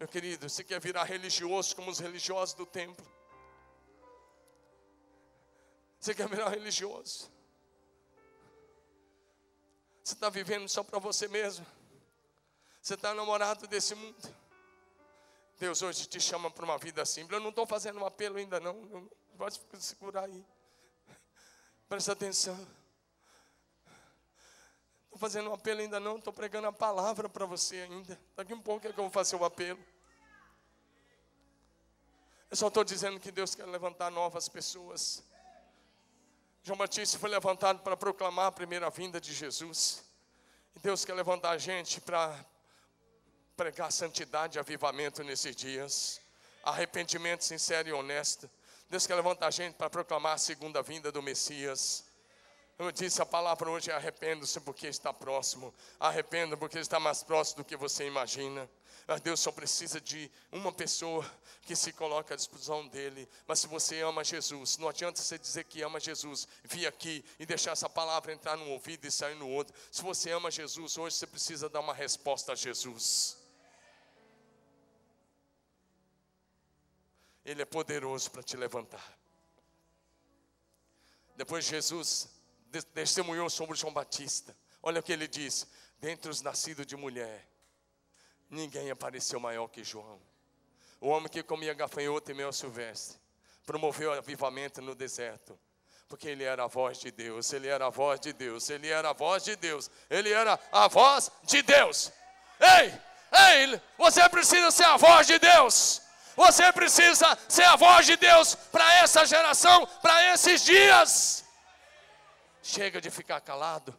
Meu 0.01 0.09
querido, 0.09 0.49
você 0.49 0.64
quer 0.64 0.80
virar 0.80 1.05
religioso 1.05 1.76
como 1.76 1.93
os 1.93 2.01
religiosos 2.01 2.57
do 2.57 2.66
templo? 2.66 3.07
Você 6.01 6.12
quer 6.12 6.28
virar 6.28 6.49
religioso? 6.49 7.30
Você 10.03 10.14
está 10.14 10.28
vivendo 10.28 10.68
só 10.68 10.82
para 10.82 10.99
você 10.99 11.28
mesmo? 11.28 11.64
Você 12.80 12.95
está 12.95 13.14
namorado 13.14 13.68
desse 13.68 13.95
mundo? 13.95 14.41
Deus 15.62 15.80
hoje 15.80 16.06
te 16.06 16.20
chama 16.20 16.50
para 16.50 16.64
uma 16.64 16.76
vida 16.76 17.06
simples. 17.06 17.34
Eu 17.34 17.40
não 17.40 17.50
estou 17.50 17.64
fazendo 17.64 18.00
um 18.00 18.04
apelo 18.04 18.36
ainda 18.36 18.58
não. 18.58 19.08
Pode 19.38 19.60
segurar 19.78 20.24
aí. 20.24 20.44
Presta 21.88 22.10
atenção. 22.10 22.58
Estou 25.04 25.20
fazendo 25.20 25.50
um 25.50 25.54
apelo 25.54 25.78
ainda 25.78 26.00
não. 26.00 26.18
Estou 26.18 26.32
pregando 26.32 26.66
a 26.66 26.72
palavra 26.72 27.28
para 27.28 27.46
você 27.46 27.76
ainda. 27.76 28.20
Daqui 28.34 28.52
um 28.52 28.60
pouco 28.60 28.88
é 28.88 28.92
que 28.92 28.98
eu 28.98 29.04
vou 29.04 29.12
fazer 29.12 29.36
o 29.36 29.44
apelo. 29.44 29.78
Eu 32.50 32.56
só 32.56 32.66
estou 32.66 32.82
dizendo 32.82 33.20
que 33.20 33.30
Deus 33.30 33.54
quer 33.54 33.66
levantar 33.66 34.10
novas 34.10 34.48
pessoas. 34.48 35.22
João 36.64 36.76
Batista 36.76 37.20
foi 37.20 37.30
levantado 37.30 37.84
para 37.84 37.96
proclamar 37.96 38.46
a 38.46 38.52
primeira 38.52 38.90
vinda 38.90 39.20
de 39.20 39.32
Jesus. 39.32 40.02
E 40.74 40.80
Deus 40.80 41.04
quer 41.04 41.14
levantar 41.14 41.50
a 41.50 41.58
gente 41.58 42.00
para 42.00 42.44
pregar 43.62 43.92
santidade 43.92 44.58
e 44.58 44.60
avivamento 44.60 45.22
nesses 45.22 45.54
dias. 45.54 46.20
Arrependimento 46.64 47.44
sincero 47.44 47.88
e 47.88 47.92
honesto. 47.92 48.50
Deus 48.90 49.06
quer 49.06 49.14
levantar 49.14 49.46
a 49.46 49.50
gente 49.52 49.74
para 49.74 49.88
proclamar 49.88 50.34
a 50.34 50.38
segunda 50.38 50.82
vinda 50.82 51.12
do 51.12 51.22
Messias. 51.22 52.02
Eu 52.76 52.90
disse 52.90 53.22
a 53.22 53.26
palavra 53.26 53.70
hoje: 53.70 53.92
arrependa-se 53.92 54.58
porque 54.60 54.88
está 54.88 55.12
próximo. 55.12 55.72
Arrependa 56.00 56.56
porque 56.56 56.76
está 56.76 56.98
mais 56.98 57.22
próximo 57.22 57.58
do 57.58 57.64
que 57.64 57.76
você 57.76 58.04
imagina. 58.04 58.68
Deus 59.22 59.38
só 59.38 59.52
precisa 59.52 60.00
de 60.00 60.28
uma 60.50 60.72
pessoa 60.72 61.24
que 61.62 61.76
se 61.76 61.92
coloque 61.92 62.32
à 62.32 62.36
disposição 62.36 62.88
dele. 62.88 63.28
Mas 63.46 63.60
se 63.60 63.68
você 63.68 64.00
ama 64.00 64.24
Jesus, 64.24 64.76
não 64.78 64.88
adianta 64.88 65.22
você 65.22 65.38
dizer 65.38 65.64
que 65.64 65.82
ama 65.82 66.00
Jesus, 66.00 66.48
vir 66.64 66.86
aqui 66.88 67.24
e 67.38 67.46
deixar 67.46 67.72
essa 67.72 67.88
palavra 67.88 68.32
entrar 68.32 68.56
num 68.56 68.72
ouvido 68.72 69.06
e 69.06 69.10
sair 69.10 69.36
no 69.36 69.48
outro. 69.48 69.72
Se 69.92 70.02
você 70.02 70.32
ama 70.32 70.50
Jesus, 70.50 70.98
hoje 70.98 71.14
você 71.14 71.26
precisa 71.28 71.68
dar 71.68 71.80
uma 71.80 71.94
resposta 71.94 72.52
a 72.52 72.56
Jesus. 72.56 73.41
Ele 77.45 77.62
é 77.62 77.64
poderoso 77.64 78.30
para 78.30 78.43
te 78.43 78.57
levantar. 78.57 79.18
Depois 81.36 81.64
Jesus 81.64 82.28
testemunhou 82.95 83.51
sobre 83.51 83.76
João 83.76 83.93
Batista. 83.93 84.57
Olha 84.82 85.01
o 85.01 85.03
que 85.03 85.12
ele 85.12 85.26
diz: 85.26 85.66
dentre 85.99 86.30
os 86.30 86.40
nascidos 86.40 86.86
de 86.86 86.97
mulher, 86.97 87.49
ninguém 88.49 88.90
apareceu 88.90 89.40
maior 89.40 89.68
que 89.68 89.82
João. 89.82 90.20
O 91.01 91.09
homem 91.09 91.28
que 91.28 91.43
comia 91.43 91.74
gafanhoto 91.74 92.30
e 92.30 92.34
mel 92.34 92.53
silvestre, 92.53 93.18
promoveu 93.66 94.12
avivamento 94.12 94.80
no 94.80 94.95
deserto, 94.95 95.59
porque 96.09 96.28
ele 96.28 96.45
era 96.45 96.64
a 96.64 96.68
voz 96.68 96.99
de 96.99 97.11
Deus, 97.11 97.53
ele 97.53 97.66
era 97.66 97.86
a 97.86 97.90
voz 97.90 98.20
de 98.20 98.32
Deus, 98.32 98.70
ele 98.70 98.88
era 98.88 99.11
a 99.11 99.12
voz 99.12 99.43
de 99.43 99.57
Deus, 99.57 99.90
ele 100.09 100.30
era 100.30 100.59
a 100.70 100.86
voz 100.86 101.30
de 101.45 101.62
Deus. 101.62 102.12
Ei, 102.61 102.93
ei, 103.32 103.80
você 103.99 104.28
precisa 104.28 104.70
ser 104.70 104.84
a 104.84 104.97
voz 104.97 105.26
de 105.26 105.38
Deus. 105.38 106.03
Você 106.37 106.72
precisa 106.72 107.39
ser 107.49 107.64
a 107.64 107.76
voz 107.76 108.07
de 108.07 108.16
Deus 108.16 108.55
para 108.55 108.95
essa 108.95 109.24
geração, 109.26 109.87
para 110.01 110.33
esses 110.35 110.64
dias. 110.64 111.45
Chega 112.62 113.01
de 113.01 113.11
ficar 113.11 113.41
calado. 113.41 113.97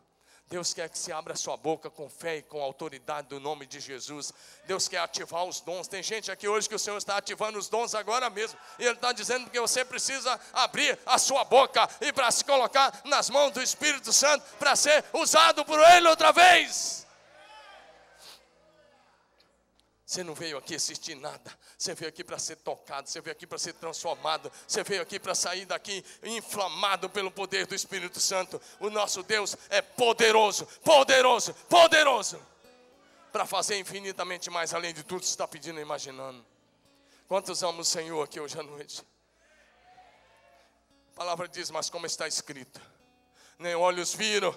Deus 0.54 0.72
quer 0.72 0.88
que 0.88 1.00
se 1.00 1.12
abra 1.12 1.36
sua 1.36 1.58
boca 1.58 1.90
com 1.90 2.08
fé 2.08 2.38
e 2.38 2.42
com 2.44 2.62
autoridade 2.62 3.28
do 3.28 3.40
nome 3.40 3.66
de 3.66 3.80
Jesus. 3.80 4.32
Deus 4.68 4.88
quer 4.88 5.00
ativar 5.00 5.44
os 5.46 5.62
dons. 5.62 5.88
Tem 5.88 6.04
gente 6.04 6.32
aqui 6.32 6.48
hoje 6.48 6.70
que 6.70 6.76
o 6.76 6.80
Senhor 6.80 6.98
está 6.98 7.18
ativando 7.18 7.58
os 7.58 7.70
dons 7.70 7.96
agora 7.96 8.30
mesmo. 8.30 8.60
E 8.78 8.84
Ele 8.84 8.94
está 8.94 9.12
dizendo 9.12 9.50
que 9.50 9.60
você 9.60 9.84
precisa 9.84 10.40
abrir 10.54 11.00
a 11.08 11.18
sua 11.18 11.44
boca 11.44 11.90
e 12.00 12.14
para 12.14 12.30
se 12.30 12.46
colocar 12.46 13.02
nas 13.06 13.32
mãos 13.32 13.52
do 13.52 13.64
Espírito 13.64 14.14
Santo 14.14 14.46
para 14.60 14.76
ser 14.76 15.04
usado 15.12 15.66
por 15.66 15.80
Ele 15.80 16.08
outra 16.08 16.32
vez. 16.32 17.03
Você 20.14 20.24
não 20.24 20.36
veio 20.36 20.59
aqui 20.59 20.76
assistir 20.76 21.16
nada. 21.16 21.51
Você 21.76 21.95
veio 21.95 22.07
aqui 22.07 22.24
para 22.24 22.38
ser 22.38 22.57
tocado. 22.57 23.09
Você 23.09 23.20
veio 23.20 23.32
aqui 23.32 23.47
para 23.47 23.57
ser 23.57 23.74
transformado. 23.74 24.51
Você 24.68 24.84
veio 24.84 25.01
aqui 25.01 25.20
para 25.20 25.34
sair 25.34 25.66
daqui 25.66 26.05
inflamado 26.22 27.09
pelo 27.09 27.32
poder 27.32 27.66
do 27.66 27.74
Espírito 27.74 28.20
Santo. 28.20 28.61
O 28.80 28.91
nosso 28.91 29.24
Deus 29.24 29.57
é 29.72 29.82
poderoso, 29.82 30.68
poderoso, 30.84 31.55
poderoso. 31.68 32.39
Para 33.32 33.47
fazer 33.47 33.80
infinitamente 33.80 34.51
mais 34.51 34.72
além 34.72 34.93
de 34.93 35.03
tudo 35.03 35.22
que 35.22 35.26
está 35.26 35.47
pedindo 35.47 35.80
e 35.80 35.82
imaginando. 35.82 36.45
Quantos 37.28 37.64
amam 37.64 37.82
o 37.82 37.84
Senhor 37.84 38.22
aqui 38.22 38.39
hoje 38.39 38.59
à 38.59 38.61
noite? 38.61 39.03
A 41.11 41.16
palavra 41.16 41.47
diz, 41.47 41.72
mas 41.72 41.89
como 41.89 42.05
está 42.05 42.28
escrito: 42.28 42.80
nem 43.57 43.74
olhos 43.74 44.14
viram, 44.14 44.55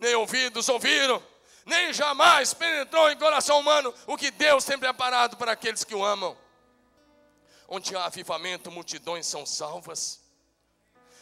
nem 0.00 0.16
ouvidos 0.16 0.68
ouviram 0.68 1.22
nem 1.64 1.92
jamais 1.92 2.54
penetrou 2.54 3.10
em 3.10 3.16
coração 3.16 3.60
humano 3.60 3.94
o 4.06 4.16
que 4.16 4.30
Deus 4.30 4.64
tem 4.64 4.78
preparado 4.78 5.36
para 5.36 5.52
aqueles 5.52 5.84
que 5.84 5.94
o 5.94 6.04
amam. 6.04 6.36
Onde 7.68 7.94
há 7.94 8.06
avivamento, 8.06 8.70
multidões 8.70 9.26
são 9.26 9.46
salvas. 9.46 10.20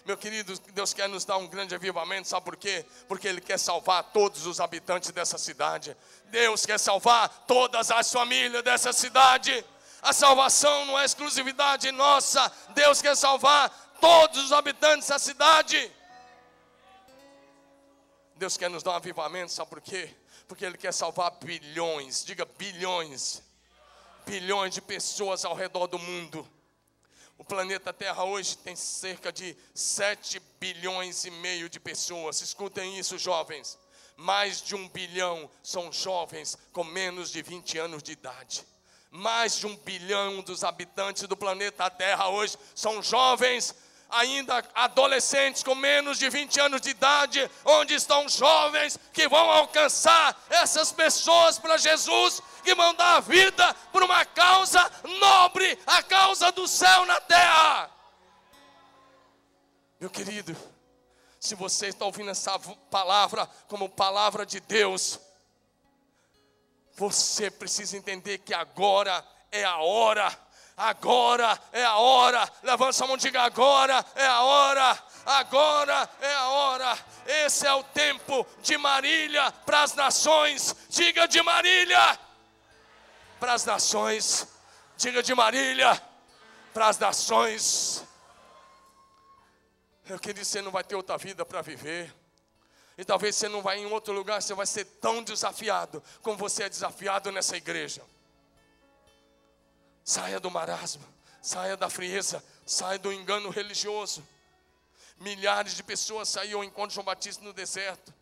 Meu 0.09 0.17
querido, 0.17 0.59
Deus 0.73 0.95
quer 0.95 1.07
nos 1.07 1.27
dar 1.27 1.37
um 1.37 1.47
grande 1.47 1.75
avivamento, 1.75 2.29
sabe 2.29 2.43
por 2.47 2.57
quê? 2.57 2.87
Porque 3.07 3.29
Ele 3.29 3.43
quer 3.43 3.59
salvar 3.59 4.03
todos 4.05 4.47
os 4.47 4.59
habitantes 4.59 5.11
dessa 5.11 5.37
cidade. 5.37 5.95
Deus 6.27 6.65
quer 6.65 6.79
salvar 6.79 7.29
todas 7.47 7.91
as 7.91 8.11
famílias 8.11 8.63
dessa 8.63 8.91
cidade. 8.91 9.63
A 10.01 10.15
salvação 10.15 10.87
não 10.87 10.99
é 10.99 11.05
exclusividade 11.05 11.93
nossa. 11.93 12.51
Deus 12.71 13.03
quer 13.03 13.15
salvar 13.17 13.69
todos 14.01 14.45
os 14.45 14.53
habitantes 14.53 15.09
da 15.09 15.19
cidade. 15.19 15.93
Deus 18.39 18.57
quer 18.57 18.71
nos 18.71 18.85
dar 18.85 18.93
um 18.93 18.95
avivamento, 18.95 19.51
sabe 19.51 19.69
por 19.69 19.81
quê? 19.81 20.15
Porque 20.47 20.65
Ele 20.65 20.79
quer 20.79 20.93
salvar 20.93 21.33
bilhões, 21.43 22.25
diga 22.25 22.45
bilhões, 22.45 23.43
bilhões 24.25 24.73
de 24.73 24.81
pessoas 24.81 25.45
ao 25.45 25.55
redor 25.55 25.89
do 25.89 25.99
mundo. 25.99 26.49
O 27.37 27.45
planeta 27.45 27.93
Terra 27.93 28.23
hoje 28.23 28.57
tem 28.57 28.77
cerca 28.77 29.33
de 29.33 29.57
7 29.75 30.41
bilhões 30.61 31.25
e 31.25 31.31
meio 31.31 31.69
de 31.69 31.81
pessoas. 31.81 32.41
Escutem 32.41 32.97
isso, 32.99 33.19
jovens. 33.19 33.77
Mais 34.17 34.63
de 34.63 34.75
um 34.75 34.89
bilhão 34.89 35.51
são 35.63 35.93
jovens 35.93 36.57
com 36.73 36.85
menos 36.85 37.31
de 37.31 37.43
20 37.43 37.79
anos 37.79 38.03
de 38.03 38.13
idade. 38.13 38.65
Mais 39.11 39.57
de 39.57 39.67
um 39.67 39.77
bilhão 39.77 40.43
dos 40.43 40.63
habitantes 40.63 41.25
do 41.25 41.37
planeta 41.37 41.91
Terra 41.91 42.29
hoje 42.29 42.57
são 42.75 43.03
jovens 43.03 43.75
ainda 44.09 44.65
adolescentes 44.75 45.63
com 45.63 45.75
menos 45.75 46.19
de 46.19 46.29
20 46.29 46.61
anos 46.61 46.81
de 46.81 46.91
idade, 46.91 47.51
onde 47.65 47.95
estão 47.95 48.29
jovens 48.29 48.99
que 49.13 49.29
vão 49.29 49.51
alcançar 49.51 50.37
essas 50.49 50.93
pessoas 50.93 51.59
para 51.59 51.77
Jesus, 51.77 52.41
que 52.65 52.75
vão 52.75 52.95
dar 52.95 53.17
a 53.17 53.21
vida 53.21 53.75
por 53.93 54.03
uma 54.03 54.25
causa 54.25 54.91
nobre, 55.21 55.79
a 55.87 56.03
causa 56.03 56.51
do 56.53 56.67
céu 56.67 57.05
na 57.07 57.21
terra. 57.21 57.91
Meu 60.01 60.11
querido, 60.11 60.57
Se 61.41 61.55
você 61.55 61.87
está 61.87 62.05
ouvindo 62.05 62.31
essa 62.31 62.59
palavra 62.91 63.49
como 63.69 63.89
palavra 63.89 64.45
de 64.45 64.59
Deus, 64.59 65.21
você 66.97 67.49
precisa 67.49 67.97
entender 67.97 68.39
que 68.39 68.53
agora 68.53 69.25
é 69.53 69.65
a 69.65 69.77
hora. 69.79 70.37
Agora 70.79 71.61
é 71.73 71.85
a 71.85 71.97
hora. 71.97 72.49
Levanta 72.63 72.93
sua 72.93 73.09
mão 73.09 73.17
e 73.17 73.19
diga: 73.19 73.43
agora 73.43 74.07
é 74.15 74.27
a 74.27 74.43
hora. 74.43 75.03
Agora 75.27 76.09
é 76.21 76.35
a 76.35 76.49
hora. 76.51 76.99
Esse 77.27 77.67
é 77.67 77.75
o 77.75 77.83
tempo 77.83 78.47
de 78.63 78.79
Marília 78.79 79.51
para 79.67 79.83
as 79.83 79.95
nações. 79.95 80.77
Diga 80.89 81.27
de 81.27 81.43
Marília 81.43 82.19
para 83.41 83.55
as 83.55 83.65
nações. 83.65 84.47
Diga 84.97 85.21
de 85.21 85.35
Marília 85.35 86.01
para 86.73 86.87
as 86.87 86.99
nações. 86.99 88.05
Eu 90.09 90.19
queria 90.19 90.43
dizer, 90.43 90.63
não 90.63 90.71
vai 90.71 90.85
ter 90.85 90.95
outra 90.95 91.19
vida 91.19 91.45
para 91.45 91.61
viver. 91.61 92.15
E 92.97 93.05
talvez 93.05 93.35
você 93.35 93.49
não 93.49 93.63
vai 93.63 93.79
em 93.79 93.87
outro 93.87 94.13
lugar, 94.13 94.41
você 94.41 94.55
vai 94.55 94.67
ser 94.67 94.85
tão 94.85 95.23
desafiado 95.23 96.03
como 96.23 96.39
você 96.39 96.65
é 96.65 96.69
desafiado 96.69 97.31
nessa 97.33 97.57
igreja. 97.57 98.03
Saia 100.09 100.41
do 100.41 100.51
marasmo, 100.51 101.05
saia 101.43 101.77
da 101.77 101.91
frieza, 101.91 102.43
saia 102.65 102.99
do 102.99 103.13
engano 103.13 103.51
religioso. 103.51 104.27
Milhares 105.21 105.75
de 105.75 105.83
pessoas 105.83 106.31
saíram 106.31 106.61
ao 106.61 106.65
encontro 106.65 106.89
de 106.89 106.95
João 106.95 107.05
Batista 107.05 107.45
no 107.45 107.53
deserto. 107.53 108.15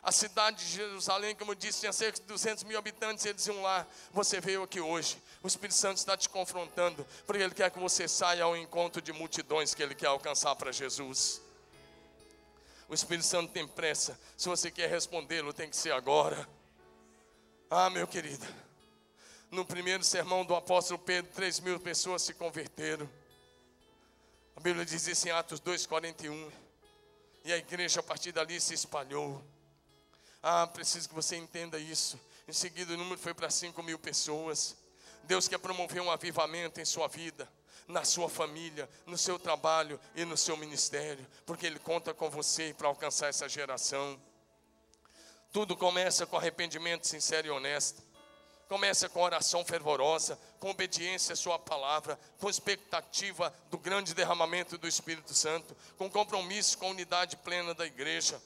A 0.00 0.12
cidade 0.12 0.64
de 0.64 0.70
Jerusalém, 0.70 1.34
como 1.34 1.50
eu 1.50 1.54
disse, 1.56 1.80
tinha 1.80 1.92
cerca 1.92 2.20
de 2.20 2.26
200 2.28 2.62
mil 2.62 2.78
habitantes. 2.78 3.24
Eles 3.24 3.38
diziam 3.38 3.60
lá: 3.62 3.84
Você 4.12 4.40
veio 4.40 4.62
aqui 4.62 4.80
hoje. 4.80 5.20
O 5.42 5.48
Espírito 5.48 5.74
Santo 5.74 5.96
está 5.96 6.16
te 6.16 6.28
confrontando, 6.28 7.04
porque 7.26 7.42
Ele 7.42 7.52
quer 7.52 7.68
que 7.72 7.80
você 7.80 8.06
saia 8.06 8.44
ao 8.44 8.56
encontro 8.56 9.02
de 9.02 9.12
multidões 9.12 9.74
que 9.74 9.82
Ele 9.82 9.96
quer 9.96 10.06
alcançar 10.06 10.54
para 10.54 10.70
Jesus. 10.70 11.42
O 12.88 12.94
Espírito 12.94 13.26
Santo 13.26 13.50
tem 13.50 13.66
pressa. 13.66 14.16
Se 14.36 14.48
você 14.48 14.70
quer 14.70 14.88
respondê-lo, 14.88 15.52
tem 15.52 15.68
que 15.68 15.76
ser 15.76 15.90
agora. 15.90 16.48
Ah, 17.68 17.90
meu 17.90 18.06
querido. 18.06 18.46
No 19.52 19.66
primeiro 19.66 20.02
sermão 20.02 20.46
do 20.46 20.54
apóstolo 20.54 20.98
Pedro, 20.98 21.30
3 21.34 21.60
mil 21.60 21.78
pessoas 21.78 22.22
se 22.22 22.32
converteram. 22.32 23.06
A 24.56 24.60
Bíblia 24.60 24.82
diz 24.82 25.06
isso 25.06 25.28
em 25.28 25.30
Atos 25.30 25.60
2,41. 25.60 26.50
E 27.44 27.52
a 27.52 27.58
igreja 27.58 28.00
a 28.00 28.02
partir 28.02 28.32
dali 28.32 28.58
se 28.58 28.72
espalhou. 28.72 29.44
Ah, 30.42 30.66
preciso 30.66 31.06
que 31.06 31.14
você 31.14 31.36
entenda 31.36 31.78
isso. 31.78 32.18
Em 32.48 32.52
seguida, 32.54 32.94
o 32.94 32.96
número 32.96 33.18
foi 33.18 33.34
para 33.34 33.50
5 33.50 33.82
mil 33.82 33.98
pessoas. 33.98 34.74
Deus 35.24 35.46
quer 35.48 35.58
promover 35.58 36.00
um 36.00 36.10
avivamento 36.10 36.80
em 36.80 36.84
sua 36.86 37.06
vida, 37.06 37.46
na 37.86 38.04
sua 38.04 38.30
família, 38.30 38.88
no 39.04 39.18
seu 39.18 39.38
trabalho 39.38 40.00
e 40.16 40.24
no 40.24 40.34
seu 40.34 40.56
ministério, 40.56 41.26
porque 41.44 41.66
Ele 41.66 41.78
conta 41.78 42.14
com 42.14 42.30
você 42.30 42.72
para 42.72 42.88
alcançar 42.88 43.28
essa 43.28 43.46
geração. 43.50 44.18
Tudo 45.52 45.76
começa 45.76 46.24
com 46.24 46.38
arrependimento 46.38 47.06
sincero 47.06 47.48
e 47.48 47.50
honesto. 47.50 48.11
Começa 48.72 49.06
com 49.06 49.20
oração 49.20 49.62
fervorosa, 49.66 50.38
com 50.58 50.70
obediência 50.70 51.34
à 51.34 51.36
Sua 51.36 51.58
palavra, 51.58 52.18
com 52.38 52.48
expectativa 52.48 53.52
do 53.70 53.76
grande 53.76 54.14
derramamento 54.14 54.78
do 54.78 54.88
Espírito 54.88 55.34
Santo, 55.34 55.76
com 55.98 56.08
compromisso 56.08 56.78
com 56.78 56.86
a 56.86 56.88
unidade 56.88 57.36
plena 57.36 57.74
da 57.74 57.84
igreja. 57.84 58.40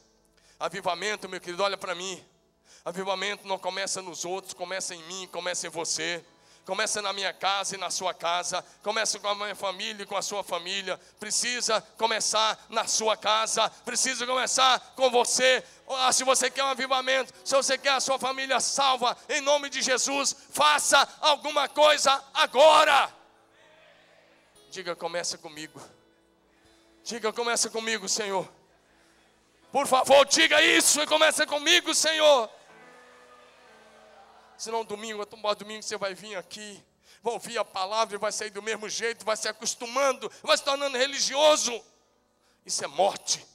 Avivamento, 0.59 1.29
meu 1.29 1.41
querido, 1.41 1.63
olha 1.63 1.77
para 1.77 1.95
mim. 1.95 2.21
Avivamento 2.85 3.47
não 3.47 3.57
começa 3.57 4.03
nos 4.03 4.25
outros, 4.25 4.53
começa 4.53 4.97
em 4.97 5.03
mim, 5.05 5.29
começa 5.29 5.69
em 5.69 5.71
você. 5.71 6.25
Começa 6.67 7.01
na 7.01 7.13
minha 7.13 7.33
casa 7.33 7.77
e 7.77 7.79
na 7.79 7.91
sua 7.91 8.13
casa, 8.13 8.65
começa 8.83 9.21
com 9.21 9.29
a 9.29 9.35
minha 9.37 9.55
família 9.55 10.03
e 10.03 10.07
com 10.07 10.17
a 10.17 10.21
sua 10.21 10.43
família. 10.43 10.99
Precisa 11.21 11.81
começar 11.97 12.59
na 12.69 12.89
sua 12.89 13.17
casa, 13.17 13.71
precisa 13.85 14.27
começar 14.27 14.81
com 14.97 15.09
você. 15.09 15.63
Ah, 15.89 16.13
se 16.13 16.25
você 16.25 16.51
quer 16.51 16.65
um 16.65 16.69
avivamento, 16.69 17.33
se 17.45 17.55
você 17.55 17.79
quer 17.79 17.91
a 17.91 18.01
sua 18.01 18.19
família 18.19 18.59
salva, 18.59 19.17
em 19.29 19.41
nome 19.41 19.71
de 19.71 19.81
Jesus, 19.81 20.35
faça 20.51 21.09
alguma 21.21 21.69
coisa 21.69 22.21
agora. 22.35 23.15
Diga, 24.69 24.97
começa 24.97 25.39
comigo. 25.39 25.81
Diga, 27.05 27.33
começa 27.33 27.71
comigo, 27.71 28.09
Senhor. 28.09 28.47
Por 29.71 29.87
favor, 29.87 30.27
diga 30.27 30.61
isso 30.61 31.01
e 31.01 31.07
comece 31.07 31.47
comigo, 31.47 31.95
Senhor. 31.95 32.51
Senão 34.59 34.85
domingo, 34.85 35.25
domingo 35.59 35.83
você 35.83 35.97
vai 35.97 36.15
vir 36.15 36.37
aqui, 36.37 36.83
vai 37.23 37.35
ouvir 37.35 37.59
a 37.59 37.65
palavra 37.65 38.17
e 38.17 38.19
vai 38.19 38.33
sair 38.33 38.51
do 38.51 38.63
mesmo 38.63 38.89
jeito, 38.89 39.25
vai 39.25 39.37
se 39.37 39.49
acostumando, 39.49 40.31
vai 40.43 40.57
se 40.57 40.65
tornando 40.65 40.97
religioso. 40.97 41.83
Isso 42.65 42.85
é 42.85 42.89
morte. 42.89 43.47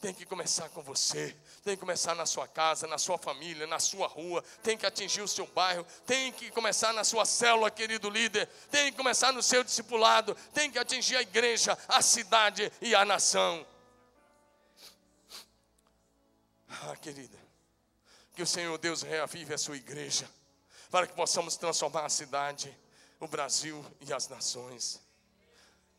Tem 0.00 0.12
que 0.12 0.26
começar 0.26 0.68
com 0.70 0.82
você, 0.82 1.36
tem 1.62 1.76
que 1.76 1.80
começar 1.80 2.16
na 2.16 2.26
sua 2.26 2.48
casa, 2.48 2.88
na 2.88 2.98
sua 2.98 3.16
família, 3.16 3.68
na 3.68 3.78
sua 3.78 4.08
rua, 4.08 4.42
tem 4.60 4.76
que 4.76 4.84
atingir 4.84 5.22
o 5.22 5.28
seu 5.28 5.46
bairro, 5.46 5.86
tem 6.04 6.32
que 6.32 6.50
começar 6.50 6.92
na 6.92 7.04
sua 7.04 7.24
célula, 7.24 7.70
querido 7.70 8.10
líder, 8.10 8.48
tem 8.68 8.90
que 8.90 8.96
começar 8.96 9.32
no 9.32 9.40
seu 9.40 9.62
discipulado, 9.62 10.34
tem 10.52 10.72
que 10.72 10.78
atingir 10.78 11.14
a 11.16 11.22
igreja, 11.22 11.78
a 11.86 12.02
cidade 12.02 12.72
e 12.80 12.96
a 12.96 13.04
nação. 13.04 13.64
Ah, 16.68 16.96
querida, 16.96 17.38
que 18.42 18.44
o 18.44 18.46
Senhor 18.46 18.76
Deus 18.76 19.02
reavive 19.02 19.54
a 19.54 19.58
sua 19.58 19.76
igreja, 19.76 20.28
para 20.90 21.06
que 21.06 21.14
possamos 21.14 21.56
transformar 21.56 22.06
a 22.06 22.08
cidade, 22.08 22.76
o 23.20 23.28
Brasil 23.28 23.86
e 24.00 24.12
as 24.12 24.26
nações. 24.26 25.00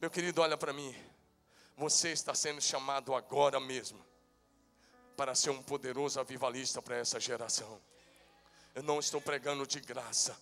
Meu 0.01 0.11
querido, 0.11 0.41
olha 0.41 0.57
para 0.57 0.73
mim. 0.73 0.93
Você 1.77 2.09
está 2.09 2.35
sendo 2.35 2.61
chamado 2.61 3.15
agora 3.15 3.61
mesmo 3.61 4.05
para 5.15 5.33
ser 5.33 5.51
um 5.51 5.63
poderoso 5.63 6.19
avivalista 6.19 6.81
para 6.81 6.97
essa 6.97 7.17
geração. 7.17 7.81
Eu 8.75 8.83
não 8.83 8.99
estou 8.99 9.21
pregando 9.21 9.65
de 9.65 9.79
graça. 9.79 10.37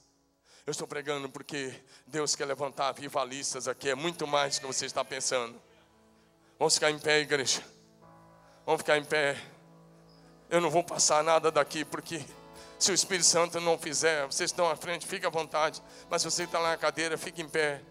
Eu 0.66 0.72
estou 0.72 0.88
pregando 0.88 1.30
porque 1.30 1.72
Deus 2.08 2.36
quer 2.36 2.46
levantar 2.46 2.88
avivalistas 2.88 3.68
aqui. 3.68 3.90
É 3.90 3.96
muito 3.96 4.26
mais 4.26 4.56
do 4.56 4.62
que 4.62 4.66
você 4.66 4.88
está 4.88 5.06
pensando. 5.06 5.62
Vamos 6.58 6.74
ficar 6.74 6.90
em 6.90 6.98
pé, 6.98 7.20
igreja. 7.20 7.64
Vamos 8.66 8.82
ficar 8.82 8.98
em 8.98 9.06
pé 9.06 9.38
eu 10.52 10.60
não 10.60 10.70
vou 10.70 10.84
passar 10.84 11.24
nada 11.24 11.50
daqui, 11.50 11.86
porque 11.86 12.22
se 12.78 12.92
o 12.92 12.94
Espírito 12.94 13.26
Santo 13.26 13.62
não 13.62 13.78
fizer, 13.78 14.26
vocês 14.26 14.50
estão 14.50 14.70
à 14.70 14.76
frente, 14.76 15.08
fique 15.08 15.26
à 15.26 15.30
vontade. 15.30 15.82
Mas 16.10 16.22
se 16.22 16.30
você 16.30 16.44
está 16.44 16.60
lá 16.60 16.72
na 16.72 16.78
cadeira, 16.78 17.18
fique 17.18 17.42
em 17.42 17.48
pé. 17.48 17.82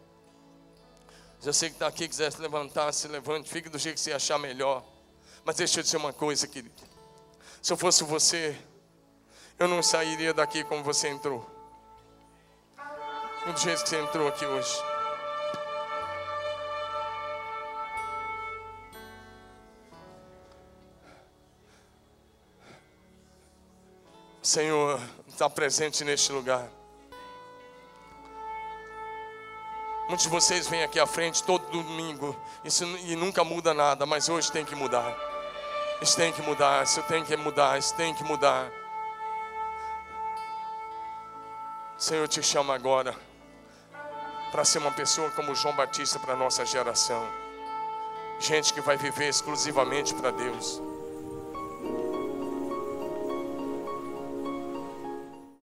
Se 1.41 1.47
você 1.47 1.69
que 1.71 1.77
está 1.77 1.87
aqui 1.87 2.07
quiser 2.07 2.31
se 2.31 2.39
levantar, 2.39 2.93
se 2.93 3.09
levante, 3.09 3.49
fique 3.49 3.71
do 3.71 3.79
jeito 3.79 3.95
que 3.95 4.01
você 4.03 4.13
achar 4.13 4.39
melhor. 4.39 4.85
Mas 5.43 5.57
deixa 5.57 5.81
eu 5.81 5.83
dizer 5.83 5.97
uma 5.97 6.13
coisa, 6.13 6.47
querido. 6.47 6.75
Se 7.63 7.73
eu 7.73 7.79
fosse 7.79 8.05
você, 8.05 8.55
eu 9.59 9.67
não 9.67 9.83
sairia 9.83 10.35
daqui 10.35 10.63
como 10.63 10.85
você 10.85 11.09
entrou. 11.09 11.49
Do 13.47 13.59
jeito 13.59 13.83
que 13.85 13.89
você 13.89 14.03
entrou 14.03 14.29
aqui 14.29 14.45
hoje. 14.45 14.90
Senhor, 24.43 24.99
está 25.29 25.51
presente 25.51 26.03
neste 26.03 26.33
lugar. 26.33 26.67
Muitos 30.09 30.25
de 30.25 30.31
vocês 30.31 30.67
vêm 30.67 30.83
aqui 30.83 30.99
à 30.99 31.07
frente 31.07 31.45
todo 31.45 31.71
domingo 31.71 32.35
isso, 32.65 32.85
e 32.85 33.15
nunca 33.15 33.45
muda 33.45 33.75
nada, 33.75 34.07
mas 34.07 34.31
hoje 34.31 34.51
tem 34.51 34.65
que 34.65 34.75
mudar. 34.75 35.15
Isso 36.01 36.17
tem 36.17 36.33
que 36.33 36.41
mudar, 36.41 36.83
isso 36.83 37.03
tem 37.03 37.23
que 37.23 37.37
mudar, 37.37 37.79
isso 37.79 37.95
tem 37.95 38.15
que 38.15 38.25
mudar. 38.25 38.73
Senhor, 41.99 42.23
eu 42.23 42.29
te 42.29 42.43
chamo 42.43 42.73
agora 42.73 43.15
para 44.51 44.65
ser 44.65 44.79
uma 44.79 44.91
pessoa 44.91 45.31
como 45.33 45.55
João 45.55 45.77
Batista 45.77 46.19
para 46.19 46.33
a 46.33 46.37
nossa 46.37 46.65
geração. 46.65 47.29
Gente 48.39 48.73
que 48.73 48.81
vai 48.81 48.97
viver 48.97 49.29
exclusivamente 49.29 50.15
para 50.15 50.31
Deus 50.31 50.81